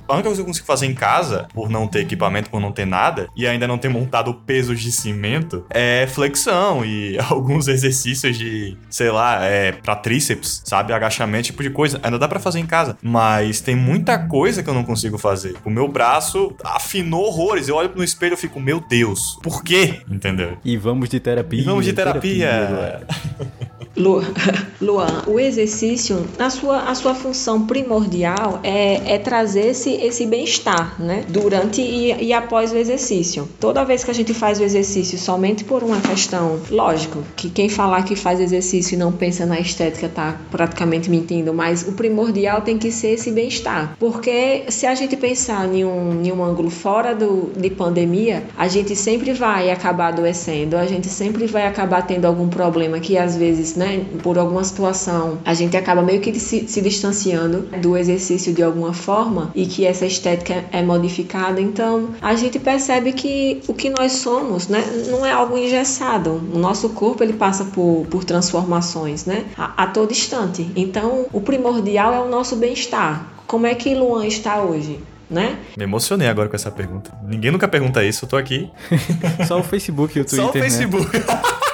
a 0.08 0.14
única 0.14 0.30
coisa 0.30 0.36
que 0.36 0.42
eu 0.42 0.46
consigo 0.46 0.66
fazer 0.66 0.86
em 0.86 0.94
casa, 0.94 1.48
por 1.54 1.70
não 1.70 1.88
ter 1.88 2.00
equipamento, 2.00 2.50
por 2.50 2.60
não 2.60 2.72
ter 2.72 2.86
nada, 2.86 3.28
e 3.36 3.48
ainda 3.48 3.68
não 3.68 3.78
ter 3.78 3.90
montado 3.90 4.34
pesos 4.34 4.80
de 4.80 4.92
cimento, 4.92 5.66
é 5.70 6.08
flexão 6.08 6.84
e 6.86 7.18
alguns 7.30 7.68
exercícios 7.68 8.38
de, 8.38 8.78
sei 8.90 9.12
lá, 9.12 9.44
é, 9.44 9.72
pra 9.72 9.96
tríceps, 10.02 10.62
sabe? 10.66 10.94
Agachamento, 10.94 11.46
tipo 11.46 11.64
de 11.64 11.70
coisa. 11.70 12.00
Ainda 12.04 12.18
dá 12.18 12.28
para 12.28 12.40
fazer 12.40 12.60
em 12.60 12.66
casa. 12.66 12.98
Mas 13.02 13.62
tem 13.62 13.76
muita 13.76 14.18
coisa 14.18 14.64
que 14.64 14.70
eu 14.70 14.74
não 14.74 14.84
consigo 14.84 15.18
fazer. 15.18 15.56
O 15.64 15.70
meu 15.70 15.88
braço 15.88 16.56
afinou 16.64 17.26
horrores. 17.26 17.68
Eu 17.68 17.76
olho 17.76 17.92
no 17.96 18.04
espelho 18.04 18.34
e 18.34 18.38
fico, 18.38 18.60
meu 18.60 18.80
Deus, 18.80 19.40
por 19.42 19.64
quê? 19.64 20.02
Entendeu? 20.10 20.58
E 20.64 20.78
vamos 20.78 21.10
de 21.10 21.20
terapia. 21.20 21.62
E 21.62 21.64
vamos 21.64 21.86
de 21.86 21.94
terapia. 21.94 22.48
terapia 22.48 23.59
Luan, 24.82 25.24
o 25.28 25.40
exercício, 25.40 26.26
a 26.38 26.50
sua, 26.50 26.84
a 26.84 26.96
sua 26.96 27.14
função 27.14 27.68
primordial 27.68 28.60
é, 28.64 29.16
é 29.16 29.18
trazer 29.18 29.68
esse, 29.68 29.92
esse 29.92 30.26
bem-estar, 30.26 30.96
né? 31.02 31.26
Durante 31.28 31.82
e, 31.82 32.14
e 32.24 32.34
após 32.34 32.72
o 32.72 32.78
exercício. 32.78 33.48
Toda 33.60 33.84
vez 33.84 34.04
que 34.04 34.12
a 34.12 34.14
gente 34.14 34.34
faz 34.34 34.60
o 34.60 34.64
exercício 34.64 35.18
somente 35.18 35.64
por 35.66 35.84
uma 35.84 36.00
questão, 36.00 36.60
lógico, 36.70 37.24
que 37.36 37.50
quem 37.50 37.68
falar 37.68 38.04
que 38.04 38.16
faz 38.16 38.40
exercício 38.40 38.96
e 38.96 38.98
não 38.98 39.12
pensa 39.12 39.46
na 39.46 39.60
estética 39.60 40.08
tá 40.08 40.40
praticamente 40.50 41.10
mentindo, 41.10 41.54
mas 41.54 41.86
o 41.88 41.92
primordial 41.92 42.62
tem 42.62 42.78
que 42.78 42.92
ser 42.92 43.10
esse 43.10 43.32
bem-estar. 43.32 43.96
Porque 44.00 44.64
se 44.70 44.86
a 44.86 44.96
gente 44.96 45.18
pensar 45.18 45.68
em 45.74 45.84
um, 45.84 46.24
em 46.24 46.32
um 46.32 46.44
ângulo 46.44 46.70
fora 46.70 47.14
do, 47.14 47.52
de 47.56 47.70
pandemia, 47.70 48.44
a 48.58 48.68
gente 48.68 48.96
sempre 48.96 49.34
vai 49.34 49.72
acabar 49.72 50.08
adoecendo, 50.08 50.78
a 50.78 50.86
gente 50.86 51.08
sempre 51.08 51.46
vai 51.48 51.68
acabar 51.68 52.02
tendo 52.04 52.26
algum 52.26 52.48
problema 52.48 53.00
que 53.00 53.18
às 53.18 53.36
vezes 53.36 53.76
né, 53.76 53.89
por 54.24 54.38
alguma 54.38 54.64
situação, 54.64 55.40
a 55.46 55.54
gente 55.54 55.76
acaba 55.78 56.02
meio 56.02 56.22
que 56.22 56.38
se, 56.40 56.68
se 56.68 56.82
distanciando 56.82 57.68
do 57.82 57.98
exercício 57.98 58.54
de 58.54 58.64
alguma 58.64 58.94
forma 58.94 59.52
e 59.56 59.66
que 59.66 59.86
essa 59.86 60.06
estética 60.06 60.66
é 60.72 60.82
modificada. 60.82 61.62
Então, 61.62 62.10
a 62.22 62.36
gente 62.36 62.60
percebe 62.60 63.14
que 63.14 63.62
o 63.68 63.74
que 63.74 63.90
nós 63.90 64.14
somos, 64.14 64.68
né, 64.68 64.84
não 65.10 65.26
é 65.26 65.32
algo 65.32 65.58
engessado. 65.58 66.42
O 66.54 66.60
nosso 66.60 66.90
corpo 66.90 67.24
ele 67.24 67.34
passa 67.34 67.66
por, 67.66 68.06
por 68.10 68.24
transformações, 68.24 69.26
né, 69.26 69.46
a, 69.58 69.84
a 69.84 69.88
todo 69.88 70.12
instante. 70.12 70.70
Então, 70.76 71.26
o 71.32 71.42
primordial 71.42 72.14
é 72.14 72.20
o 72.20 72.30
nosso 72.30 72.56
bem-estar. 72.56 73.26
Como 73.48 73.66
é 73.66 73.74
que 73.74 73.96
Luan 73.96 74.26
está 74.26 74.62
hoje? 74.62 75.00
Né? 75.30 75.58
Me 75.78 75.84
emocionei 75.84 76.28
agora 76.28 76.50
com 76.50 76.56
essa 76.56 76.72
pergunta. 76.72 77.12
Ninguém 77.24 77.52
nunca 77.52 77.68
pergunta 77.68 78.04
isso, 78.04 78.26
eu 78.26 78.30
tô 78.30 78.36
aqui. 78.36 78.70
Só 79.48 79.60
o 79.60 79.64
Facebook 79.64 80.18
e 80.18 80.22
o 80.22 80.26
Twitter. 80.26 80.46
Só 80.46 80.52
o 80.52 80.54
né? 80.56 80.62
Facebook. 80.62 81.18
Né? 81.18 81.26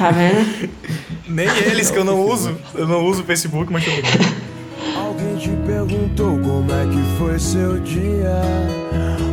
Tá 0.00 0.10
vendo? 0.10 0.70
Nem 1.28 1.46
eles 1.46 1.90
que 1.90 1.98
eu 1.98 2.04
não 2.04 2.26
uso. 2.26 2.56
Eu 2.74 2.88
não 2.88 3.04
uso 3.04 3.20
o 3.20 3.24
Facebook, 3.26 3.70
mas 3.70 3.84
tudo 3.84 4.00
bem. 4.00 4.96
Alguém 4.96 5.36
te 5.36 5.50
perguntou 5.66 6.38
como 6.38 6.72
é 6.72 6.86
que 6.86 7.18
foi 7.18 7.38
seu 7.38 7.78
dia? 7.80 8.40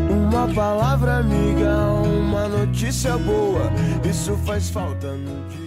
Uma 0.09 0.45
palavra 0.53 1.19
amiga, 1.19 1.85
uma 2.03 2.49
notícia 2.49 2.67
notícia 2.67 3.17
boa, 3.17 3.71
isso 4.03 4.37
faz 4.45 4.69
falta 4.69 5.13
no 5.13 5.47
dia 5.49 5.66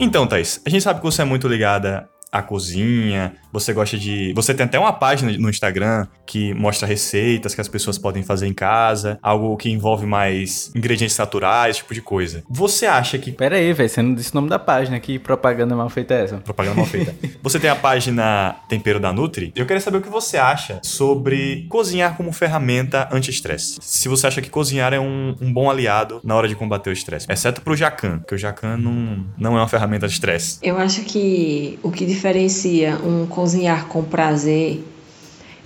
Então, 0.00 0.28
Thaís, 0.28 0.60
a 0.64 0.70
gente 0.70 0.82
sabe 0.82 1.00
que 1.00 1.04
você 1.04 1.22
é 1.22 1.24
muito 1.24 1.48
ligada 1.48 2.08
à 2.30 2.42
cozinha, 2.42 3.34
você 3.52 3.72
gosta 3.72 3.96
de. 3.96 4.32
Você 4.34 4.54
tem 4.54 4.64
até 4.64 4.78
uma 4.78 4.92
página 4.92 5.32
no 5.38 5.48
Instagram 5.48 6.06
que 6.26 6.52
mostra 6.54 6.86
receitas 6.86 7.54
que 7.54 7.60
as 7.60 7.68
pessoas 7.68 7.96
podem 7.96 8.22
fazer 8.22 8.46
em 8.46 8.52
casa, 8.52 9.18
algo 9.22 9.56
que 9.56 9.70
envolve 9.70 10.06
mais 10.06 10.70
ingredientes 10.74 11.16
naturais, 11.16 11.70
esse 11.70 11.80
tipo 11.80 11.94
de 11.94 12.02
coisa. 12.02 12.44
Você 12.48 12.86
acha 12.86 13.18
que. 13.18 13.32
Pera 13.32 13.56
aí, 13.56 13.72
velho, 13.72 13.88
você 13.88 14.02
não 14.02 14.14
disse 14.14 14.32
o 14.32 14.34
nome 14.34 14.48
da 14.48 14.58
página, 14.58 15.00
que 15.00 15.18
propaganda 15.18 15.74
mal 15.74 15.88
feita 15.88 16.14
é 16.14 16.24
essa? 16.24 16.36
Propaganda 16.38 16.76
mal 16.76 16.86
feita. 16.86 17.14
Você 17.42 17.58
tem 17.58 17.70
a 17.70 17.76
página 17.76 18.56
Tempero 18.68 19.00
da 19.00 19.12
Nutri. 19.12 19.52
Eu 19.54 19.64
queria 19.64 19.80
saber 19.80 19.98
o 19.98 20.02
que 20.02 20.08
você 20.08 20.36
acha 20.36 20.80
sobre 20.82 21.66
cozinhar 21.68 22.16
como 22.16 22.32
ferramenta 22.32 23.08
anti-estresse. 23.12 23.78
Se 23.80 24.08
você 24.08 24.26
acha 24.26 24.42
que 24.42 24.50
cozinhar 24.50 24.92
é 24.92 25.00
um, 25.00 25.34
um 25.40 25.52
bom 25.52 25.70
aliado 25.70 26.20
na 26.24 26.34
hora 26.34 26.48
de 26.48 26.54
combater 26.54 26.90
o 26.90 26.92
estresse. 26.92 27.26
Exceto 27.30 27.62
pro 27.62 27.76
Jacan, 27.76 28.18
porque 28.18 28.34
o 28.34 28.38
Jacan 28.38 28.76
não, 28.76 29.24
não 29.38 29.56
é 29.56 29.60
uma 29.60 29.68
ferramenta 29.68 30.06
de 30.06 30.14
estresse. 30.14 30.58
Eu 30.62 30.76
acho 30.78 31.02
que 31.02 31.78
o 31.82 31.90
que 31.90 32.04
diferencia 32.18 32.96
um 32.96 33.26
cozinhar 33.26 33.86
com 33.86 34.02
prazer 34.02 34.82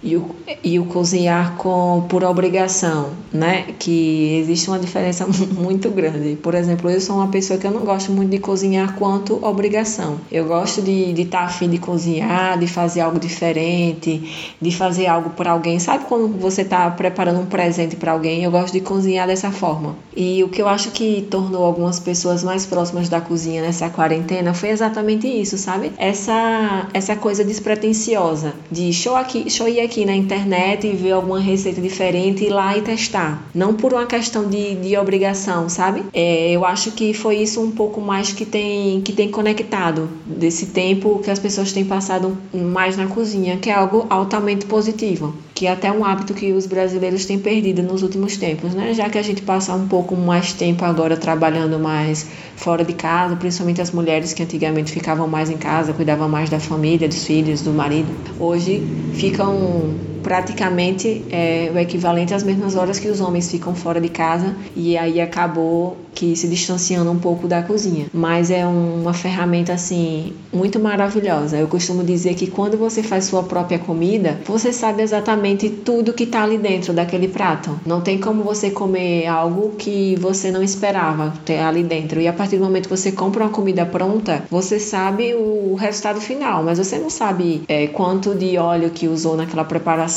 e 0.03 0.17
o, 0.17 0.31
e 0.65 0.79
o 0.79 0.85
cozinhar 0.87 1.57
com 1.57 2.05
por 2.09 2.25
obrigação, 2.25 3.11
né? 3.33 3.67
Que 3.79 4.39
existe 4.41 4.69
uma 4.69 4.79
diferença 4.79 5.27
muito 5.55 5.91
grande. 5.91 6.37
Por 6.37 6.55
exemplo, 6.55 6.91
eu 6.91 7.01
sou 7.01 7.17
uma 7.17 7.29
pessoa 7.29 7.59
que 7.59 7.67
eu 7.67 7.71
não 7.71 7.83
gosto 7.83 8.11
muito 8.11 8.31
de 8.31 8.39
cozinhar 8.39 8.97
quanto 8.97 9.45
obrigação. 9.45 10.19
Eu 10.31 10.47
gosto 10.47 10.83
de 10.83 11.13
estar 11.21 11.39
tá 11.39 11.45
afim 11.45 11.69
de 11.69 11.79
cozinhar, 11.79 12.59
de 12.59 12.67
fazer 12.67 13.01
algo 13.01 13.21
diferente, 13.21 14.55
de 14.61 14.71
fazer 14.73 15.07
algo 15.07 15.31
para 15.31 15.53
alguém. 15.53 15.79
Sabe 15.79 16.05
quando 16.07 16.29
você 16.29 16.63
está 16.63 16.91
preparando 16.91 17.41
um 17.41 17.47
presente 17.47 17.95
para 17.95 18.13
alguém? 18.13 18.43
Eu 18.43 18.51
gosto 18.51 18.73
de 18.73 18.81
cozinhar 18.81 19.27
dessa 19.27 19.51
forma. 19.51 19.95
E 20.17 20.43
o 20.43 20.49
que 20.49 20.61
eu 20.61 20.69
acho 20.69 20.91
que 20.91 21.27
tornou 21.31 21.65
algumas 21.65 22.01
pessoas 22.01 22.43
mais 22.43 22.67
próximas 22.67 23.09
da 23.09 23.21
cozinha 23.21 23.63
nessa 23.63 23.89
quarentena 23.89 24.53
foi 24.53 24.71
exatamente 24.71 25.29
isso, 25.29 25.57
sabe? 25.57 25.93
Essa 25.97 26.89
essa 26.93 27.15
coisa 27.15 27.45
despretensiosa 27.45 28.55
de 28.71 28.93
show 28.93 29.15
aqui, 29.15 29.49
show 29.49 29.69
ir 29.69 29.81
aqui 29.81 29.92
na 30.05 30.15
internet 30.15 30.87
e 30.87 30.93
ver 30.93 31.13
alguma 31.13 31.39
receita 31.39 31.81
diferente, 31.81 32.45
ir 32.45 32.51
lá 32.51 32.77
e 32.77 32.83
testar. 32.83 33.43
Não 33.55 33.75
por 33.75 33.93
uma 33.93 34.07
questão 34.07 34.49
de, 34.49 34.75
de 34.77 34.97
obrigação, 34.97 35.69
sabe? 35.69 36.03
É, 36.13 36.51
eu 36.51 36.65
acho 36.65 36.93
que 36.93 37.13
foi 37.15 37.37
isso 37.37 37.63
um 37.63 37.71
pouco 37.71 38.01
mais 38.01 38.33
que 38.33 38.45
tem, 38.45 39.01
que 39.03 39.13
tem 39.13 39.31
conectado 39.31 40.09
desse 40.27 40.67
tempo 40.67 41.21
que 41.23 41.31
as 41.31 41.39
pessoas 41.39 41.73
têm 41.73 41.85
passado 41.85 42.37
mais 42.53 42.97
na 42.97 43.07
cozinha, 43.07 43.57
que 43.57 43.71
é 43.71 43.75
algo 43.75 44.07
altamente 44.09 44.67
positivo 44.67 45.35
que 45.55 45.67
é 45.67 45.73
até 45.73 45.93
um 45.93 46.05
hábito 46.05 46.35
que 46.35 46.53
os 46.53 46.67
brasileiros 46.67 47.27
têm 47.27 47.39
perdido 47.39 47.83
nos 47.83 48.03
últimos 48.03 48.37
tempos, 48.37 48.75
né? 48.75 48.95
Já 48.95 49.11
que 49.11 49.19
a 49.19 49.23
gente 49.23 49.43
passa 49.43 49.75
um 49.75 49.87
pouco 49.87 50.17
mais 50.17 50.53
tempo 50.53 50.85
agora 50.85 51.17
trabalhando 51.17 51.79
mais 51.79 52.27
fora 52.57 52.85
de 52.85 52.93
casa, 52.95 53.37
principalmente 53.37 53.81
as 53.81 53.91
mulheres 53.91 54.33
que 54.33 54.43
antigamente 54.43 54.93
ficavam 54.93 55.27
mais 55.29 55.51
em 55.51 55.59
casa, 55.59 55.93
cuidavam 55.93 56.29
mais 56.29 56.49
da 56.49 56.61
família, 56.61 57.09
dos 57.09 57.25
filhos, 57.25 57.63
do 57.63 57.73
marido, 57.73 58.13
hoje 58.39 58.83
ficam 59.13 60.12
praticamente 60.23 61.25
é, 61.31 61.71
o 61.75 61.79
equivalente 61.79 62.35
às 62.35 62.43
mesmas 62.43 62.77
horas 62.77 62.99
que 62.99 63.09
os 63.09 63.21
homens 63.21 63.51
ficam 63.51 63.75
fora 63.75 64.01
de 64.01 64.09
casa 64.09 64.55
e 64.77 64.97
aí 64.97 65.21
acabou 65.21 65.97
que 66.15 66.37
se 66.37 66.47
distanciando 66.47 67.11
um 67.11 67.19
pouco 67.19 67.49
da 67.49 67.63
cozinha. 67.63 68.07
Mas 68.13 68.51
é 68.51 68.67
uma 68.67 69.13
ferramenta 69.13 69.73
assim 69.73 70.33
muito 70.53 70.79
maravilhosa. 70.79 71.57
Eu 71.57 71.67
costumo 71.67 72.05
dizer 72.05 72.35
que 72.35 72.47
quando 72.47 72.77
você 72.77 73.03
faz 73.03 73.25
sua 73.25 73.43
própria 73.43 73.79
comida, 73.79 74.39
você 74.47 74.73
sabe 74.73 75.03
exatamente 75.03 75.69
tudo 75.71 76.13
que 76.13 76.25
está 76.25 76.43
ali 76.43 76.59
dentro 76.59 76.93
daquele 76.93 77.29
prato. 77.29 77.81
Não 77.87 78.01
tem 78.01 78.19
como 78.19 78.43
você 78.43 78.71
comer 78.71 79.27
algo 79.27 79.71
que 79.79 80.17
você 80.21 80.51
não 80.51 80.63
esperava 80.63 81.33
ter 81.45 81.59
ali 81.59 81.83
dentro. 81.83 82.21
E 82.21 82.29
a 82.29 82.33
partir 82.33 82.59
do 82.59 82.65
momento 82.65 82.85
que 82.89 82.97
você 82.97 83.13
compra 83.13 83.45
uma 83.45 83.51
comida 83.51 83.85
pronta, 83.87 84.45
você 84.51 84.79
sabe 84.79 85.35
o 85.35 85.75
resultado 85.75 86.21
final, 86.21 86.63
mas 86.63 86.79
você 86.79 86.99
não 86.99 87.11
sabe 87.11 87.63
é, 87.69 87.87
quanto 87.87 88.35
de 88.35 88.59
óleo 88.59 88.91
que 88.91 89.09
usou 89.09 89.37
naquela 89.37 89.65
preparação, 89.65 90.12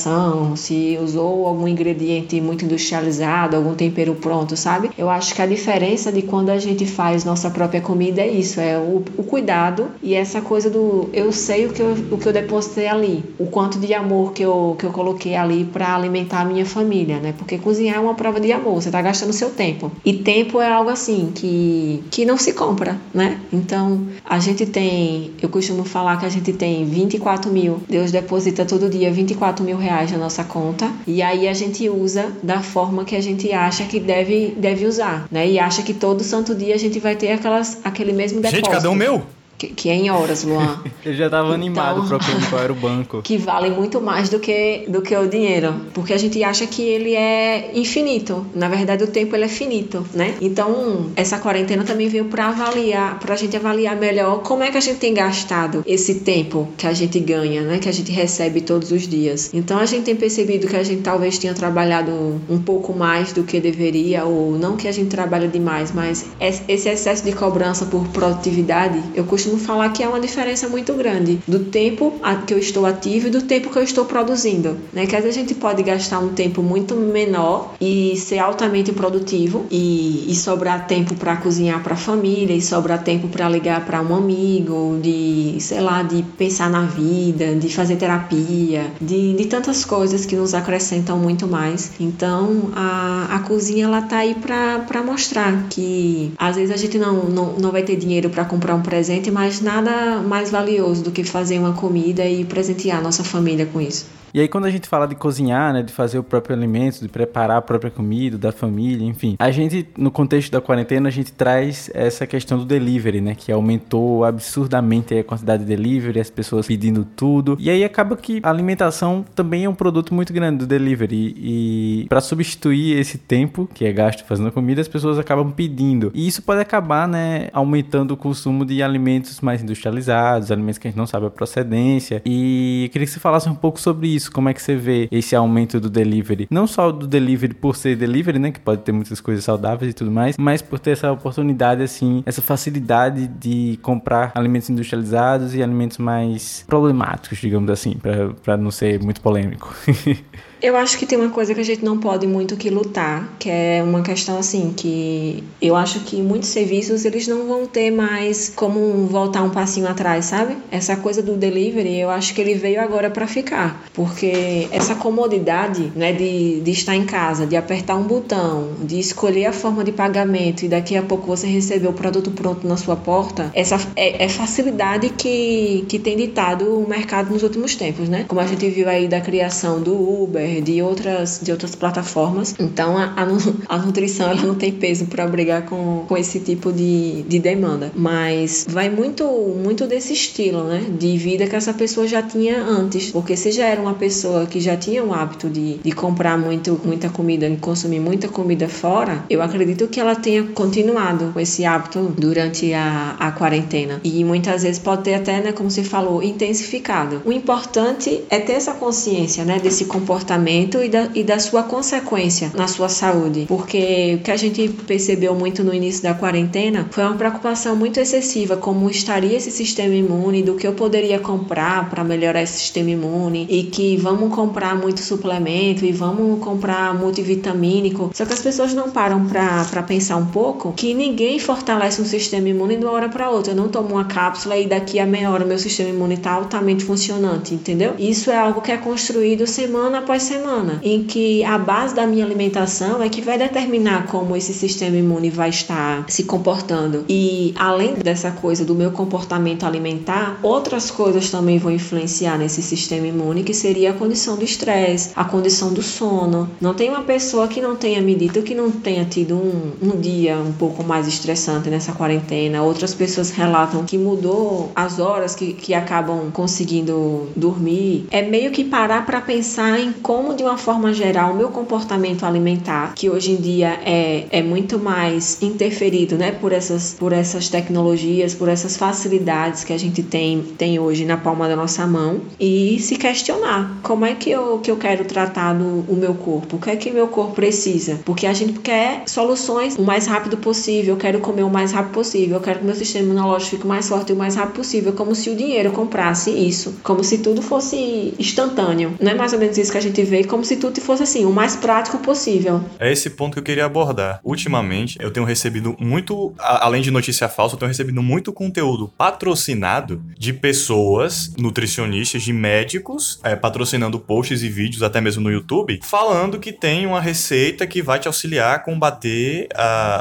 se 0.55 0.97
usou 1.01 1.45
algum 1.47 1.67
ingrediente 1.67 2.39
muito 2.41 2.65
industrializado, 2.65 3.55
algum 3.55 3.73
tempero 3.73 4.15
pronto, 4.15 4.55
sabe? 4.57 4.91
Eu 4.97 5.09
acho 5.09 5.33
que 5.33 5.41
a 5.41 5.45
diferença 5.45 6.11
de 6.11 6.21
quando 6.21 6.49
a 6.49 6.57
gente 6.57 6.85
faz 6.85 7.23
nossa 7.23 7.49
própria 7.49 7.81
comida 7.81 8.21
é 8.21 8.27
isso, 8.27 8.59
é 8.59 8.77
o, 8.77 9.03
o 9.17 9.23
cuidado 9.23 9.87
e 10.01 10.13
essa 10.13 10.41
coisa 10.41 10.69
do 10.69 11.09
eu 11.13 11.31
sei 11.31 11.65
o 11.65 11.73
que 11.73 11.81
eu, 11.81 11.95
o 12.11 12.17
que 12.17 12.27
eu 12.27 12.33
depositei 12.33 12.87
ali, 12.87 13.23
o 13.37 13.47
quanto 13.47 13.79
de 13.79 13.93
amor 13.93 14.33
que 14.33 14.43
eu, 14.43 14.75
que 14.77 14.85
eu 14.85 14.91
coloquei 14.91 15.35
ali 15.35 15.63
para 15.63 15.95
alimentar 15.95 16.41
a 16.41 16.45
minha 16.45 16.65
família, 16.65 17.19
né? 17.19 17.33
Porque 17.37 17.57
cozinhar 17.57 17.97
é 17.97 17.99
uma 17.99 18.13
prova 18.13 18.39
de 18.39 18.51
amor, 18.51 18.81
você 18.81 18.91
tá 18.91 19.01
gastando 19.01 19.33
seu 19.33 19.49
tempo. 19.49 19.91
E 20.03 20.13
tempo 20.13 20.59
é 20.61 20.71
algo 20.71 20.89
assim 20.89 21.31
que, 21.33 22.03
que 22.11 22.25
não 22.25 22.37
se 22.37 22.53
compra, 22.53 22.97
né? 23.13 23.39
Então 23.51 24.01
a 24.23 24.39
gente 24.39 24.65
tem, 24.65 25.31
eu 25.41 25.49
costumo 25.49 25.83
falar 25.83 26.17
que 26.17 26.25
a 26.25 26.29
gente 26.29 26.53
tem 26.53 26.85
24 26.85 27.51
mil, 27.51 27.81
Deus 27.89 28.11
deposita 28.11 28.65
todo 28.65 28.89
dia 28.89 29.11
24 29.11 29.63
mil 29.63 29.77
reais 29.85 30.11
na 30.11 30.17
nossa 30.17 30.43
conta 30.43 30.91
e 31.05 31.21
aí 31.21 31.47
a 31.47 31.53
gente 31.53 31.87
usa 31.89 32.31
da 32.41 32.61
forma 32.61 33.05
que 33.05 33.15
a 33.15 33.21
gente 33.21 33.51
acha 33.53 33.85
que 33.85 33.99
deve, 33.99 34.55
deve 34.57 34.85
usar, 34.85 35.27
né? 35.31 35.47
E 35.47 35.59
acha 35.59 35.83
que 35.83 35.93
todo 35.93 36.23
santo 36.23 36.55
dia 36.55 36.73
a 36.73 36.77
gente 36.77 36.99
vai 36.99 37.15
ter 37.15 37.31
aquelas, 37.31 37.79
aquele 37.83 38.11
mesmo 38.11 38.41
depósito. 38.41 38.65
Gente, 38.65 38.73
cadê 38.73 38.87
o 38.87 38.95
meu? 38.95 39.23
Que, 39.57 39.67
que, 39.67 39.89
é 39.89 39.95
em 39.95 40.09
horas, 40.09 40.43
Luan. 40.43 40.79
Eu 41.05 41.13
já 41.13 41.29
tava 41.29 41.47
então, 41.47 41.55
animado 41.55 42.07
procurando 42.07 42.49
qual 42.49 42.61
era 42.61 42.73
o 42.73 42.75
banco. 42.75 43.21
Que 43.25 43.37
vale 43.37 43.69
muito 43.69 44.01
mais 44.01 44.29
do 44.29 44.39
que, 44.39 44.85
do 44.87 45.01
que 45.01 45.15
o 45.15 45.27
dinheiro. 45.27 45.73
Porque 45.93 46.13
a 46.13 46.17
gente 46.17 46.43
acha 46.43 46.67
que 46.67 46.81
ele 46.81 47.15
é 47.15 47.71
infinito. 47.73 48.45
Na 48.53 48.67
verdade, 48.67 49.03
o 49.03 49.07
tempo 49.07 49.35
ele 49.35 49.45
é 49.45 49.47
finito, 49.47 50.05
né? 50.13 50.35
Então, 50.41 51.07
essa 51.15 51.39
quarentena 51.39 51.83
também 51.83 52.07
veio 52.07 52.25
para 52.25 52.49
avaliar, 52.49 53.19
pra 53.19 53.35
gente 53.35 53.55
avaliar 53.55 53.95
melhor 53.95 54.41
como 54.41 54.63
é 54.63 54.71
que 54.71 54.77
a 54.77 54.81
gente 54.81 54.97
tem 54.97 55.13
gastado 55.13 55.83
esse 55.87 56.15
tempo 56.15 56.67
que 56.77 56.85
a 56.85 56.93
gente 56.93 57.19
ganha, 57.19 57.61
né? 57.61 57.79
Que 57.79 57.89
a 57.89 57.91
gente 57.91 58.11
recebe 58.11 58.61
todos 58.61 58.91
os 58.91 59.07
dias. 59.07 59.51
Então, 59.53 59.79
a 59.79 59.85
gente 59.85 60.03
tem 60.03 60.15
percebido 60.15 60.67
que 60.67 60.75
a 60.75 60.83
gente 60.83 61.01
talvez 61.01 61.37
tenha 61.37 61.53
trabalhado 61.53 62.41
um 62.49 62.59
pouco 62.59 62.93
mais 62.93 63.31
do 63.31 63.43
que 63.43 63.59
deveria, 63.59 64.25
ou 64.25 64.57
não 64.57 64.75
que 64.75 64.87
a 64.87 64.91
gente 64.91 65.09
trabalha 65.09 65.47
demais, 65.47 65.91
mas 65.93 66.25
esse 66.39 66.89
excesso 66.89 67.23
de 67.23 67.31
cobrança 67.31 67.85
por 67.85 68.07
produtividade, 68.09 69.01
eu 69.13 69.23
costumo 69.23 69.44
costumo 69.45 69.57
falar 69.57 69.89
que 69.89 70.03
há 70.03 70.09
uma 70.09 70.19
diferença 70.19 70.67
muito 70.67 70.93
grande 70.93 71.39
do 71.47 71.59
tempo 71.59 72.19
que 72.47 72.53
eu 72.53 72.57
estou 72.57 72.85
ativo 72.85 73.27
e 73.27 73.29
do 73.29 73.43
tempo 73.43 73.69
que 73.69 73.77
eu 73.77 73.83
estou 73.83 74.05
produzindo, 74.05 74.77
né? 74.91 75.05
Que 75.05 75.15
a 75.15 75.31
gente 75.31 75.53
pode 75.53 75.83
gastar 75.83 76.19
um 76.19 76.29
tempo 76.29 76.63
muito 76.63 76.95
menor 76.95 77.75
e 77.79 78.15
ser 78.17 78.39
altamente 78.39 78.91
produtivo 78.91 79.65
e, 79.69 80.25
e 80.27 80.35
sobrar 80.35 80.87
tempo 80.87 81.15
para 81.15 81.37
cozinhar 81.37 81.81
para 81.83 81.93
a 81.93 81.97
família 81.97 82.55
e 82.55 82.61
sobrar 82.61 83.03
tempo 83.03 83.27
para 83.27 83.47
ligar 83.47 83.85
para 83.85 84.01
um 84.01 84.15
amigo, 84.15 84.99
de, 85.01 85.57
sei 85.59 85.79
lá, 85.79 86.01
de 86.01 86.23
pensar 86.37 86.69
na 86.69 86.83
vida, 86.83 87.55
de 87.55 87.73
fazer 87.73 87.97
terapia, 87.97 88.87
de, 88.99 89.33
de 89.33 89.45
tantas 89.45 89.85
coisas 89.85 90.25
que 90.25 90.35
nos 90.35 90.53
acrescentam 90.53 91.19
muito 91.19 91.47
mais. 91.47 91.91
Então, 91.99 92.71
a, 92.75 93.27
a 93.31 93.39
cozinha 93.39 93.85
ela 93.85 94.01
tá 94.01 94.17
aí 94.17 94.35
para 94.35 95.03
mostrar 95.03 95.67
que 95.69 96.31
às 96.37 96.55
vezes 96.55 96.71
a 96.71 96.77
gente 96.77 96.97
não, 96.97 97.25
não, 97.25 97.53
não 97.53 97.71
vai 97.71 97.83
ter 97.83 97.95
dinheiro 97.95 98.29
para 98.29 98.45
comprar 98.45 98.73
um 98.75 98.81
presente, 98.81 99.29
mas 99.35 99.59
nada 99.59 100.21
mais 100.21 100.49
valioso 100.49 101.03
do 101.03 101.11
que 101.11 101.21
fazer 101.25 101.59
uma 101.59 101.73
comida 101.73 102.25
e 102.25 102.45
presentear 102.45 103.03
nossa 103.03 103.21
família 103.21 103.65
com 103.65 103.81
isso. 103.81 104.05
E 104.35 104.41
aí, 104.41 104.49
quando 104.49 104.65
a 104.65 104.69
gente 104.69 104.85
fala 104.89 105.07
de 105.07 105.15
cozinhar, 105.15 105.71
né, 105.71 105.81
de 105.81 105.93
fazer 105.93 106.19
o 106.19 106.23
próprio 106.23 106.53
alimento, 106.53 106.99
de 106.99 107.07
preparar 107.07 107.55
a 107.55 107.61
própria 107.61 107.89
comida, 107.89 108.37
da 108.37 108.51
família, 108.51 109.07
enfim, 109.07 109.37
a 109.39 109.49
gente, 109.49 109.87
no 109.97 110.11
contexto 110.11 110.51
da 110.51 110.59
quarentena, 110.59 111.07
a 111.07 111.11
gente 111.11 111.31
traz 111.31 111.89
essa 111.93 112.27
questão 112.27 112.57
do 112.57 112.65
delivery, 112.65 113.21
né, 113.21 113.33
que 113.33 113.49
aumentou 113.49 114.25
absurdamente 114.25 115.17
a 115.17 115.23
quantidade 115.23 115.63
de 115.63 115.69
delivery, 115.69 116.19
as 116.19 116.29
pessoas 116.29 116.67
pedindo 116.67 117.07
tudo. 117.15 117.55
E 117.57 117.69
aí 117.69 117.81
acaba 117.81 118.17
que 118.17 118.41
a 118.43 118.49
alimentação 118.49 119.23
também 119.33 119.63
é 119.63 119.69
um 119.69 119.73
produto 119.73 120.13
muito 120.13 120.33
grande 120.33 120.57
do 120.57 120.67
delivery. 120.67 121.33
E 121.37 122.05
para 122.09 122.19
substituir 122.19 122.99
esse 122.99 123.17
tempo 123.17 123.69
que 123.73 123.85
é 123.85 123.93
gasto 123.93 124.25
fazendo 124.25 124.51
comida, 124.51 124.81
as 124.81 124.89
pessoas 124.89 125.17
acabam 125.17 125.49
pedindo. 125.49 126.11
E 126.13 126.27
isso 126.27 126.41
pode 126.41 126.59
acabar, 126.59 127.07
né, 127.07 127.47
aumentando 127.53 128.11
o 128.11 128.17
consumo 128.17 128.65
de 128.65 128.83
alimentos 128.83 129.39
mais 129.39 129.63
industrializados, 129.63 130.51
alimentos 130.51 130.77
que 130.77 130.89
a 130.89 130.91
gente 130.91 130.97
não 130.97 131.07
sabe 131.07 131.25
a 131.25 131.29
procedência. 131.29 132.21
E 132.25 132.89
queria 132.91 133.05
que 133.05 133.13
você 133.13 133.19
falasse 133.21 133.47
um 133.47 133.55
pouco 133.55 133.79
sobre 133.79 134.09
isso 134.09 134.24
isso? 134.25 134.31
Como 134.31 134.49
é 134.49 134.53
que 134.53 134.61
você 134.61 134.75
vê 134.75 135.07
esse 135.11 135.35
aumento 135.35 135.79
do 135.79 135.89
delivery? 135.89 136.47
Não 136.49 136.67
só 136.67 136.91
do 136.91 137.07
delivery 137.07 137.53
por 137.53 137.75
ser 137.75 137.95
delivery, 137.95 138.39
né? 138.39 138.51
Que 138.51 138.59
pode 138.59 138.81
ter 138.81 138.91
muitas 138.91 139.21
coisas 139.21 139.43
saudáveis 139.43 139.91
e 139.91 139.93
tudo 139.93 140.11
mais, 140.11 140.37
mas 140.37 140.61
por 140.61 140.79
ter 140.79 140.91
essa 140.91 141.11
oportunidade, 141.11 141.81
assim, 141.83 142.23
essa 142.25 142.41
facilidade 142.41 143.27
de 143.27 143.79
comprar 143.81 144.31
alimentos 144.35 144.69
industrializados 144.69 145.55
e 145.55 145.61
alimentos 145.61 145.97
mais 145.97 146.63
problemáticos, 146.67 147.37
digamos 147.37 147.69
assim, 147.69 147.95
para 148.43 148.57
não 148.57 148.71
ser 148.71 149.01
muito 149.01 149.21
polêmico. 149.21 149.73
Eu 150.61 150.75
acho 150.75 150.97
que 150.97 151.05
tem 151.05 151.17
uma 151.17 151.29
coisa 151.29 151.53
que 151.53 151.59
a 151.59 151.63
gente 151.63 151.83
não 151.83 151.97
pode 151.97 152.25
muito 152.25 152.55
que 152.55 152.69
lutar, 152.69 153.35
que 153.39 153.49
é 153.49 153.81
uma 153.83 154.01
questão 154.01 154.37
assim 154.37 154.73
que 154.75 155.43
eu 155.61 155.75
acho 155.75 155.99
que 156.01 156.21
muitos 156.21 156.49
serviços 156.49 157.05
eles 157.05 157.27
não 157.27 157.47
vão 157.47 157.65
ter 157.65 157.91
mais 157.91 158.51
como 158.55 159.05
voltar 159.07 159.43
um 159.43 159.49
passinho 159.49 159.87
atrás, 159.87 160.25
sabe? 160.25 160.57
Essa 160.71 160.95
coisa 160.95 161.21
do 161.21 161.35
delivery, 161.35 161.99
eu 161.99 162.09
acho 162.09 162.33
que 162.33 162.41
ele 162.41 162.55
veio 162.55 162.81
agora 162.81 163.09
para 163.09 163.27
ficar, 163.27 163.85
porque 163.93 164.67
essa 164.71 164.95
comodidade, 164.95 165.91
né, 165.95 166.13
de, 166.13 166.61
de 166.61 166.71
estar 166.71 166.95
em 166.95 167.05
casa, 167.05 167.45
de 167.45 167.55
apertar 167.55 167.95
um 167.95 168.03
botão, 168.03 168.69
de 168.81 168.99
escolher 168.99 169.45
a 169.45 169.53
forma 169.53 169.83
de 169.83 169.91
pagamento 169.91 170.63
e 170.63 170.67
daqui 170.67 170.95
a 170.95 171.01
pouco 171.01 171.27
você 171.27 171.47
receber 171.47 171.87
o 171.87 171.93
produto 171.93 172.31
pronto 172.31 172.67
na 172.67 172.77
sua 172.77 172.95
porta, 172.95 173.51
essa 173.53 173.77
é, 173.95 174.23
é 174.23 174.29
facilidade 174.29 175.09
que, 175.09 175.85
que 175.87 175.99
tem 175.99 176.15
ditado 176.17 176.79
o 176.79 176.87
mercado 176.87 177.31
nos 177.31 177.43
últimos 177.43 177.75
tempos, 177.75 178.09
né? 178.09 178.25
Como 178.27 178.39
a 178.39 178.47
gente 178.47 178.67
viu 178.69 178.87
aí 178.89 179.07
da 179.07 179.21
criação 179.21 179.81
do 179.81 179.93
Uber, 179.93 180.44
de 180.61 180.81
outras, 180.81 181.39
de 181.41 181.51
outras 181.51 181.75
plataformas. 181.75 182.55
Então 182.59 182.97
a, 182.97 183.13
a, 183.15 183.75
a 183.75 183.77
nutrição 183.77 184.29
ela 184.29 184.41
não 184.41 184.55
tem 184.55 184.71
peso 184.71 185.05
para 185.05 185.27
brigar 185.27 185.65
com, 185.65 186.05
com 186.07 186.17
esse 186.17 186.39
tipo 186.39 186.71
de, 186.71 187.23
de 187.23 187.39
demanda. 187.39 187.91
Mas 187.95 188.65
vai 188.69 188.89
muito, 188.89 189.25
muito 189.25 189.87
desse 189.87 190.13
estilo, 190.13 190.63
né? 190.63 190.85
De 190.97 191.17
vida 191.17 191.47
que 191.47 191.55
essa 191.55 191.73
pessoa 191.73 192.07
já 192.07 192.21
tinha 192.21 192.61
antes. 192.61 193.11
Porque 193.11 193.35
se 193.35 193.51
já 193.51 193.65
era 193.65 193.81
uma 193.81 193.93
pessoa 193.93 194.45
que 194.45 194.59
já 194.59 194.75
tinha 194.75 195.03
o 195.03 195.13
hábito 195.13 195.49
de, 195.49 195.77
de 195.77 195.91
comprar 195.91 196.37
muito, 196.37 196.79
muita 196.83 197.09
comida, 197.09 197.49
de 197.49 197.57
consumir 197.57 197.99
muita 197.99 198.27
comida 198.27 198.67
fora, 198.67 199.23
eu 199.29 199.41
acredito 199.41 199.87
que 199.87 199.99
ela 199.99 200.15
tenha 200.15 200.43
continuado 200.43 201.31
com 201.33 201.39
esse 201.39 201.65
hábito 201.65 202.13
durante 202.17 202.73
a, 202.73 203.15
a 203.19 203.31
quarentena. 203.31 203.99
E 204.03 204.23
muitas 204.23 204.63
vezes 204.63 204.79
pode 204.79 205.03
ter 205.03 205.15
até, 205.15 205.41
né, 205.41 205.51
como 205.51 205.69
você 205.69 205.83
falou, 205.83 206.21
intensificado. 206.21 207.21
O 207.25 207.31
importante 207.31 208.23
é 208.29 208.39
ter 208.39 208.53
essa 208.53 208.73
consciência, 208.73 209.43
né, 209.43 209.59
desse 209.59 209.85
comportamento 209.85 210.34
e 210.83 210.89
da, 210.89 211.09
e 211.13 211.23
da 211.23 211.39
sua 211.39 211.63
consequência 211.63 212.51
na 212.55 212.67
sua 212.67 212.89
saúde. 212.89 213.45
Porque 213.47 214.17
o 214.19 214.23
que 214.23 214.31
a 214.31 214.37
gente 214.37 214.67
percebeu 214.87 215.35
muito 215.35 215.63
no 215.63 215.73
início 215.73 216.03
da 216.03 216.13
quarentena 216.13 216.87
foi 216.91 217.03
uma 217.03 217.15
preocupação 217.15 217.75
muito 217.75 217.99
excessiva 217.99 218.57
como 218.57 218.89
estaria 218.89 219.37
esse 219.37 219.51
sistema 219.51 219.93
imune, 219.93 220.43
do 220.43 220.55
que 220.55 220.67
eu 220.67 220.73
poderia 220.73 221.19
comprar 221.19 221.89
para 221.89 222.03
melhorar 222.03 222.41
esse 222.41 222.59
sistema 222.59 222.89
imune 222.89 223.47
e 223.49 223.63
que 223.63 223.97
vamos 223.97 224.33
comprar 224.33 224.75
muito 224.75 225.01
suplemento 225.01 225.85
e 225.85 225.91
vamos 225.91 226.43
comprar 226.43 226.93
multivitamínico. 226.93 228.11
Só 228.13 228.25
que 228.25 228.33
as 228.33 228.41
pessoas 228.41 228.73
não 228.73 228.89
param 228.89 229.25
para 229.25 229.83
pensar 229.83 230.17
um 230.17 230.27
pouco 230.27 230.73
que 230.73 230.93
ninguém 230.93 231.39
fortalece 231.39 232.01
um 232.01 232.05
sistema 232.05 232.49
imune 232.49 232.77
de 232.77 232.85
uma 232.85 232.93
hora 232.93 233.09
para 233.09 233.29
outra. 233.29 233.53
Eu 233.53 233.57
não 233.57 233.69
tomo 233.69 233.95
uma 233.95 234.05
cápsula 234.05 234.57
e 234.57 234.65
daqui 234.65 234.99
a 234.99 235.05
meia 235.05 235.29
hora 235.29 235.45
meu 235.45 235.59
sistema 235.59 235.89
imune 235.89 236.15
está 236.15 236.31
altamente 236.31 236.83
funcionante, 236.83 237.53
entendeu? 237.53 237.93
Isso 237.97 238.31
é 238.31 238.37
algo 238.37 238.61
que 238.61 238.71
é 238.71 238.77
construído 238.77 239.47
semana 239.47 239.99
após 239.99 240.23
semana, 240.25 240.79
em 240.83 241.03
que 241.03 241.43
a 241.43 241.57
base 241.57 241.93
da 241.95 242.05
minha 242.07 242.25
alimentação 242.25 243.01
é 243.01 243.09
que 243.09 243.21
vai 243.21 243.37
determinar 243.37 244.07
como 244.07 244.35
esse 244.35 244.53
sistema 244.53 244.97
imune 244.97 245.29
vai 245.29 245.49
estar 245.49 246.05
se 246.07 246.23
comportando. 246.23 247.05
E 247.07 247.53
além 247.57 247.93
dessa 247.93 248.31
coisa 248.31 248.65
do 248.65 248.75
meu 248.75 248.91
comportamento 248.91 249.65
alimentar, 249.65 250.39
outras 250.41 250.89
coisas 250.91 251.29
também 251.29 251.57
vão 251.57 251.71
influenciar 251.71 252.37
nesse 252.37 252.61
sistema 252.61 253.07
imune, 253.07 253.43
que 253.43 253.53
seria 253.53 253.91
a 253.91 253.93
condição 253.93 254.35
do 254.35 254.43
estresse, 254.43 255.11
a 255.15 255.23
condição 255.23 255.73
do 255.73 255.81
sono. 255.81 256.49
Não 256.59 256.73
tem 256.73 256.89
uma 256.89 257.03
pessoa 257.03 257.47
que 257.47 257.61
não 257.61 257.75
tenha 257.75 258.01
me 258.01 258.15
dito 258.15 258.41
que 258.41 258.55
não 258.55 258.71
tenha 258.71 259.05
tido 259.05 259.35
um, 259.35 259.71
um 259.81 259.99
dia 259.99 260.37
um 260.37 260.53
pouco 260.53 260.83
mais 260.83 261.07
estressante 261.07 261.69
nessa 261.69 261.91
quarentena. 261.91 262.63
Outras 262.63 262.93
pessoas 262.93 263.31
relatam 263.31 263.83
que 263.83 263.97
mudou 263.97 264.71
as 264.75 264.99
horas 264.99 265.35
que, 265.35 265.53
que 265.53 265.73
acabam 265.73 266.31
conseguindo 266.31 267.27
dormir. 267.35 268.07
É 268.11 268.21
meio 268.21 268.51
que 268.51 268.63
parar 268.63 269.05
para 269.05 269.19
pensar 269.21 269.79
em 269.79 269.91
como, 269.91 270.14
de 270.35 270.43
uma 270.43 270.57
forma 270.57 270.93
geral, 270.93 271.31
o 271.33 271.35
meu 271.35 271.49
comportamento 271.49 272.25
alimentar, 272.25 272.93
que 272.95 273.09
hoje 273.09 273.31
em 273.31 273.35
dia 273.35 273.79
é, 273.85 274.25
é 274.29 274.41
muito 274.41 274.79
mais 274.79 275.41
interferido 275.41 276.17
né, 276.17 276.31
por, 276.31 276.51
essas, 276.51 276.95
por 276.97 277.13
essas 277.13 277.49
tecnologias, 277.49 278.33
por 278.33 278.49
essas 278.49 278.77
facilidades 278.77 279.63
que 279.63 279.73
a 279.73 279.77
gente 279.77 280.03
tem, 280.03 280.41
tem 280.57 280.79
hoje 280.79 281.05
na 281.05 281.17
palma 281.17 281.47
da 281.47 281.55
nossa 281.55 281.85
mão, 281.85 282.21
e 282.39 282.77
se 282.79 282.95
questionar 282.95 283.79
como 283.83 284.05
é 284.05 284.15
que 284.15 284.29
eu, 284.29 284.59
que 284.59 284.71
eu 284.71 284.77
quero 284.77 285.05
tratar 285.05 285.53
do, 285.53 285.85
o 285.87 285.95
meu 285.95 286.13
corpo, 286.13 286.57
o 286.57 286.59
que 286.59 286.69
é 286.69 286.75
que 286.75 286.91
meu 286.91 287.07
corpo 287.07 287.33
precisa, 287.33 287.99
porque 288.05 288.25
a 288.25 288.33
gente 288.33 288.59
quer 288.59 289.03
soluções 289.07 289.75
o 289.77 289.83
mais 289.83 290.07
rápido 290.07 290.37
possível, 290.37 290.95
eu 290.95 290.99
quero 290.99 291.19
comer 291.19 291.43
o 291.43 291.49
mais 291.49 291.71
rápido 291.71 291.93
possível, 291.93 292.37
eu 292.37 292.41
quero 292.41 292.59
que 292.59 292.65
meu 292.65 292.75
sistema 292.75 293.05
imunológico 293.05 293.51
fique 293.51 293.67
mais 293.67 293.87
forte 293.87 294.13
o 294.13 294.15
mais 294.15 294.35
rápido 294.35 294.55
possível, 294.55 294.93
como 294.93 295.13
se 295.13 295.29
o 295.29 295.35
dinheiro 295.35 295.71
comprasse 295.71 296.31
isso, 296.31 296.75
como 296.83 297.03
se 297.03 297.19
tudo 297.19 297.41
fosse 297.41 298.13
instantâneo. 298.17 298.93
Não 298.99 299.11
é 299.11 299.15
mais 299.15 299.33
ou 299.33 299.39
menos 299.39 299.57
isso 299.57 299.71
que 299.71 299.77
a 299.77 299.81
gente 299.81 300.01
vê, 300.05 300.23
como 300.23 300.43
se 300.43 300.57
tudo 300.57 300.79
fosse 300.79 301.03
assim, 301.03 301.25
o 301.25 301.31
mais 301.31 301.55
prático 301.55 301.97
possível. 301.99 302.63
É 302.79 302.91
esse 302.91 303.09
ponto 303.09 303.33
que 303.33 303.39
eu 303.39 303.43
queria 303.43 303.65
abordar. 303.65 304.19
Ultimamente, 304.23 304.97
eu 305.01 305.11
tenho 305.11 305.25
recebido 305.25 305.75
muito, 305.79 306.33
além 306.37 306.81
de 306.81 306.91
notícia 306.91 307.27
falsa, 307.27 307.55
eu 307.55 307.59
tenho 307.59 307.69
recebido 307.69 308.01
muito 308.01 308.31
conteúdo 308.31 308.91
patrocinado 308.97 310.01
de 310.17 310.33
pessoas, 310.33 311.33
nutricionistas, 311.37 312.23
de 312.23 312.33
médicos, 312.33 313.19
é, 313.23 313.35
patrocinando 313.35 313.99
posts 313.99 314.43
e 314.43 314.49
vídeos, 314.49 314.83
até 314.83 315.01
mesmo 315.01 315.23
no 315.23 315.31
YouTube, 315.31 315.79
falando 315.83 316.39
que 316.39 316.51
tem 316.51 316.85
uma 316.85 317.01
receita 317.01 317.65
que 317.65 317.81
vai 317.81 317.99
te 317.99 318.07
auxiliar 318.07 318.55
a 318.55 318.59
combater 318.59 319.47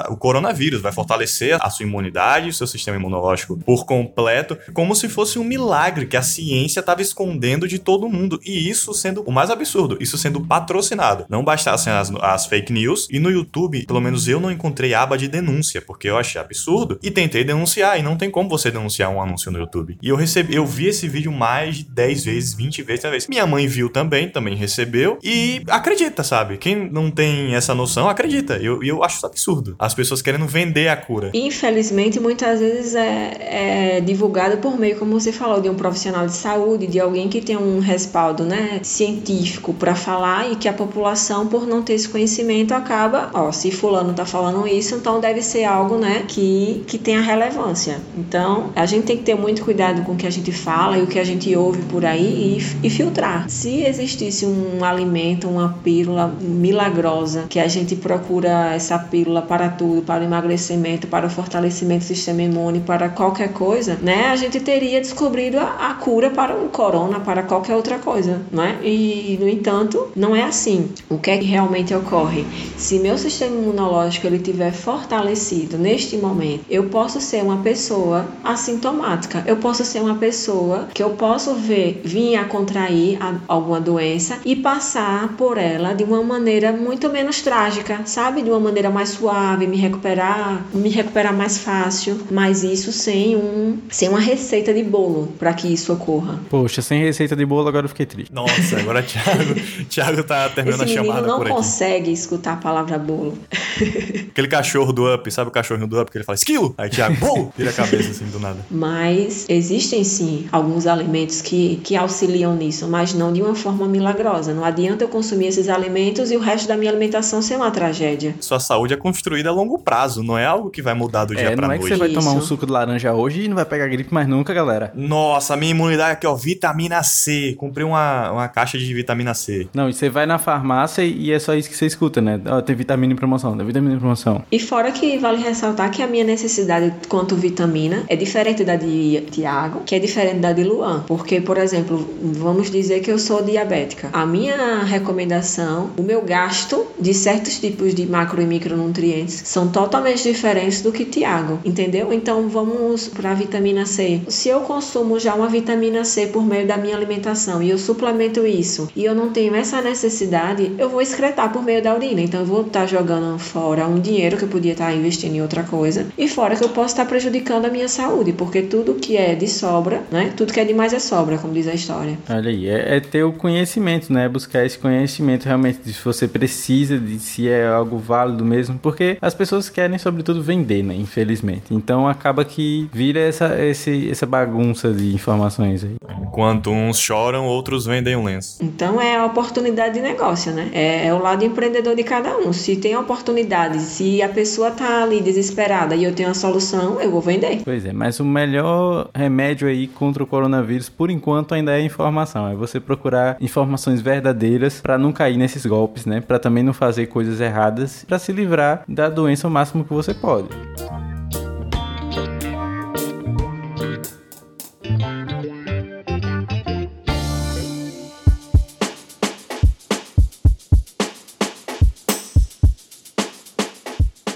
o 0.08 0.16
coronavírus, 0.16 0.80
vai 0.80 0.92
fortalecer 0.92 1.56
a 1.60 1.70
sua 1.70 1.84
imunidade, 1.84 2.48
o 2.48 2.54
seu 2.54 2.66
sistema 2.66 2.96
imunológico 2.96 3.56
por 3.56 3.84
completo, 3.86 4.56
como 4.72 4.94
se 4.94 5.08
fosse 5.08 5.38
um 5.38 5.44
milagre 5.44 6.06
que 6.06 6.16
a 6.16 6.22
ciência 6.22 6.80
estava 6.80 7.02
escondendo 7.02 7.66
de 7.66 7.78
todo 7.78 8.08
mundo. 8.08 8.40
E 8.44 8.68
isso 8.68 8.92
sendo 8.94 9.22
o 9.22 9.32
mais 9.32 9.50
absurdo, 9.50 9.93
isso 10.00 10.18
sendo 10.18 10.40
patrocinado. 10.40 11.26
Não 11.28 11.44
bastassem 11.44 11.92
as, 11.92 12.12
as 12.20 12.46
fake 12.46 12.72
news, 12.72 13.08
e 13.10 13.18
no 13.18 13.30
YouTube, 13.30 13.84
pelo 13.86 14.00
menos 14.00 14.28
eu 14.28 14.40
não 14.40 14.50
encontrei 14.50 14.94
aba 14.94 15.16
de 15.16 15.28
denúncia, 15.28 15.82
porque 15.82 16.08
eu 16.08 16.16
achei 16.16 16.40
absurdo, 16.40 16.98
e 17.02 17.10
tentei 17.10 17.44
denunciar, 17.44 17.98
e 17.98 18.02
não 18.02 18.16
tem 18.16 18.30
como 18.30 18.48
você 18.48 18.70
denunciar 18.70 19.10
um 19.10 19.20
anúncio 19.20 19.50
no 19.50 19.58
YouTube. 19.58 19.98
E 20.02 20.08
eu 20.08 20.16
recebi, 20.16 20.54
eu 20.54 20.66
vi 20.66 20.86
esse 20.86 21.08
vídeo 21.08 21.32
mais 21.32 21.76
de 21.76 21.84
10 21.84 22.24
vezes, 22.24 22.54
20 22.54 22.82
vezes, 22.82 23.02
talvez. 23.02 23.26
Minha 23.28 23.46
mãe 23.46 23.66
viu 23.66 23.88
também, 23.88 24.28
também 24.28 24.54
recebeu, 24.54 25.18
e 25.22 25.62
acredita, 25.68 26.22
sabe? 26.22 26.56
Quem 26.58 26.90
não 26.90 27.10
tem 27.10 27.54
essa 27.54 27.74
noção, 27.74 28.08
acredita. 28.08 28.58
E 28.58 28.66
eu, 28.66 28.82
eu 28.82 29.02
acho 29.02 29.16
isso 29.16 29.26
absurdo. 29.26 29.76
As 29.78 29.94
pessoas 29.94 30.22
querendo 30.22 30.46
vender 30.46 30.88
a 30.88 30.96
cura. 30.96 31.30
Infelizmente, 31.34 32.20
muitas 32.20 32.60
vezes 32.60 32.94
é, 32.94 33.96
é 33.96 34.00
divulgado 34.00 34.58
por 34.58 34.78
meio, 34.78 34.98
como 34.98 35.18
você 35.18 35.32
falou, 35.32 35.60
de 35.60 35.68
um 35.68 35.74
profissional 35.74 36.26
de 36.26 36.32
saúde, 36.32 36.86
de 36.86 37.00
alguém 37.00 37.28
que 37.28 37.40
tem 37.40 37.56
um 37.56 37.80
respaldo 37.80 38.44
né, 38.44 38.80
científico 38.82 39.72
para 39.84 39.94
falar 39.94 40.50
e 40.50 40.56
que 40.56 40.66
a 40.66 40.72
população, 40.72 41.46
por 41.46 41.66
não 41.66 41.82
ter 41.82 41.92
esse 41.92 42.08
conhecimento, 42.08 42.72
acaba, 42.72 43.28
ó, 43.34 43.52
se 43.52 43.70
fulano 43.70 44.14
tá 44.14 44.24
falando 44.24 44.66
isso, 44.66 44.94
então 44.94 45.20
deve 45.20 45.42
ser 45.42 45.64
algo, 45.64 45.98
né, 45.98 46.24
que, 46.26 46.82
que 46.86 46.96
tenha 46.96 47.20
relevância. 47.20 48.00
Então, 48.16 48.70
a 48.74 48.86
gente 48.86 49.04
tem 49.04 49.18
que 49.18 49.24
ter 49.24 49.34
muito 49.34 49.62
cuidado 49.62 50.02
com 50.02 50.12
o 50.12 50.16
que 50.16 50.26
a 50.26 50.30
gente 50.30 50.50
fala 50.52 50.96
e 50.96 51.02
o 51.02 51.06
que 51.06 51.18
a 51.18 51.24
gente 51.24 51.54
ouve 51.54 51.82
por 51.82 52.02
aí 52.06 52.58
e, 52.82 52.86
e 52.86 52.88
filtrar. 52.88 53.44
Se 53.50 53.82
existisse 53.82 54.46
um 54.46 54.82
alimento, 54.82 55.50
uma 55.50 55.76
pílula 55.84 56.34
milagrosa, 56.40 57.44
que 57.50 57.60
a 57.60 57.68
gente 57.68 57.94
procura 57.94 58.74
essa 58.74 58.98
pílula 58.98 59.42
para 59.42 59.68
tudo, 59.68 60.00
para 60.00 60.22
o 60.22 60.24
emagrecimento, 60.24 61.06
para 61.08 61.26
o 61.26 61.30
fortalecimento 61.30 62.04
do 62.04 62.06
sistema 62.06 62.40
imune, 62.40 62.80
para 62.80 63.10
qualquer 63.10 63.52
coisa, 63.52 63.98
né, 64.00 64.28
a 64.28 64.36
gente 64.36 64.60
teria 64.60 64.98
descobrido 64.98 65.58
a, 65.58 65.90
a 65.90 65.94
cura 65.96 66.30
para 66.30 66.56
o 66.56 66.70
corona, 66.70 67.20
para 67.20 67.42
qualquer 67.42 67.76
outra 67.76 67.98
coisa, 67.98 68.40
né? 68.50 68.78
E, 68.82 69.36
no 69.38 69.46
entanto, 69.74 70.08
não 70.14 70.36
é 70.36 70.44
assim. 70.44 70.88
O 71.08 71.18
que 71.18 71.30
é 71.30 71.38
que 71.38 71.44
realmente 71.44 71.92
ocorre? 71.94 72.46
Se 72.76 72.98
meu 72.98 73.18
sistema 73.18 73.56
imunológico 73.56 74.26
ele 74.26 74.38
tiver 74.38 74.72
fortalecido 74.72 75.76
neste 75.76 76.16
momento, 76.16 76.64
eu 76.70 76.84
posso 76.84 77.20
ser 77.20 77.42
uma 77.42 77.58
pessoa 77.58 78.26
assintomática. 78.44 79.42
Eu 79.46 79.56
posso 79.56 79.84
ser 79.84 80.00
uma 80.00 80.14
pessoa 80.14 80.88
que 80.94 81.02
eu 81.02 81.10
posso 81.10 81.54
ver 81.54 82.00
vir 82.04 82.36
a 82.36 82.44
contrair 82.44 83.18
a, 83.20 83.34
alguma 83.48 83.80
doença 83.80 84.38
e 84.44 84.54
passar 84.54 85.28
por 85.36 85.58
ela 85.58 85.92
de 85.92 86.04
uma 86.04 86.22
maneira 86.22 86.72
muito 86.72 87.10
menos 87.10 87.40
trágica, 87.42 88.02
sabe? 88.04 88.42
De 88.42 88.50
uma 88.50 88.60
maneira 88.60 88.90
mais 88.90 89.10
suave, 89.10 89.66
me 89.66 89.76
recuperar, 89.76 90.64
me 90.72 90.88
recuperar 90.88 91.34
mais 91.34 91.58
fácil, 91.58 92.20
mas 92.30 92.62
isso 92.62 92.92
sem 92.92 93.36
um 93.36 93.78
sem 93.90 94.08
uma 94.08 94.20
receita 94.20 94.72
de 94.72 94.82
bolo 94.82 95.32
para 95.38 95.52
que 95.52 95.66
isso 95.66 95.92
ocorra. 95.92 96.38
Poxa, 96.48 96.80
sem 96.80 97.00
receita 97.02 97.34
de 97.34 97.44
bolo 97.44 97.68
agora 97.68 97.86
eu 97.86 97.88
fiquei 97.88 98.06
triste. 98.06 98.32
Nossa, 98.32 98.78
agora 98.78 99.02
Thiago, 99.02 99.53
Thiago 99.88 100.22
tá 100.24 100.48
terminando 100.48 100.82
Esse 100.84 100.98
a 100.98 101.02
chamada 101.02 101.26
não 101.26 101.38
por 101.38 101.46
aqui. 101.46 101.56
consegue 101.56 102.12
escutar 102.12 102.54
a 102.54 102.56
palavra 102.56 102.98
bolo. 102.98 103.38
Aquele 104.30 104.48
cachorro 104.48 104.92
do 104.92 105.12
Up, 105.12 105.30
sabe 105.30 105.48
o 105.48 105.52
cachorrinho 105.52 105.86
do 105.86 106.00
Up 106.00 106.10
que 106.10 106.18
ele 106.18 106.24
fala 106.24 106.34
esquilo? 106.36 106.74
Aí 106.78 106.88
Thiago, 106.90 107.16
bolo! 107.16 107.52
Vira 107.56 107.70
a 107.70 107.72
cabeça 107.72 108.10
assim 108.10 108.26
do 108.26 108.38
nada. 108.38 108.58
Mas 108.70 109.46
existem 109.48 110.02
sim 110.04 110.46
alguns 110.52 110.86
alimentos 110.86 111.40
que, 111.40 111.76
que 111.84 111.96
auxiliam 111.96 112.54
nisso, 112.54 112.86
mas 112.88 113.14
não 113.14 113.32
de 113.32 113.42
uma 113.42 113.54
forma 113.54 113.86
milagrosa. 113.86 114.52
Não 114.54 114.64
adianta 114.64 115.04
eu 115.04 115.08
consumir 115.08 115.46
esses 115.46 115.68
alimentos 115.68 116.30
e 116.30 116.36
o 116.36 116.40
resto 116.40 116.68
da 116.68 116.76
minha 116.76 116.90
alimentação 116.90 117.40
ser 117.42 117.56
uma 117.56 117.70
tragédia. 117.70 118.34
Sua 118.40 118.60
saúde 118.60 118.94
é 118.94 118.96
construída 118.96 119.48
a 119.50 119.52
longo 119.52 119.78
prazo, 119.78 120.22
não 120.22 120.36
é 120.38 120.44
algo 120.46 120.70
que 120.70 120.82
vai 120.82 120.94
mudar 120.94 121.24
do 121.24 121.34
dia 121.34 121.50
É, 121.50 121.56
pra 121.56 121.66
não 121.66 121.74
é 121.74 121.78
que 121.78 121.84
noite. 121.84 121.94
você 121.94 121.98
vai 121.98 122.08
tomar 122.10 122.32
um 122.32 122.38
Isso. 122.38 122.48
suco 122.48 122.66
de 122.66 122.72
laranja 122.72 123.12
hoje 123.12 123.42
e 123.42 123.48
não 123.48 123.54
vai 123.56 123.64
pegar 123.64 123.86
gripe 123.88 124.12
mais 124.12 124.26
nunca, 124.26 124.52
galera. 124.54 124.92
Nossa, 124.94 125.56
minha 125.56 125.70
imunidade 125.70 126.12
aqui, 126.12 126.26
ó, 126.26 126.34
vitamina 126.34 127.02
C. 127.02 127.54
Comprei 127.58 127.84
uma, 127.86 128.30
uma 128.32 128.48
caixa 128.48 128.78
de 128.78 128.92
vitamina 128.94 129.34
C 129.34 129.43
C. 129.44 129.68
Não, 129.74 129.88
e 129.88 129.92
você 129.92 130.08
vai 130.08 130.26
na 130.26 130.38
farmácia 130.38 131.02
e 131.02 131.30
é 131.30 131.38
só 131.38 131.54
isso 131.54 131.68
que 131.68 131.76
você 131.76 131.86
escuta, 131.86 132.20
né? 132.20 132.40
Ó, 132.46 132.60
tem 132.60 132.74
vitamina 132.74 133.12
em 133.12 133.16
promoção, 133.16 133.56
tem 133.56 133.66
vitamina 133.66 133.94
em 133.94 133.98
promoção. 133.98 134.42
E 134.50 134.58
fora 134.58 134.90
que 134.90 135.18
vale 135.18 135.42
ressaltar 135.42 135.90
que 135.90 136.02
a 136.02 136.06
minha 136.06 136.24
necessidade 136.24 136.92
quanto 137.08 137.34
vitamina 137.36 138.04
é 138.08 138.16
diferente 138.16 138.64
da 138.64 138.76
de 138.76 139.20
Tiago, 139.30 139.82
que 139.84 139.94
é 139.94 139.98
diferente 139.98 140.38
da 140.38 140.52
de 140.52 140.64
Luan. 140.64 141.04
Porque, 141.06 141.40
por 141.40 141.58
exemplo, 141.58 142.08
vamos 142.22 142.70
dizer 142.70 143.00
que 143.00 143.10
eu 143.10 143.18
sou 143.18 143.42
diabética. 143.42 144.08
A 144.12 144.24
minha 144.24 144.82
recomendação, 144.84 145.90
o 145.96 146.02
meu 146.02 146.22
gasto 146.22 146.86
de 146.98 147.12
certos 147.12 147.58
tipos 147.58 147.94
de 147.94 148.06
macro 148.06 148.40
e 148.40 148.46
micronutrientes 148.46 149.42
são 149.44 149.68
totalmente 149.68 150.22
diferentes 150.22 150.80
do 150.82 150.92
que 150.92 151.04
Tiago, 151.04 151.58
entendeu? 151.64 152.12
Então 152.12 152.48
vamos 152.48 153.08
para 153.08 153.32
a 153.32 153.34
vitamina 153.34 153.84
C. 153.86 154.22
Se 154.28 154.48
eu 154.48 154.60
consumo 154.60 155.18
já 155.18 155.34
uma 155.34 155.48
vitamina 155.48 156.04
C 156.04 156.26
por 156.26 156.44
meio 156.44 156.66
da 156.66 156.76
minha 156.76 156.96
alimentação 156.96 157.62
e 157.62 157.70
eu 157.70 157.78
suplemento 157.78 158.46
isso 158.46 158.88
e 158.96 159.04
eu 159.04 159.14
não 159.14 159.30
tenho 159.34 159.54
essa 159.56 159.82
necessidade, 159.82 160.72
eu 160.78 160.88
vou 160.88 161.02
excretar 161.02 161.52
por 161.52 161.62
meio 161.62 161.82
da 161.82 161.94
urina. 161.94 162.20
Então 162.20 162.40
eu 162.40 162.46
vou 162.46 162.62
estar 162.62 162.86
jogando 162.86 163.36
fora 163.38 163.86
um 163.86 163.98
dinheiro 163.98 164.36
que 164.36 164.44
eu 164.44 164.48
podia 164.48 164.72
estar 164.72 164.94
investindo 164.94 165.34
em 165.34 165.42
outra 165.42 165.64
coisa 165.64 166.06
e 166.16 166.28
fora 166.28 166.54
que 166.54 166.64
eu 166.64 166.68
posso 166.68 166.94
estar 166.94 167.04
prejudicando 167.04 167.66
a 167.66 167.68
minha 167.68 167.88
saúde, 167.88 168.32
porque 168.32 168.62
tudo 168.62 168.94
que 168.94 169.16
é 169.16 169.34
de 169.34 169.48
sobra, 169.48 170.02
né? 170.10 170.32
Tudo 170.36 170.52
que 170.52 170.60
é 170.60 170.64
demais 170.64 170.92
é 170.92 171.00
sobra, 171.00 171.36
como 171.36 171.52
diz 171.52 171.66
a 171.66 171.74
história. 171.74 172.16
Olha 172.30 172.48
aí, 172.48 172.68
é, 172.68 172.96
é 172.96 173.00
ter 173.00 173.24
o 173.24 173.32
conhecimento, 173.32 174.12
né? 174.12 174.28
Buscar 174.28 174.64
esse 174.64 174.78
conhecimento 174.78 175.44
realmente 175.44 175.80
de 175.84 175.92
se 175.92 176.04
você 176.04 176.28
precisa, 176.28 176.96
de 176.96 177.18
se 177.18 177.48
é 177.48 177.66
algo 177.66 177.98
válido 177.98 178.44
mesmo, 178.44 178.78
porque 178.78 179.18
as 179.20 179.34
pessoas 179.34 179.68
querem, 179.68 179.98
sobretudo, 179.98 180.42
vender, 180.42 180.84
né? 180.84 180.94
Infelizmente. 180.94 181.74
Então 181.74 182.06
acaba 182.06 182.44
que 182.44 182.88
vira 182.92 183.18
essa, 183.18 183.60
esse, 183.64 184.08
essa 184.08 184.26
bagunça 184.26 184.92
de 184.92 185.12
informações 185.12 185.82
aí. 185.82 185.96
Enquanto 186.22 186.70
uns 186.70 186.98
choram, 186.98 187.46
outros 187.46 187.86
vendem 187.86 188.14
um 188.14 188.24
lenço. 188.24 188.58
Então 188.62 189.00
é 189.00 189.23
a 189.24 189.26
oportunidade 189.26 189.94
de 189.94 190.00
negócio, 190.00 190.52
né? 190.52 190.70
É, 190.72 191.06
é 191.06 191.14
o 191.14 191.18
lado 191.18 191.44
empreendedor 191.44 191.96
de 191.96 192.04
cada 192.04 192.36
um. 192.38 192.52
Se 192.52 192.76
tem 192.76 192.96
oportunidade, 192.96 193.80
se 193.80 194.22
a 194.22 194.28
pessoa 194.28 194.70
tá 194.70 195.02
ali 195.02 195.20
desesperada 195.20 195.96
e 195.96 196.04
eu 196.04 196.14
tenho 196.14 196.30
a 196.30 196.34
solução, 196.34 197.00
eu 197.00 197.10
vou 197.10 197.20
vender. 197.20 197.62
Pois 197.64 197.84
é, 197.84 197.92
mas 197.92 198.20
o 198.20 198.24
melhor 198.24 199.08
remédio 199.14 199.68
aí 199.68 199.86
contra 199.88 200.22
o 200.22 200.26
coronavírus, 200.26 200.88
por 200.88 201.10
enquanto, 201.10 201.54
ainda 201.54 201.76
é 201.76 201.80
informação. 201.80 202.48
É 202.48 202.54
você 202.54 202.78
procurar 202.78 203.36
informações 203.40 204.00
verdadeiras 204.00 204.80
para 204.80 204.98
não 204.98 205.12
cair 205.12 205.36
nesses 205.36 205.64
golpes, 205.66 206.06
né? 206.06 206.20
Para 206.20 206.38
também 206.38 206.62
não 206.62 206.72
fazer 206.72 207.06
coisas 207.06 207.40
erradas, 207.40 208.04
para 208.06 208.18
se 208.18 208.32
livrar 208.32 208.84
da 208.88 209.08
doença 209.08 209.48
o 209.48 209.50
máximo 209.50 209.84
que 209.84 209.92
você 209.92 210.12
pode. 210.12 210.48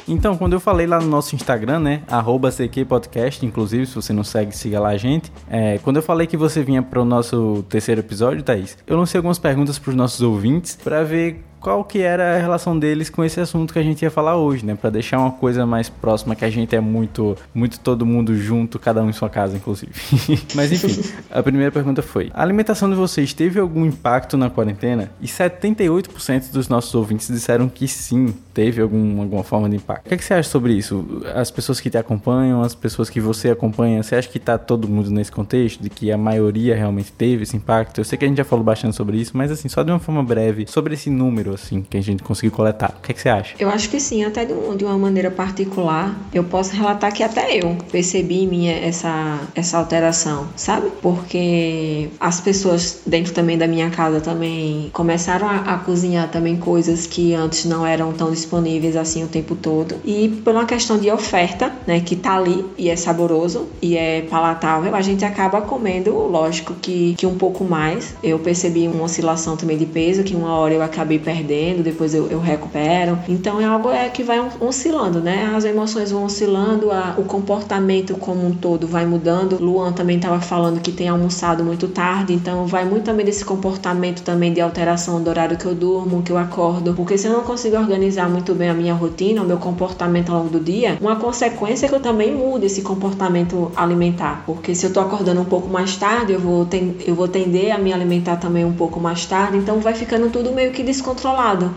Então, 0.09 0.37
quando 0.37 0.55
eu 0.55 0.61
falei 0.61 0.87
lá 0.87 0.99
no 0.99 1.07
nosso 1.07 1.35
Instagram, 1.35 1.81
né, 1.81 2.03
CQPodcast, 2.51 3.45
inclusive, 3.45 3.87
se 3.87 3.95
você 3.95 4.13
não 4.13 4.25
segue, 4.25 4.57
siga 4.57 4.81
lá 4.81 4.89
a 4.89 4.97
gente. 4.97 5.31
É, 5.51 5.79
quando 5.79 5.97
eu 5.97 6.03
falei 6.03 6.27
que 6.27 6.37
você 6.37 6.63
vinha 6.63 6.83
para 6.83 7.01
o 7.01 7.05
nosso 7.05 7.65
terceiro 7.69 8.01
episódio, 8.01 8.43
Thaís, 8.43 8.77
eu 8.87 8.97
lancei 8.97 9.19
algumas 9.19 9.39
perguntas 9.39 9.79
para 9.79 9.91
os 9.91 9.97
nossos 9.97 10.23
ouvintes 10.23 10.79
para 10.83 11.05
ver 11.05 11.45
qual 11.61 11.85
que 11.85 12.01
era 12.01 12.37
a 12.37 12.39
relação 12.39 12.79
deles 12.79 13.11
com 13.11 13.25
esse 13.25 13.41
assunto 13.41 13.73
que 13.73 13.79
a 13.79 13.83
gente 13.83 14.03
ia 14.03 14.11
falar 14.11 14.37
hoje, 14.37 14.65
né? 14.65 14.75
Para 14.75 14.91
deixar 14.91 15.19
uma 15.19 15.33
coisa 15.33 15.67
mais 15.67 15.89
próxima, 15.89 16.35
que 16.35 16.45
a 16.45 16.51
gente 16.51 16.75
é 16.75 16.81
muito, 16.81 17.37
muito 17.55 17.81
todo 17.81 18.07
mundo 18.07 18.37
junto, 18.37 18.79
cada 18.79 19.03
um 19.03 19.11
em 19.11 19.13
sua 19.13 19.29
casa, 19.29 19.57
inclusive. 19.57 19.93
Mas 20.55 20.73
enfim, 20.73 21.03
a 21.31 21.43
primeira 21.43 21.71
pergunta 21.71 22.03
foi: 22.03 22.31
a 22.35 22.43
alimentação 22.43 22.89
de 22.89 22.97
vocês 22.97 23.33
teve 23.33 23.59
algum 23.59 23.85
impacto 23.85 24.37
na 24.37 24.51
quarentena? 24.51 25.11
E 25.21 25.27
78% 25.27 26.51
dos 26.53 26.69
nossos 26.69 26.95
ouvintes 26.95 27.29
disseram 27.29 27.69
que 27.69 27.87
sim, 27.89 28.35
teve 28.59 28.83
algum, 28.83 29.21
alguma 29.21 29.45
forma 29.45 29.71
de 29.71 29.77
impacto. 29.77 30.07
O 30.07 30.09
que, 30.09 30.15
é 30.15 30.17
que 30.17 30.25
você 30.25 30.35
acha 30.35 30.51
sobre 30.51 30.73
isso? 30.73 31.23
As 31.33 31.49
pessoas 31.49 31.81
que 31.81 31.89
te 31.89 31.97
acompanham, 31.97 32.61
as 32.61 32.75
pessoas 32.75 33.09
que 33.09 33.21
você 33.21 33.51
acompanha, 33.51 34.03
você 34.03 34.17
acha 34.17 34.29
que 34.29 34.41
tá 34.41 34.59
todo 34.59 34.89
mundo 34.89 35.13
nesse 35.13 35.31
contexto, 35.31 35.81
de 35.81 35.89
que 35.89 36.11
a 36.11 36.19
maioria 36.19 36.75
realmente 36.75 37.13
teve 37.13 37.45
esse 37.45 37.57
impacto? 37.57 37.99
Eu 37.99 38.05
sei 38.05 38.19
que 38.19 38.25
a 38.25 38.29
gente 38.29 38.39
já 38.39 38.45
falou 38.45 38.65
bastante 38.65 38.97
sobre 38.97 39.17
isso, 39.17 39.37
mas 39.37 39.53
assim, 39.53 39.69
só 39.69 39.85
de 39.85 39.93
uma 39.93 40.01
forma 40.01 40.25
breve, 40.25 40.67
sobre 40.69 40.95
esse 40.95 41.09
número, 41.09 41.48
assim, 41.55 41.83
que 41.89 41.97
a 41.97 42.03
gente 42.03 42.23
conseguiu 42.23 42.51
coletar. 42.53 42.95
O 42.99 43.03
que, 43.03 43.13
é 43.13 43.15
que 43.15 43.21
você 43.21 43.29
acha? 43.29 43.55
Eu 43.59 43.69
acho 43.71 43.89
que 43.89 44.01
sim, 44.01 44.25
até 44.25 44.45
de, 44.45 44.53
um- 44.53 44.77
de 44.77 44.85
uma 44.85 44.97
maneira 44.99 45.31
particular, 45.31 46.17
eu 46.33 46.45
posso 46.45 46.75
relatar 46.75 47.13
que 47.13 47.23
até 47.23 47.57
eu 47.59 47.77
percebi 47.91 48.45
em 48.45 48.47
mim 48.47 48.69
essa, 48.69 49.39
essa 49.55 49.79
alteração, 49.79 50.47
sabe? 50.57 50.91
Porque 51.03 52.09
as 52.21 52.41
pessoas 52.41 53.01
dentro 53.07 53.33
também 53.33 53.57
da 53.59 53.67
minha 53.67 53.91
casa 53.91 54.21
também 54.21 54.91
começaram 54.93 55.49
a, 55.49 55.57
a 55.75 55.79
cozinhar 55.79 56.29
também 56.31 56.57
coisas 56.57 57.07
que 57.07 57.35
antes 57.35 57.65
não 57.65 57.87
eram 57.87 58.13
tão 58.13 58.31
disponíveis 58.31 58.97
assim 58.97 59.25
o 59.25 59.29
tempo 59.29 59.55
todo. 59.55 59.97
E 60.05 60.29
por 60.45 60.55
uma 60.55 60.67
questão 60.67 60.99
de 60.99 61.11
oferta, 61.11 61.73
né, 61.87 62.01
que 62.01 62.17
tá 62.17 62.37
ali 62.37 62.65
e 62.77 62.89
é 62.89 62.97
saboroso 62.97 63.67
e 63.81 63.97
é 63.97 64.23
palatável, 64.23 64.95
a 64.95 65.01
gente 65.03 65.25
acaba 65.25 65.61
comendo, 65.61 66.13
lógico 66.13 66.75
que, 66.75 67.15
que 67.17 67.27
um 67.27 67.37
pouco 67.37 67.65
mais. 67.65 68.15
Eu 68.23 68.39
percebi 68.39 68.87
uma 68.89 69.05
oscilação 69.05 69.57
também 69.57 69.77
de 69.79 69.87
peso, 69.87 70.23
que 70.23 70.35
uma 70.35 70.55
hora 70.55 70.75
eu 70.75 70.83
acabei 70.83 71.19
perdendo, 71.19 71.38
depois 71.43 72.15
eu, 72.15 72.27
eu 72.29 72.41
recupero. 72.41 73.19
Então 73.29 73.61
é 73.61 73.65
algo 73.65 73.91
é, 73.91 74.09
que 74.09 74.23
vai 74.23 74.41
oscilando, 74.61 75.21
né? 75.21 75.53
As 75.57 75.65
emoções 75.65 76.11
vão 76.11 76.25
oscilando, 76.25 76.91
a- 76.91 77.15
o 77.19 77.25
comportamento 77.25 78.15
como 78.17 78.47
um 78.47 78.53
todo 78.53 78.87
vai 78.87 79.07
mudando. 79.07 79.59
Luan 79.61 79.93
também 79.93 80.17
estava 80.17 80.41
falando 80.41 80.81
que 80.81 80.93
tem 80.93 81.09
almoçado 81.09 81.65
muito 81.65 81.89
tarde, 81.89 82.33
então 82.33 82.67
vai 82.67 82.85
muito 82.85 83.05
também 83.05 83.25
desse 83.25 83.45
comportamento 83.45 84.23
também 84.23 84.53
de 84.53 84.61
alteração 84.61 85.23
do 85.23 85.31
horário 85.31 85.57
que 85.57 85.67
eu 85.67 85.75
durmo, 85.75 86.23
que 86.23 86.31
eu 86.33 86.39
acordo. 86.39 86.95
Porque 86.95 87.17
se 87.19 87.27
eu 87.27 87.33
não 87.33 87.43
consigo 87.43 87.77
organizar 87.77 88.29
muito 88.29 88.55
bem 88.55 88.69
a 88.69 88.75
minha 88.75 88.95
rotina, 88.95 89.43
o 89.43 89.47
meu 89.47 89.59
comportamento 89.59 90.31
ao 90.31 90.39
longo 90.39 90.51
do 90.51 90.61
dia, 90.61 90.97
uma 91.01 91.17
consequência 91.17 91.87
é 91.87 91.89
que 91.89 91.95
eu 91.95 92.01
também 92.01 92.35
mude 92.35 92.67
esse 92.67 92.83
comportamento 92.83 93.71
alimentar. 93.77 94.43
Porque 94.47 94.75
se 94.75 94.87
eu 94.87 94.93
tô 94.93 95.01
acordando 95.01 95.41
um 95.41 95.45
pouco 95.45 95.69
mais 95.69 95.97
tarde, 95.97 96.33
eu 96.33 96.41
vou, 96.41 96.65
ten- 96.67 96.95
eu 97.07 97.15
vou 97.15 97.29
tender 97.29 97.73
a 97.75 97.79
me 97.79 97.93
alimentar 97.93 98.37
também 98.37 98.65
um 98.65 98.73
pouco 98.73 99.01
mais 99.01 99.25
tarde, 99.27 99.57
então 99.59 99.81
vai 99.81 99.95
ficando 99.95 100.31
tudo 100.31 100.53
meio 100.53 100.71
que 100.73 100.83
descontrolado. 100.83 101.28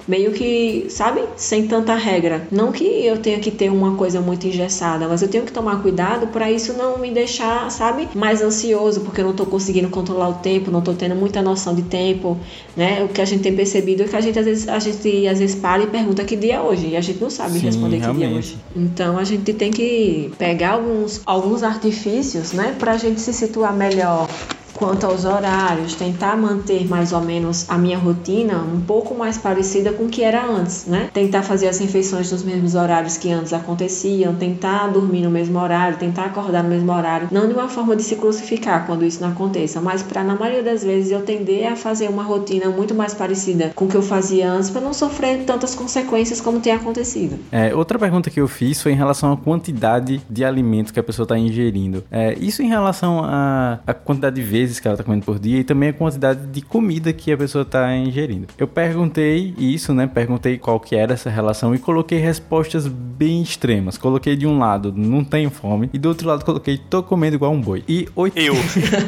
Meio 0.07 0.31
que, 0.31 0.85
sabe? 0.89 1.21
Sem 1.35 1.67
tanta 1.67 1.95
regra. 1.95 2.47
Não 2.51 2.71
que 2.71 2.83
eu 2.83 3.17
tenha 3.17 3.39
que 3.39 3.51
ter 3.51 3.69
uma 3.69 3.95
coisa 3.95 4.21
muito 4.21 4.47
engessada, 4.47 5.07
mas 5.07 5.21
eu 5.21 5.27
tenho 5.27 5.43
que 5.43 5.51
tomar 5.51 5.81
cuidado 5.81 6.27
para 6.27 6.51
isso 6.51 6.73
não 6.73 6.97
me 6.97 7.11
deixar, 7.11 7.69
sabe? 7.71 8.07
Mais 8.15 8.41
ansioso, 8.41 9.01
porque 9.01 9.21
eu 9.21 9.25
não 9.25 9.33
tô 9.33 9.45
conseguindo 9.45 9.89
controlar 9.89 10.29
o 10.29 10.33
tempo, 10.35 10.71
não 10.71 10.81
tô 10.81 10.93
tendo 10.93 11.15
muita 11.15 11.41
noção 11.41 11.73
de 11.75 11.83
tempo, 11.83 12.37
né? 12.75 13.03
O 13.03 13.07
que 13.07 13.21
a 13.21 13.25
gente 13.25 13.41
tem 13.41 13.55
percebido 13.55 14.03
é 14.03 14.07
que 14.07 14.15
a 14.15 14.21
gente 14.21 14.37
às 14.37 14.45
vezes, 14.45 14.67
a 14.67 14.79
gente, 14.79 15.27
às 15.27 15.39
vezes 15.39 15.55
para 15.55 15.83
e 15.83 15.87
pergunta 15.87 16.23
que 16.23 16.35
dia 16.35 16.55
é 16.55 16.61
hoje, 16.61 16.87
e 16.89 16.97
a 16.97 17.01
gente 17.01 17.21
não 17.21 17.29
sabe 17.29 17.59
Sim, 17.59 17.65
responder 17.65 17.97
que 17.97 18.01
dia 18.01 18.09
é 18.09 18.13
realmente. 18.13 18.37
hoje. 18.37 18.57
Então 18.75 19.17
a 19.17 19.23
gente 19.23 19.53
tem 19.53 19.71
que 19.71 20.31
pegar 20.37 20.71
alguns, 20.71 21.21
alguns 21.25 21.63
artifícios, 21.63 22.51
né, 22.53 22.75
pra 22.77 22.97
gente 22.97 23.19
se 23.19 23.33
situar 23.33 23.73
melhor 23.73 24.27
quanto 24.81 25.05
aos 25.05 25.25
horários, 25.25 25.93
tentar 25.93 26.35
manter 26.35 26.87
mais 26.89 27.13
ou 27.13 27.21
menos 27.21 27.69
a 27.69 27.77
minha 27.77 27.99
rotina 27.99 28.57
um 28.57 28.81
pouco 28.81 29.13
mais 29.13 29.37
parecida 29.37 29.93
com 29.93 30.05
o 30.05 30.09
que 30.09 30.23
era 30.23 30.43
antes, 30.43 30.87
né? 30.87 31.07
Tentar 31.13 31.43
fazer 31.43 31.67
as 31.67 31.77
refeições 31.77 32.31
nos 32.31 32.41
mesmos 32.41 32.73
horários 32.73 33.15
que 33.15 33.31
antes 33.31 33.53
aconteciam, 33.53 34.33
tentar 34.33 34.87
dormir 34.87 35.21
no 35.21 35.29
mesmo 35.29 35.59
horário, 35.59 35.99
tentar 35.99 36.25
acordar 36.25 36.63
no 36.63 36.69
mesmo 36.69 36.91
horário, 36.91 37.27
não 37.31 37.47
de 37.47 37.53
uma 37.53 37.69
forma 37.69 37.95
de 37.95 38.01
se 38.01 38.15
crucificar 38.15 38.87
quando 38.87 39.05
isso 39.05 39.21
não 39.21 39.29
aconteça, 39.29 39.79
mas 39.79 40.01
para 40.01 40.23
na 40.23 40.33
maioria 40.33 40.63
das 40.63 40.83
vezes 40.83 41.11
eu 41.11 41.21
tender 41.21 41.71
a 41.71 41.75
fazer 41.75 42.09
uma 42.09 42.23
rotina 42.23 42.71
muito 42.71 42.95
mais 42.95 43.13
parecida 43.13 43.71
com 43.75 43.85
o 43.85 43.87
que 43.87 43.95
eu 43.95 44.01
fazia 44.01 44.51
antes 44.51 44.71
para 44.71 44.81
não 44.81 44.95
sofrer 44.95 45.43
tantas 45.45 45.75
consequências 45.75 46.41
como 46.41 46.59
tem 46.59 46.73
acontecido. 46.73 47.37
É, 47.51 47.75
outra 47.75 47.99
pergunta 47.99 48.31
que 48.31 48.41
eu 48.41 48.47
fiz 48.47 48.81
foi 48.81 48.93
em 48.93 48.95
relação 48.95 49.31
à 49.31 49.37
quantidade 49.37 50.23
de 50.27 50.43
alimento 50.43 50.91
que 50.91 50.99
a 50.99 51.03
pessoa 51.03 51.25
está 51.25 51.37
ingerindo. 51.37 52.03
É, 52.09 52.35
isso 52.39 52.63
em 52.63 52.67
relação 52.67 53.21
à 53.23 53.93
quantidade 54.03 54.37
de 54.37 54.41
vezes 54.41 54.70
que 54.79 54.87
ela 54.87 54.93
está 54.95 55.03
comendo 55.03 55.25
por 55.25 55.39
dia 55.39 55.59
e 55.59 55.63
também 55.63 55.89
a 55.89 55.93
quantidade 55.93 56.45
de 56.47 56.61
comida 56.61 57.11
que 57.11 57.31
a 57.31 57.37
pessoa 57.37 57.63
está 57.63 57.95
ingerindo. 57.95 58.47
Eu 58.57 58.67
perguntei 58.67 59.53
isso, 59.57 59.93
né? 59.93 60.07
Perguntei 60.07 60.57
qual 60.57 60.79
que 60.79 60.95
era 60.95 61.13
essa 61.13 61.29
relação 61.29 61.73
e 61.75 61.79
coloquei 61.79 62.19
respostas 62.19 62.87
bem 62.87 63.41
extremas. 63.41 63.97
Coloquei 63.97 64.35
de 64.35 64.45
um 64.47 64.57
lado, 64.59 64.93
não 64.95 65.23
tenho 65.23 65.49
fome, 65.49 65.89
e 65.93 65.99
do 65.99 66.09
outro 66.09 66.27
lado 66.27 66.45
coloquei, 66.45 66.77
tô 66.77 67.01
comendo 67.03 67.35
igual 67.35 67.51
um 67.51 67.59
boi. 67.61 67.83
E 67.87 68.07
oit- 68.15 68.33
Eu. 68.37 68.53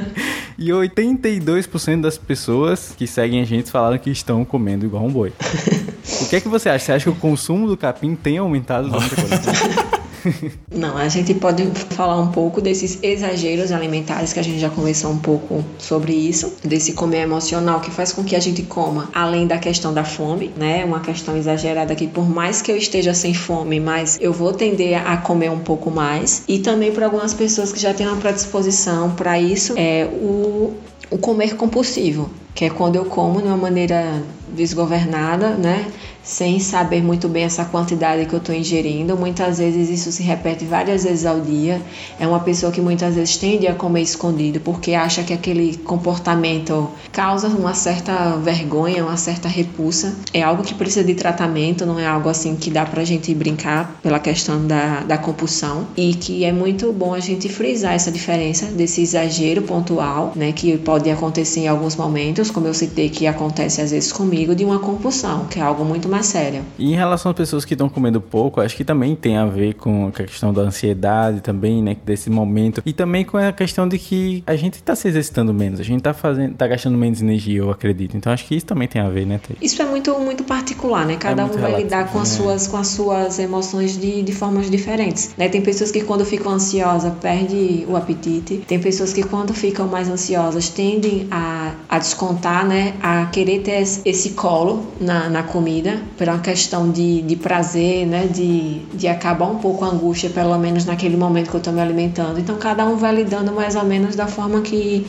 e 0.57 0.70
82% 0.70 2.01
das 2.01 2.18
pessoas 2.18 2.93
que 2.97 3.07
seguem 3.07 3.41
a 3.41 3.45
gente 3.45 3.72
falaram 3.72 3.97
que 3.97 4.09
estão 4.09 4.43
comendo 4.45 4.86
igual 4.86 5.03
um 5.05 5.11
boi. 5.11 5.32
o 6.22 6.30
que 6.30 6.36
é 6.36 6.41
que 6.41 6.47
você 6.47 6.70
acha? 6.70 6.86
Você 6.86 6.91
acha 6.93 7.03
que 7.05 7.09
o 7.18 7.20
consumo 7.20 7.68
do 7.68 7.78
capim 7.78 8.16
tem 8.16 8.38
aumentado 8.38 8.89
durante 8.89 9.14
a 9.14 9.16
quarentena? 9.16 9.93
Não, 10.74 10.97
a 10.97 11.07
gente 11.07 11.34
pode 11.34 11.65
falar 11.91 12.19
um 12.19 12.32
pouco 12.32 12.61
desses 12.61 12.99
exageros 13.01 13.71
alimentares 13.71 14.34
que 14.34 14.39
a 14.39 14.43
gente 14.43 14.59
já 14.59 14.69
conversou 14.69 15.11
um 15.11 15.17
pouco 15.17 15.63
sobre 15.78 16.13
isso, 16.13 16.53
desse 16.63 16.93
comer 16.93 17.21
emocional 17.21 17.80
que 17.80 17.91
faz 17.91 18.11
com 18.11 18.24
que 18.24 18.36
a 18.36 18.39
gente 18.39 18.63
coma 18.63 19.09
além 19.13 19.47
da 19.47 19.57
questão 19.57 19.93
da 19.93 20.03
fome, 20.03 20.51
né? 20.57 20.84
Uma 20.86 20.99
questão 20.99 21.38
exagerada 21.38 21.95
que 21.95 22.07
por 22.07 22.30
mais 22.30 22.61
que 22.61 22.71
eu 22.71 22.78
esteja 22.78 23.13
sem 23.13 23.34
fome, 23.34 23.80
mas 23.80 24.17
eu 24.21 24.34
vou 24.34 24.53
tender 24.53 25.05
a 25.05 25.17
comer 25.17 25.51
um 25.51 25.59
pouco 25.59 25.91
mais. 25.91 26.43
E 26.47 26.59
também 26.59 26.91
para 26.91 27.05
algumas 27.05 27.34
pessoas 27.34 27.71
que 27.71 27.80
já 27.80 27.93
têm 27.93 28.07
uma 28.07 28.17
predisposição 28.17 29.11
para 29.11 29.39
isso, 29.39 29.74
é 29.78 30.05
o 30.05 30.74
o 31.13 31.17
comer 31.17 31.55
compulsivo, 31.55 32.30
que 32.54 32.66
é 32.66 32.70
quando 32.70 32.95
eu 32.95 33.06
como 33.06 33.41
de 33.41 33.47
uma 33.47 33.58
maneira 33.58 34.22
desgovernada, 34.54 35.51
né? 35.51 35.88
Sem 36.24 36.58
saber 36.60 37.04
muito 37.04 37.28
bem 37.28 37.43
essa 37.43 37.66
quantidade 37.66 38.26
que 38.26 38.34
eu 38.34 38.39
estou 38.39 38.56
ingerindo. 38.56 39.18
Muitas 39.18 39.58
vezes 39.58 39.89
isso 39.89 40.10
se 40.10 40.24
repete 40.24 40.64
várias 40.64 41.04
vezes 41.04 41.26
ao 41.26 41.41
dia. 41.41 41.82
É 42.18 42.26
uma 42.26 42.39
pessoa 42.39 42.72
que 42.72 42.80
muitas 42.80 43.16
vezes 43.16 43.36
tende 43.36 43.68
a 43.68 43.76
comer 43.76 44.04
escondido 44.04 44.62
porque 44.62 44.93
acha 44.93 45.22
que 45.24 45.34
aquele 45.34 45.76
comportamento 45.78 46.89
causa 47.12 47.49
uma 47.49 47.74
certa 47.74 48.38
vergonha, 48.38 49.04
uma 49.04 49.18
certa 49.18 49.49
repulsa. 49.49 50.16
É 50.34 50.41
algo 50.41 50.64
que 50.64 50.74
precisa 50.74 51.04
de 51.04 51.14
tratamento, 51.14 51.86
não 51.86 51.99
é 51.99 52.08
algo 52.08 52.30
assim 52.30 52.56
que 52.56 52.70
dá 52.70 52.86
pra 52.86 53.04
gente 53.04 53.34
brincar 53.36 53.99
pela 54.01 54.20
questão 54.20 54.66
da, 54.66 55.01
da 55.01 55.18
compulsão. 55.18 55.88
E 55.97 56.14
que 56.14 56.45
é 56.45 56.54
muito 56.54 56.93
bom 56.93 57.14
a 57.14 57.20
gente 57.20 57.49
frisar 57.49 57.95
essa 57.95 58.12
diferença 58.12 58.68
desse 58.68 59.01
exagero 59.01 59.64
pontual, 59.64 60.32
né? 60.38 60.54
Que 60.54 60.78
pode 60.78 61.10
acontecer 61.10 61.62
em 61.62 61.68
alguns 61.68 61.97
momentos, 61.97 62.43
como 62.52 62.68
eu 62.68 62.74
citei 62.74 63.10
que 63.10 63.28
acontece 63.28 63.82
às 63.82 63.91
vezes 63.91 64.12
comigo 64.12 64.56
de 64.56 64.64
uma 64.66 64.80
compulsão, 64.80 65.46
que 65.46 65.60
é 65.60 65.62
algo 65.62 65.84
muito 65.86 66.08
mais 66.10 66.26
sério. 66.28 66.64
E 66.78 66.91
em 66.91 66.96
relação 66.96 67.32
às 67.32 67.38
pessoas 67.38 67.66
que 67.66 67.74
estão 67.74 67.89
comendo 67.89 68.20
pouco, 68.22 68.62
acho 68.62 68.76
que 68.76 68.84
também 68.84 69.16
tem 69.16 69.38
a 69.38 69.46
ver 69.46 69.74
com 69.76 70.08
a 70.08 70.12
questão 70.12 70.54
da 70.54 70.62
ansiedade 70.62 71.41
também, 71.41 71.82
né, 71.82 71.96
desse 72.06 72.30
momento, 72.30 72.82
e 72.86 72.94
também 72.94 73.24
com 73.24 73.38
a 73.38 73.52
questão 73.52 73.88
de 73.88 73.98
que 73.98 74.44
a 74.46 74.56
gente 74.56 74.76
está 74.76 74.96
se 74.96 75.08
exercitando 75.08 75.54
menos, 75.54 75.80
a 75.80 75.84
gente 75.84 76.00
está 76.00 76.14
fazendo, 76.14 76.56
tá 76.56 76.68
gastando 76.68 76.98
menos 76.98 77.22
energia, 77.22 77.60
eu 77.60 77.72
acredito. 77.72 78.16
Então 78.18 78.32
acho 78.32 78.46
que 78.46 78.56
isso 78.56 78.66
também 78.66 78.88
tem 78.88 79.02
a 79.02 79.10
ver, 79.10 79.26
né? 79.26 79.39
Thaís? 79.39 79.60
Isso 79.62 79.82
é 79.82 79.86
muito 79.86 80.18
muito 80.20 80.44
particular, 80.44 81.06
né? 81.06 81.16
Cada 81.18 81.41
É 81.41 81.46
um 81.46 81.48
vai 81.50 81.58
relativo, 81.58 81.82
lidar 81.84 82.12
com 82.12 82.20
as 82.20 82.32
né? 82.32 82.38
suas 82.38 82.68
com 82.68 82.78
as 82.78 82.88
suas 82.88 83.39
emoções 83.39 83.98
de, 84.00 84.22
de 84.22 84.32
formas 84.34 84.70
diferentes, 84.70 85.32
né? 85.38 85.50
Tem 85.50 85.62
pessoas 85.62 85.91
que 85.91 86.02
quando 86.04 86.26
ficam 86.26 86.52
ansiosas 86.52 87.14
perde 87.22 87.86
o 87.88 87.96
apetite, 87.96 88.58
tem 88.68 88.80
pessoas 88.80 89.14
que 89.14 89.24
quando 89.24 89.54
ficam 89.54 89.88
mais 89.88 90.10
ansiosas 90.10 90.70
tendem 90.70 91.28
a, 91.32 91.62
a 91.89 91.99
descontar, 91.99 92.65
né? 92.65 92.93
A 93.01 93.26
querer 93.28 93.59
ter 93.61 93.82
esse- 94.05 94.32
colo 94.32 94.86
na, 94.99 95.30
na 95.30 95.43
comida, 95.43 96.01
por 96.17 96.28
uma 96.28 96.39
questão 96.39 96.91
de, 96.91 97.21
de 97.21 97.36
prazer, 97.36 98.05
né? 98.07 98.28
De, 98.28 98.80
de 98.93 99.07
acabar 99.07 99.47
um 99.47 99.57
pouco 99.57 99.84
a 99.86 99.88
angústia, 99.89 100.30
pelo 100.30 100.57
menos 100.57 100.86
naquele 100.86 101.17
momento 101.17 101.49
que 101.49 101.55
eu 101.55 101.59
estou 101.59 101.74
me 101.74 101.82
alimentando. 101.82 102.39
Então 102.39 102.57
cada 102.57 102.86
um 102.86 102.95
vai 102.97 103.13
lidando 103.15 103.51
mais 103.51 103.76
ou 103.76 103.84
menos 103.84 104.15
da 104.15 104.28
forma 104.28 104.61
que 104.61 105.05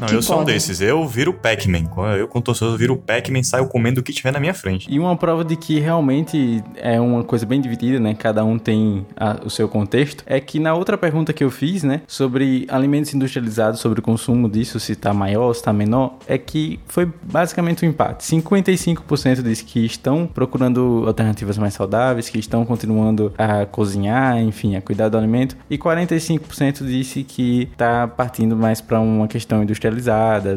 Não, 0.00 0.06
que 0.08 0.14
eu 0.14 0.22
sou 0.22 0.40
um 0.40 0.44
desses. 0.44 0.80
Eu 0.80 1.06
viro 1.06 1.32
Pac-Man. 1.32 1.84
Eu, 2.16 2.28
com 2.28 2.40
torcedor, 2.40 2.76
viro 2.76 2.96
Pac-Man 2.96 3.42
saio 3.42 3.66
comendo 3.68 4.00
o 4.00 4.02
que 4.02 4.12
tiver 4.12 4.32
na 4.32 4.40
minha 4.40 4.54
frente. 4.54 4.86
E 4.90 4.98
uma 4.98 5.16
prova 5.16 5.44
de 5.44 5.56
que 5.56 5.78
realmente 5.80 6.62
é 6.76 7.00
uma 7.00 7.22
coisa 7.24 7.44
bem 7.46 7.60
dividida, 7.60 7.98
né? 7.98 8.14
Cada 8.14 8.44
um 8.44 8.58
tem 8.58 9.06
a- 9.16 9.40
o 9.44 9.50
seu 9.50 9.68
contexto. 9.68 10.22
É 10.26 10.40
que 10.40 10.58
na 10.58 10.74
outra 10.74 10.96
pergunta 10.96 11.32
que 11.32 11.42
eu 11.42 11.50
fiz, 11.50 11.82
né? 11.82 12.02
Sobre 12.06 12.66
alimentos 12.68 13.12
industrializados, 13.14 13.80
sobre 13.80 14.00
o 14.00 14.02
consumo 14.02 14.48
disso, 14.48 14.78
se 14.78 14.94
tá 14.94 15.12
maior, 15.12 15.52
se 15.54 15.62
tá 15.62 15.72
menor, 15.72 16.14
é 16.26 16.38
que 16.38 16.78
foi 16.86 17.10
basicamente 17.24 17.84
um 17.84 17.88
empate. 17.88 18.24
55% 18.24 19.42
disse 19.42 19.64
que 19.64 19.84
estão 19.84 20.26
procurando 20.26 21.04
alternativas 21.06 21.58
mais 21.58 21.74
saudáveis, 21.74 22.28
que 22.28 22.38
estão 22.38 22.64
continuando 22.64 23.32
a 23.36 23.66
cozinhar, 23.66 24.38
enfim, 24.38 24.76
a 24.76 24.80
cuidar 24.80 25.08
do 25.08 25.18
alimento. 25.18 25.56
E 25.68 25.76
45% 25.78 26.84
disse 26.86 27.24
que 27.24 27.68
tá 27.76 28.06
partindo 28.06 28.56
mais 28.56 28.80
para 28.80 29.00
uma 29.00 29.26
questão 29.28 29.62
industrializada, 29.62 29.87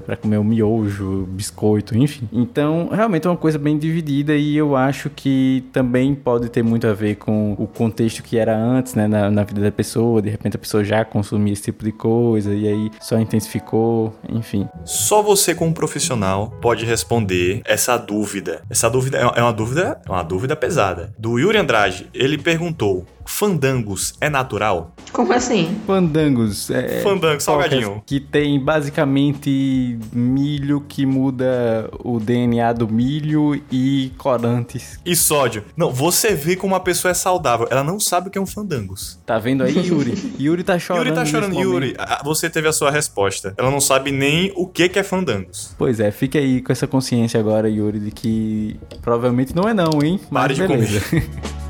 para 0.05 0.15
comer 0.15 0.37
o 0.37 0.43
miojo, 0.43 1.27
biscoito, 1.31 1.97
enfim. 1.97 2.29
Então, 2.31 2.89
realmente 2.91 3.27
é 3.27 3.29
uma 3.29 3.37
coisa 3.37 3.57
bem 3.57 3.77
dividida 3.77 4.35
e 4.35 4.55
eu 4.55 4.75
acho 4.75 5.09
que 5.09 5.63
também 5.73 6.15
pode 6.15 6.49
ter 6.49 6.63
muito 6.63 6.87
a 6.87 6.93
ver 6.93 7.15
com 7.15 7.53
o 7.57 7.67
contexto 7.67 8.23
que 8.23 8.37
era 8.37 8.57
antes, 8.57 8.95
né, 8.95 9.07
na, 9.07 9.29
na 9.29 9.43
vida 9.43 9.61
da 9.61 9.71
pessoa. 9.71 10.21
De 10.21 10.29
repente 10.29 10.55
a 10.55 10.59
pessoa 10.59 10.83
já 10.83 11.03
consumia 11.03 11.53
esse 11.53 11.63
tipo 11.63 11.83
de 11.83 11.91
coisa 11.91 12.53
e 12.53 12.67
aí 12.67 12.91
só 12.99 13.19
intensificou, 13.19 14.15
enfim. 14.29 14.67
Só 14.85 15.21
você, 15.21 15.53
como 15.53 15.73
profissional, 15.73 16.51
pode 16.61 16.85
responder 16.85 17.61
essa 17.65 17.97
dúvida. 17.97 18.61
Essa 18.69 18.89
dúvida 18.89 19.17
é 19.17 19.41
é 19.41 19.43
uma 19.43 19.53
dúvida, 19.53 19.99
é 20.05 20.09
uma 20.09 20.23
dúvida 20.23 20.55
pesada. 20.55 21.13
Do 21.17 21.39
Yuri 21.39 21.57
Andrade, 21.57 22.07
ele 22.13 22.37
perguntou: 22.37 23.05
fandangos 23.25 24.13
é 24.19 24.29
natural? 24.29 24.93
como 25.11 25.33
assim? 25.33 25.77
Fandangos. 25.85 26.69
É, 26.69 27.01
Fandango, 27.01 27.41
salgadinho. 27.41 28.01
Que 28.05 28.19
tem 28.19 28.59
basicamente 28.59 29.99
milho 30.11 30.81
que 30.87 31.05
muda 31.05 31.89
o 32.03 32.19
DNA 32.19 32.73
do 32.73 32.87
milho 32.87 33.61
e 33.71 34.11
corantes. 34.17 34.99
E 35.05 35.15
sódio. 35.15 35.63
Não, 35.75 35.91
você 35.91 36.33
vê 36.33 36.55
como 36.55 36.73
uma 36.73 36.79
pessoa 36.79 37.11
é 37.11 37.13
saudável. 37.13 37.67
Ela 37.69 37.83
não 37.83 37.99
sabe 37.99 38.29
o 38.29 38.31
que 38.31 38.37
é 38.37 38.41
um 38.41 38.45
fandangos. 38.45 39.19
Tá 39.25 39.37
vendo 39.37 39.63
aí, 39.63 39.77
Yuri? 39.77 40.35
Yuri 40.39 40.63
tá 40.63 40.79
chorando. 40.79 41.07
Yuri 41.07 41.15
tá 41.15 41.25
chorando. 41.25 41.59
Yuri, 41.59 41.95
você 42.23 42.49
teve 42.49 42.67
a 42.67 42.73
sua 42.73 42.89
resposta. 42.89 43.53
Ela 43.57 43.69
não 43.69 43.81
sabe 43.81 44.11
nem 44.11 44.51
o 44.55 44.65
que 44.67 44.87
que 44.89 44.99
é 44.99 45.03
fandangos. 45.03 45.75
Pois 45.77 45.99
é, 45.99 46.11
fique 46.11 46.37
aí 46.37 46.61
com 46.61 46.71
essa 46.71 46.87
consciência 46.87 47.39
agora, 47.39 47.69
Yuri, 47.69 47.99
de 47.99 48.11
que 48.11 48.79
provavelmente 49.01 49.55
não 49.55 49.67
é 49.67 49.73
não, 49.73 50.01
hein? 50.01 50.19
Mas 50.29 50.41
Pare 50.41 50.53
de 50.53 50.67
beleza. 50.67 51.01
Your 51.11 51.51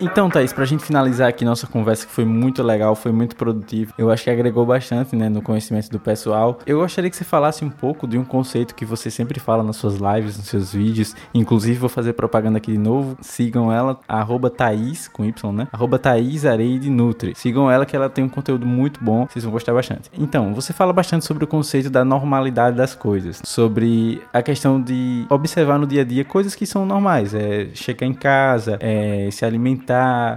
Então, 0.00 0.30
Thaís, 0.30 0.52
pra 0.52 0.64
gente 0.64 0.84
finalizar 0.84 1.28
aqui 1.28 1.44
nossa 1.44 1.66
conversa, 1.66 2.06
que 2.06 2.12
foi 2.12 2.24
muito 2.24 2.62
legal, 2.62 2.94
foi 2.94 3.10
muito 3.10 3.34
produtivo, 3.34 3.92
eu 3.98 4.10
acho 4.10 4.22
que 4.22 4.30
agregou 4.30 4.64
bastante, 4.64 5.16
né, 5.16 5.28
no 5.28 5.42
conhecimento 5.42 5.90
do 5.90 5.98
pessoal. 5.98 6.58
Eu 6.64 6.78
gostaria 6.78 7.10
que 7.10 7.16
você 7.16 7.24
falasse 7.24 7.64
um 7.64 7.70
pouco 7.70 8.06
de 8.06 8.16
um 8.16 8.24
conceito 8.24 8.76
que 8.76 8.84
você 8.84 9.10
sempre 9.10 9.40
fala 9.40 9.64
nas 9.64 9.76
suas 9.76 9.96
lives, 9.96 10.36
nos 10.36 10.46
seus 10.46 10.72
vídeos. 10.72 11.16
Inclusive, 11.34 11.78
vou 11.78 11.88
fazer 11.88 12.12
propaganda 12.12 12.58
aqui 12.58 12.70
de 12.72 12.78
novo. 12.78 13.16
Sigam 13.20 13.72
ela, 13.72 13.98
arroba 14.06 14.48
Thaís, 14.48 15.08
com 15.08 15.24
Y, 15.24 15.52
né? 15.52 15.66
Arroba 15.72 15.98
Thaís 15.98 16.46
Areide 16.46 16.88
Nutri. 16.88 17.32
Sigam 17.34 17.68
ela 17.68 17.84
que 17.84 17.96
ela 17.96 18.08
tem 18.08 18.24
um 18.24 18.28
conteúdo 18.28 18.64
muito 18.64 19.02
bom, 19.02 19.26
vocês 19.26 19.44
vão 19.44 19.52
gostar 19.52 19.74
bastante. 19.74 20.10
Então, 20.16 20.54
você 20.54 20.72
fala 20.72 20.92
bastante 20.92 21.24
sobre 21.24 21.42
o 21.42 21.46
conceito 21.46 21.90
da 21.90 22.04
normalidade 22.04 22.76
das 22.76 22.94
coisas, 22.94 23.40
sobre 23.44 24.22
a 24.32 24.42
questão 24.42 24.80
de 24.80 25.26
observar 25.28 25.76
no 25.76 25.86
dia 25.86 26.02
a 26.02 26.04
dia 26.04 26.24
coisas 26.24 26.54
que 26.54 26.66
são 26.66 26.86
normais, 26.86 27.34
é 27.34 27.68
chegar 27.74 28.06
em 28.06 28.14
casa, 28.14 28.78
é 28.80 29.28
se 29.32 29.44
alimentar, 29.44 29.87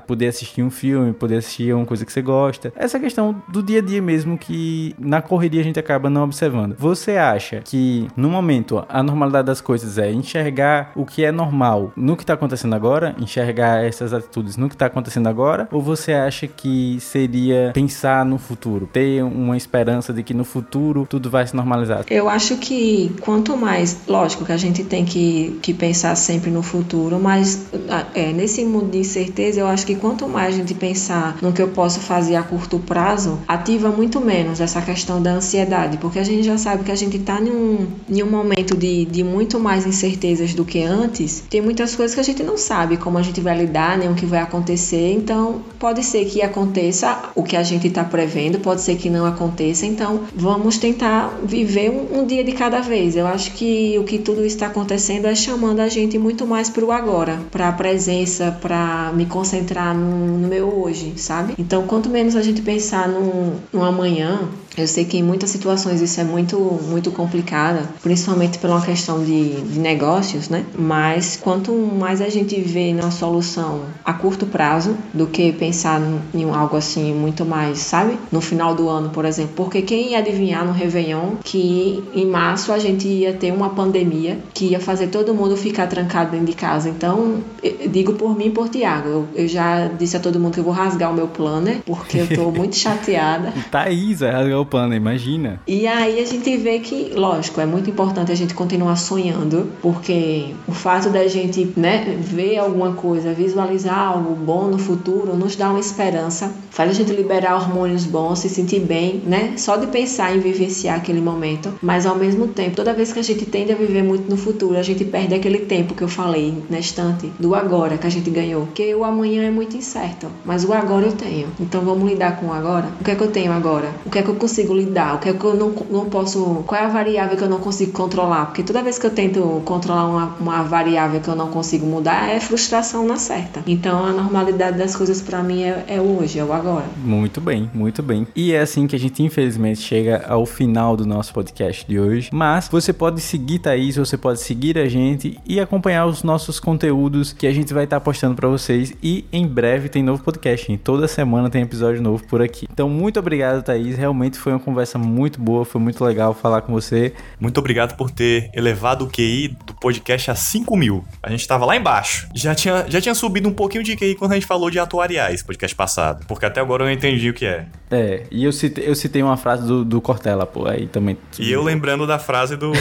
poder 0.07 0.27
assistir 0.27 0.61
um 0.61 0.69
filme, 0.69 1.13
poder 1.13 1.37
assistir 1.37 1.73
uma 1.73 1.85
coisa 1.85 2.05
que 2.05 2.11
você 2.11 2.21
gosta. 2.21 2.73
Essa 2.75 2.99
questão 2.99 3.41
do 3.47 3.61
dia 3.61 3.79
a 3.79 3.81
dia 3.81 4.01
mesmo 4.01 4.37
que 4.37 4.95
na 4.99 5.21
correria 5.21 5.61
a 5.61 5.63
gente 5.63 5.79
acaba 5.79 6.09
não 6.09 6.23
observando. 6.23 6.75
Você 6.77 7.17
acha 7.17 7.61
que 7.63 8.07
no 8.15 8.29
momento 8.29 8.83
a 8.87 9.03
normalidade 9.03 9.47
das 9.47 9.61
coisas 9.61 9.97
é 9.97 10.11
enxergar 10.11 10.91
o 10.95 11.05
que 11.05 11.23
é 11.23 11.31
normal 11.31 11.91
no 11.95 12.15
que 12.15 12.25
tá 12.25 12.33
acontecendo 12.33 12.73
agora, 12.73 13.15
enxergar 13.19 13.83
essas 13.83 14.13
atitudes 14.13 14.57
no 14.57 14.69
que 14.69 14.77
tá 14.77 14.85
acontecendo 14.85 15.27
agora, 15.27 15.67
ou 15.71 15.81
você 15.81 16.13
acha 16.13 16.47
que 16.47 16.97
seria 16.99 17.71
pensar 17.73 18.25
no 18.25 18.37
futuro, 18.37 18.87
ter 18.91 19.23
uma 19.23 19.57
esperança 19.57 20.13
de 20.13 20.23
que 20.23 20.33
no 20.33 20.43
futuro 20.43 21.05
tudo 21.09 21.29
vai 21.29 21.45
se 21.45 21.55
normalizar? 21.55 22.05
Eu 22.09 22.29
acho 22.29 22.57
que 22.57 23.13
quanto 23.21 23.55
mais, 23.57 24.01
lógico 24.07 24.45
que 24.45 24.51
a 24.51 24.57
gente 24.57 24.83
tem 24.83 25.05
que, 25.05 25.59
que 25.61 25.73
pensar 25.73 26.15
sempre 26.15 26.51
no 26.51 26.61
futuro, 26.61 27.19
mas 27.19 27.67
ah, 27.89 28.05
é, 28.13 28.31
nesse 28.31 28.63
mundo 28.63 28.91
de 28.91 28.99
incerteza, 28.99 29.40
eu 29.41 29.67
acho 29.67 29.85
que 29.85 29.95
quanto 29.95 30.27
mais 30.27 30.53
a 30.53 30.57
gente 30.57 30.73
pensar 30.73 31.37
no 31.41 31.51
que 31.51 31.61
eu 31.61 31.69
posso 31.69 31.99
fazer 31.99 32.35
a 32.35 32.43
curto 32.43 32.79
prazo, 32.79 33.39
ativa 33.47 33.89
muito 33.89 34.19
menos 34.19 34.59
essa 34.59 34.81
questão 34.81 35.21
da 35.21 35.31
ansiedade, 35.31 35.97
porque 35.97 36.19
a 36.19 36.23
gente 36.23 36.43
já 36.43 36.57
sabe 36.57 36.83
que 36.83 36.91
a 36.91 36.95
gente 36.95 37.17
está 37.17 37.39
em 37.39 37.49
um, 37.49 37.87
em 38.09 38.23
um 38.23 38.29
momento 38.29 38.75
de, 38.75 39.05
de 39.05 39.23
muito 39.23 39.59
mais 39.59 39.85
incertezas 39.85 40.53
do 40.53 40.65
que 40.65 40.81
antes. 40.81 41.43
Tem 41.49 41.61
muitas 41.61 41.95
coisas 41.95 42.13
que 42.13 42.21
a 42.21 42.23
gente 42.23 42.43
não 42.43 42.57
sabe 42.57 42.97
como 42.97 43.17
a 43.17 43.21
gente 43.21 43.41
vai 43.41 43.57
lidar, 43.57 43.97
nem 43.97 44.09
o 44.09 44.15
que 44.15 44.25
vai 44.25 44.39
acontecer, 44.39 45.13
então 45.13 45.61
pode 45.79 46.03
ser 46.03 46.25
que 46.25 46.41
aconteça 46.41 47.31
o 47.35 47.43
que 47.43 47.55
a 47.55 47.63
gente 47.63 47.87
está 47.87 48.03
prevendo, 48.03 48.59
pode 48.59 48.81
ser 48.81 48.95
que 48.95 49.09
não 49.09 49.25
aconteça, 49.25 49.85
então 49.85 50.21
vamos 50.35 50.77
tentar 50.77 51.39
viver 51.43 51.89
um, 51.89 52.21
um 52.21 52.25
dia 52.25 52.43
de 52.43 52.51
cada 52.51 52.81
vez. 52.81 53.15
Eu 53.15 53.27
acho 53.27 53.51
que 53.53 53.97
o 53.97 54.03
que 54.03 54.17
tudo 54.17 54.45
está 54.45 54.67
acontecendo 54.67 55.25
é 55.25 55.35
chamando 55.35 55.79
a 55.79 55.87
gente 55.87 56.17
muito 56.17 56.45
mais 56.45 56.69
para 56.69 56.85
o 56.85 56.91
agora, 56.91 57.39
para 57.51 57.69
a 57.69 57.71
presença, 57.71 58.57
para 58.61 59.11
me 59.13 59.25
concentrar 59.31 59.95
no, 59.95 60.37
no 60.37 60.47
meu 60.47 60.81
hoje, 60.81 61.13
sabe? 61.17 61.55
Então, 61.57 61.87
quanto 61.87 62.09
menos 62.09 62.35
a 62.35 62.41
gente 62.41 62.61
pensar 62.61 63.07
no, 63.07 63.55
no 63.73 63.83
amanhã, 63.83 64.47
eu 64.77 64.87
sei 64.87 65.05
que 65.05 65.17
em 65.17 65.23
muitas 65.23 65.49
situações 65.49 66.01
isso 66.01 66.19
é 66.19 66.23
muito, 66.23 66.57
muito 66.59 67.11
complicada, 67.11 67.89
principalmente 68.01 68.57
por 68.57 68.69
uma 68.69 68.81
questão 68.81 69.23
de, 69.23 69.61
de 69.61 69.79
negócios, 69.79 70.49
né? 70.49 70.65
Mas 70.77 71.37
quanto 71.41 71.73
mais 71.73 72.21
a 72.21 72.29
gente 72.29 72.59
vê 72.59 72.93
na 72.93 73.11
solução 73.11 73.81
a 74.03 74.13
curto 74.13 74.45
prazo 74.45 74.95
do 75.13 75.27
que 75.27 75.51
pensar 75.51 76.01
em 76.33 76.43
algo 76.49 76.77
assim 76.77 77.13
muito 77.13 77.45
mais, 77.45 77.79
sabe? 77.79 78.17
No 78.31 78.41
final 78.41 78.73
do 78.73 78.87
ano, 78.87 79.09
por 79.09 79.25
exemplo. 79.25 79.53
Porque 79.55 79.81
quem 79.81 80.11
ia 80.11 80.19
adivinhar 80.19 80.65
no 80.65 80.71
Réveillon 80.71 81.35
que 81.43 82.03
em 82.13 82.25
março 82.25 82.71
a 82.71 82.79
gente 82.79 83.07
ia 83.07 83.33
ter 83.33 83.51
uma 83.51 83.69
pandemia 83.69 84.39
que 84.53 84.65
ia 84.65 84.79
fazer 84.79 85.07
todo 85.07 85.33
mundo 85.33 85.57
ficar 85.57 85.87
trancado 85.87 86.31
dentro 86.31 86.45
de 86.45 86.53
casa. 86.53 86.89
Então, 86.89 87.41
digo 87.89 88.13
por 88.13 88.37
mim 88.37 88.45
e 88.45 88.51
por 88.51 88.69
Tiago. 88.69 89.09
Eu, 89.09 89.27
eu 89.35 89.47
já 89.47 89.87
disse 89.87 90.15
a 90.15 90.19
todo 90.19 90.39
mundo 90.39 90.53
que 90.53 90.59
eu 90.59 90.63
vou 90.63 90.73
rasgar 90.73 91.11
o 91.11 91.13
meu 91.13 91.27
planner, 91.27 91.79
porque 91.85 92.19
eu 92.19 92.27
tô 92.27 92.51
muito 92.57 92.75
chateada. 92.75 93.53
Thaís, 93.69 94.19
vai 94.19 94.31
rasgar 94.31 94.60
galopando, 94.61 94.93
imagina. 94.93 95.59
E 95.67 95.87
aí 95.87 96.19
a 96.19 96.25
gente 96.25 96.55
vê 96.57 96.79
que, 96.79 97.11
lógico, 97.15 97.59
é 97.59 97.65
muito 97.65 97.89
importante 97.89 98.31
a 98.31 98.35
gente 98.35 98.53
continuar 98.53 98.95
sonhando, 98.95 99.69
porque 99.81 100.53
o 100.67 100.71
fato 100.71 101.09
da 101.09 101.27
gente 101.27 101.73
né, 101.75 102.17
ver 102.19 102.57
alguma 102.57 102.93
coisa, 102.93 103.33
visualizar 103.33 103.97
algo 103.97 104.35
bom 104.35 104.67
no 104.67 104.77
futuro, 104.77 105.35
nos 105.35 105.55
dá 105.55 105.69
uma 105.69 105.79
esperança, 105.79 106.53
faz 106.69 106.89
a 106.89 106.93
gente 106.93 107.11
liberar 107.11 107.55
hormônios 107.55 108.05
bons, 108.05 108.39
se 108.39 108.49
sentir 108.49 108.79
bem, 108.79 109.21
né? 109.25 109.53
Só 109.57 109.77
de 109.77 109.87
pensar 109.87 110.35
em 110.35 110.39
vivenciar 110.39 110.97
aquele 110.97 111.21
momento, 111.21 111.73
mas 111.81 112.05
ao 112.05 112.15
mesmo 112.15 112.47
tempo, 112.47 112.75
toda 112.75 112.93
vez 112.93 113.11
que 113.11 113.19
a 113.19 113.23
gente 113.23 113.45
tende 113.45 113.71
a 113.71 113.75
viver 113.75 114.03
muito 114.03 114.29
no 114.29 114.37
futuro, 114.37 114.77
a 114.77 114.83
gente 114.83 115.03
perde 115.05 115.33
aquele 115.33 115.59
tempo 115.59 115.93
que 115.93 116.01
eu 116.01 116.07
falei 116.07 116.63
na 116.69 116.79
estante 116.79 117.31
do 117.39 117.55
agora 117.55 117.97
que 117.97 118.07
a 118.07 118.09
gente 118.09 118.29
ganhou, 118.29 118.65
porque 118.65 118.93
o 118.93 119.03
amanhã 119.03 119.43
é 119.43 119.51
muito 119.51 119.75
incerto, 119.75 120.27
mas 120.45 120.63
o 120.63 120.73
agora 120.73 121.05
eu 121.05 121.13
tenho. 121.13 121.47
Então 121.59 121.81
vamos 121.81 122.09
lidar 122.09 122.39
com 122.39 122.47
o 122.47 122.53
agora. 122.53 122.87
O 122.99 123.03
que 123.03 123.11
é 123.11 123.15
que 123.15 123.21
eu 123.21 123.31
tenho 123.31 123.51
agora? 123.51 123.89
O 124.05 124.09
que 124.09 124.19
é 124.19 124.21
que 124.21 124.29
eu 124.29 124.35
lidar? 124.51 125.15
O 125.15 125.19
que 125.19 125.29
é 125.29 125.33
que 125.33 125.43
eu 125.43 125.55
não, 125.55 125.73
não 125.89 126.05
posso. 126.05 126.63
Qual 126.65 126.79
é 126.79 126.85
a 126.85 126.89
variável 126.89 127.37
que 127.37 127.43
eu 127.43 127.49
não 127.49 127.59
consigo 127.59 127.91
controlar? 127.91 128.47
Porque 128.47 128.63
toda 128.63 128.81
vez 128.81 128.97
que 128.97 129.05
eu 129.05 129.11
tento 129.11 129.61
controlar 129.65 130.05
uma, 130.05 130.35
uma 130.39 130.63
variável 130.63 131.19
que 131.19 131.27
eu 131.27 131.35
não 131.35 131.47
consigo 131.47 131.85
mudar, 131.85 132.29
é 132.29 132.39
frustração 132.39 133.05
na 133.05 133.17
certa. 133.17 133.63
Então 133.65 134.05
a 134.05 134.11
normalidade 134.11 134.77
das 134.77 134.95
coisas 134.95 135.21
para 135.21 135.41
mim 135.41 135.63
é, 135.63 135.85
é 135.87 136.01
hoje, 136.01 136.39
é 136.39 136.43
o 136.43 136.53
agora. 136.53 136.85
Muito 137.03 137.39
bem, 137.39 137.69
muito 137.73 138.01
bem. 138.01 138.27
E 138.35 138.53
é 138.53 138.59
assim 138.59 138.87
que 138.87 138.95
a 138.95 138.99
gente 138.99 139.23
infelizmente 139.23 139.81
chega 139.81 140.25
ao 140.27 140.45
final 140.45 140.95
do 140.95 141.05
nosso 141.05 141.33
podcast 141.33 141.85
de 141.87 141.99
hoje. 141.99 142.29
Mas 142.31 142.67
você 142.67 142.93
pode 142.93 143.21
seguir 143.21 143.59
Thaís, 143.59 143.95
você 143.95 144.17
pode 144.17 144.39
seguir 144.41 144.77
a 144.77 144.87
gente 144.87 145.39
e 145.45 145.59
acompanhar 145.59 146.05
os 146.05 146.23
nossos 146.23 146.59
conteúdos 146.59 147.33
que 147.33 147.47
a 147.47 147.53
gente 147.53 147.73
vai 147.73 147.85
estar 147.85 147.99
postando 147.99 148.35
para 148.35 148.47
vocês. 148.47 148.93
E 149.01 149.25
em 149.31 149.47
breve 149.47 149.89
tem 149.89 150.03
novo 150.03 150.23
podcast. 150.23 150.71
Hein? 150.71 150.79
Toda 150.83 151.07
semana 151.07 151.49
tem 151.49 151.61
episódio 151.61 152.01
novo 152.01 152.23
por 152.25 152.41
aqui. 152.41 152.67
Então, 152.71 152.89
muito 152.89 153.19
obrigado, 153.19 153.63
Thaís. 153.63 153.97
Realmente 153.97 154.37
foi 154.41 154.53
uma 154.53 154.59
conversa 154.59 154.97
muito 154.97 155.39
boa, 155.39 155.63
foi 155.63 155.79
muito 155.79 156.03
legal 156.03 156.33
falar 156.33 156.61
com 156.61 156.73
você. 156.73 157.13
Muito 157.39 157.57
obrigado 157.59 157.95
por 157.95 158.09
ter 158.09 158.49
elevado 158.53 159.05
o 159.05 159.07
QI 159.07 159.55
do 159.65 159.73
podcast 159.75 160.31
a 160.31 160.35
5 160.35 160.75
mil. 160.75 161.05
A 161.21 161.29
gente 161.29 161.47
tava 161.47 161.65
lá 161.65 161.75
embaixo. 161.75 162.27
Já 162.33 162.55
tinha, 162.55 162.85
já 162.87 162.99
tinha 162.99 163.13
subido 163.13 163.47
um 163.47 163.53
pouquinho 163.53 163.83
de 163.83 163.95
QI 163.95 164.15
quando 164.15 164.31
a 164.31 164.35
gente 164.35 164.47
falou 164.47 164.69
de 164.69 164.79
atuariais, 164.79 165.43
podcast 165.43 165.75
passado. 165.75 166.25
Porque 166.27 166.45
até 166.45 166.59
agora 166.59 166.83
eu 166.83 166.87
não 166.87 166.93
entendi 166.93 167.29
o 167.29 167.33
que 167.33 167.45
é. 167.45 167.65
É, 167.91 168.23
e 168.31 168.43
eu 168.45 168.51
citei, 168.51 168.87
eu 168.87 168.95
citei 168.95 169.21
uma 169.21 169.35
frase 169.35 169.67
do, 169.67 169.83
do 169.83 169.99
Cortella, 169.99 170.45
pô, 170.45 170.65
aí 170.65 170.87
também. 170.87 171.17
E 171.37 171.51
eu 171.51 171.61
lembrando 171.61 172.07
da 172.07 172.17
frase 172.17 172.55
do, 172.55 172.71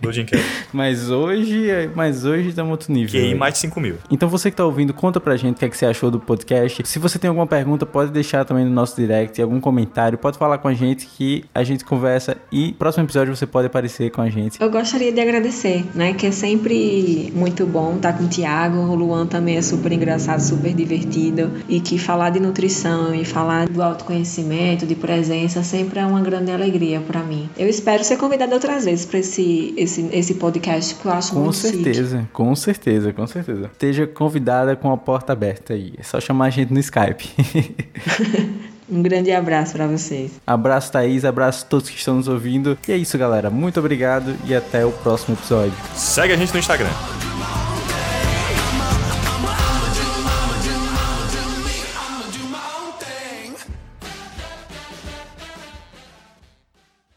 do 0.00 0.12
Jim 0.12 0.24
Carrey. 0.24 0.44
Mas 0.72 1.10
hoje, 1.10 1.90
mas 1.94 2.24
hoje 2.24 2.48
estamos 2.48 2.70
outro 2.70 2.92
nível. 2.92 3.20
QI 3.20 3.34
mais 3.34 3.54
de 3.54 3.60
5 3.60 3.80
mil. 3.80 3.96
Então 4.10 4.28
você 4.28 4.50
que 4.50 4.56
tá 4.56 4.64
ouvindo, 4.64 4.92
conta 4.92 5.20
pra 5.20 5.36
gente 5.36 5.56
o 5.56 5.58
que, 5.58 5.64
é 5.64 5.68
que 5.68 5.76
você 5.76 5.86
achou 5.86 6.10
do 6.10 6.18
podcast. 6.18 6.82
Se 6.84 6.98
você 6.98 7.18
tem 7.18 7.28
alguma 7.28 7.46
pergunta, 7.46 7.86
pode 7.86 8.10
deixar 8.10 8.44
também 8.44 8.64
no 8.64 8.70
nosso 8.70 8.96
direct, 8.96 9.40
algum 9.40 9.60
comentário, 9.60 10.18
pode 10.18 10.38
falar 10.38 10.58
com 10.58 10.68
a 10.68 10.74
gente 10.74 10.93
que 10.94 11.44
a 11.54 11.62
gente 11.64 11.84
conversa 11.84 12.36
e 12.50 12.72
próximo 12.72 13.04
episódio 13.04 13.34
você 13.34 13.46
pode 13.46 13.66
aparecer 13.66 14.10
com 14.10 14.20
a 14.20 14.30
gente. 14.30 14.60
Eu 14.60 14.70
gostaria 14.70 15.12
de 15.12 15.20
agradecer, 15.20 15.84
né? 15.94 16.12
Que 16.14 16.26
é 16.26 16.30
sempre 16.30 17.32
muito 17.34 17.66
bom 17.66 17.96
estar 17.96 18.12
com 18.12 18.24
o 18.24 18.28
Tiago. 18.28 18.78
O 18.78 18.94
Luan 18.94 19.26
também 19.26 19.56
é 19.56 19.62
super 19.62 19.90
engraçado, 19.92 20.40
super 20.40 20.72
divertido. 20.72 21.50
E 21.68 21.80
que 21.80 21.98
falar 21.98 22.30
de 22.30 22.40
nutrição 22.40 23.14
e 23.14 23.24
falar 23.24 23.68
do 23.68 23.82
autoconhecimento, 23.82 24.86
de 24.86 24.94
presença, 24.94 25.62
sempre 25.62 26.00
é 26.00 26.06
uma 26.06 26.20
grande 26.20 26.50
alegria 26.50 27.00
para 27.00 27.20
mim. 27.22 27.48
Eu 27.56 27.68
espero 27.68 28.04
ser 28.04 28.16
convidada 28.16 28.54
outras 28.54 28.84
vezes 28.84 29.06
para 29.06 29.18
esse, 29.18 29.74
esse, 29.76 30.08
esse 30.12 30.34
podcast, 30.34 30.94
que 30.94 31.06
eu 31.06 31.12
acho 31.12 31.32
Com 31.32 31.40
muito 31.40 31.56
chique. 31.56 31.82
certeza, 31.84 32.28
com 32.32 32.54
certeza, 32.54 33.12
com 33.12 33.26
certeza. 33.26 33.70
Esteja 33.72 34.06
convidada 34.06 34.76
com 34.76 34.92
a 34.92 34.96
porta 34.96 35.32
aberta 35.32 35.72
aí. 35.72 35.94
É 35.98 36.02
só 36.02 36.20
chamar 36.20 36.46
a 36.46 36.50
gente 36.50 36.72
no 36.72 36.80
Skype. 36.80 37.30
Um 38.88 39.02
grande 39.02 39.32
abraço 39.32 39.72
para 39.72 39.86
vocês. 39.86 40.32
abraço, 40.46 40.92
Thaís, 40.92 41.24
abraço 41.24 41.64
a 41.64 41.68
todos 41.68 41.88
que 41.88 41.96
estão 41.96 42.16
nos 42.16 42.28
ouvindo. 42.28 42.78
E 42.86 42.92
é 42.92 42.96
isso, 42.96 43.16
galera. 43.16 43.50
Muito 43.50 43.80
obrigado 43.80 44.36
e 44.44 44.54
até 44.54 44.84
o 44.84 44.92
próximo 44.92 45.36
episódio. 45.36 45.74
Segue 45.94 46.32
a 46.34 46.36
gente 46.36 46.52
no 46.52 46.58
Instagram. 46.58 46.90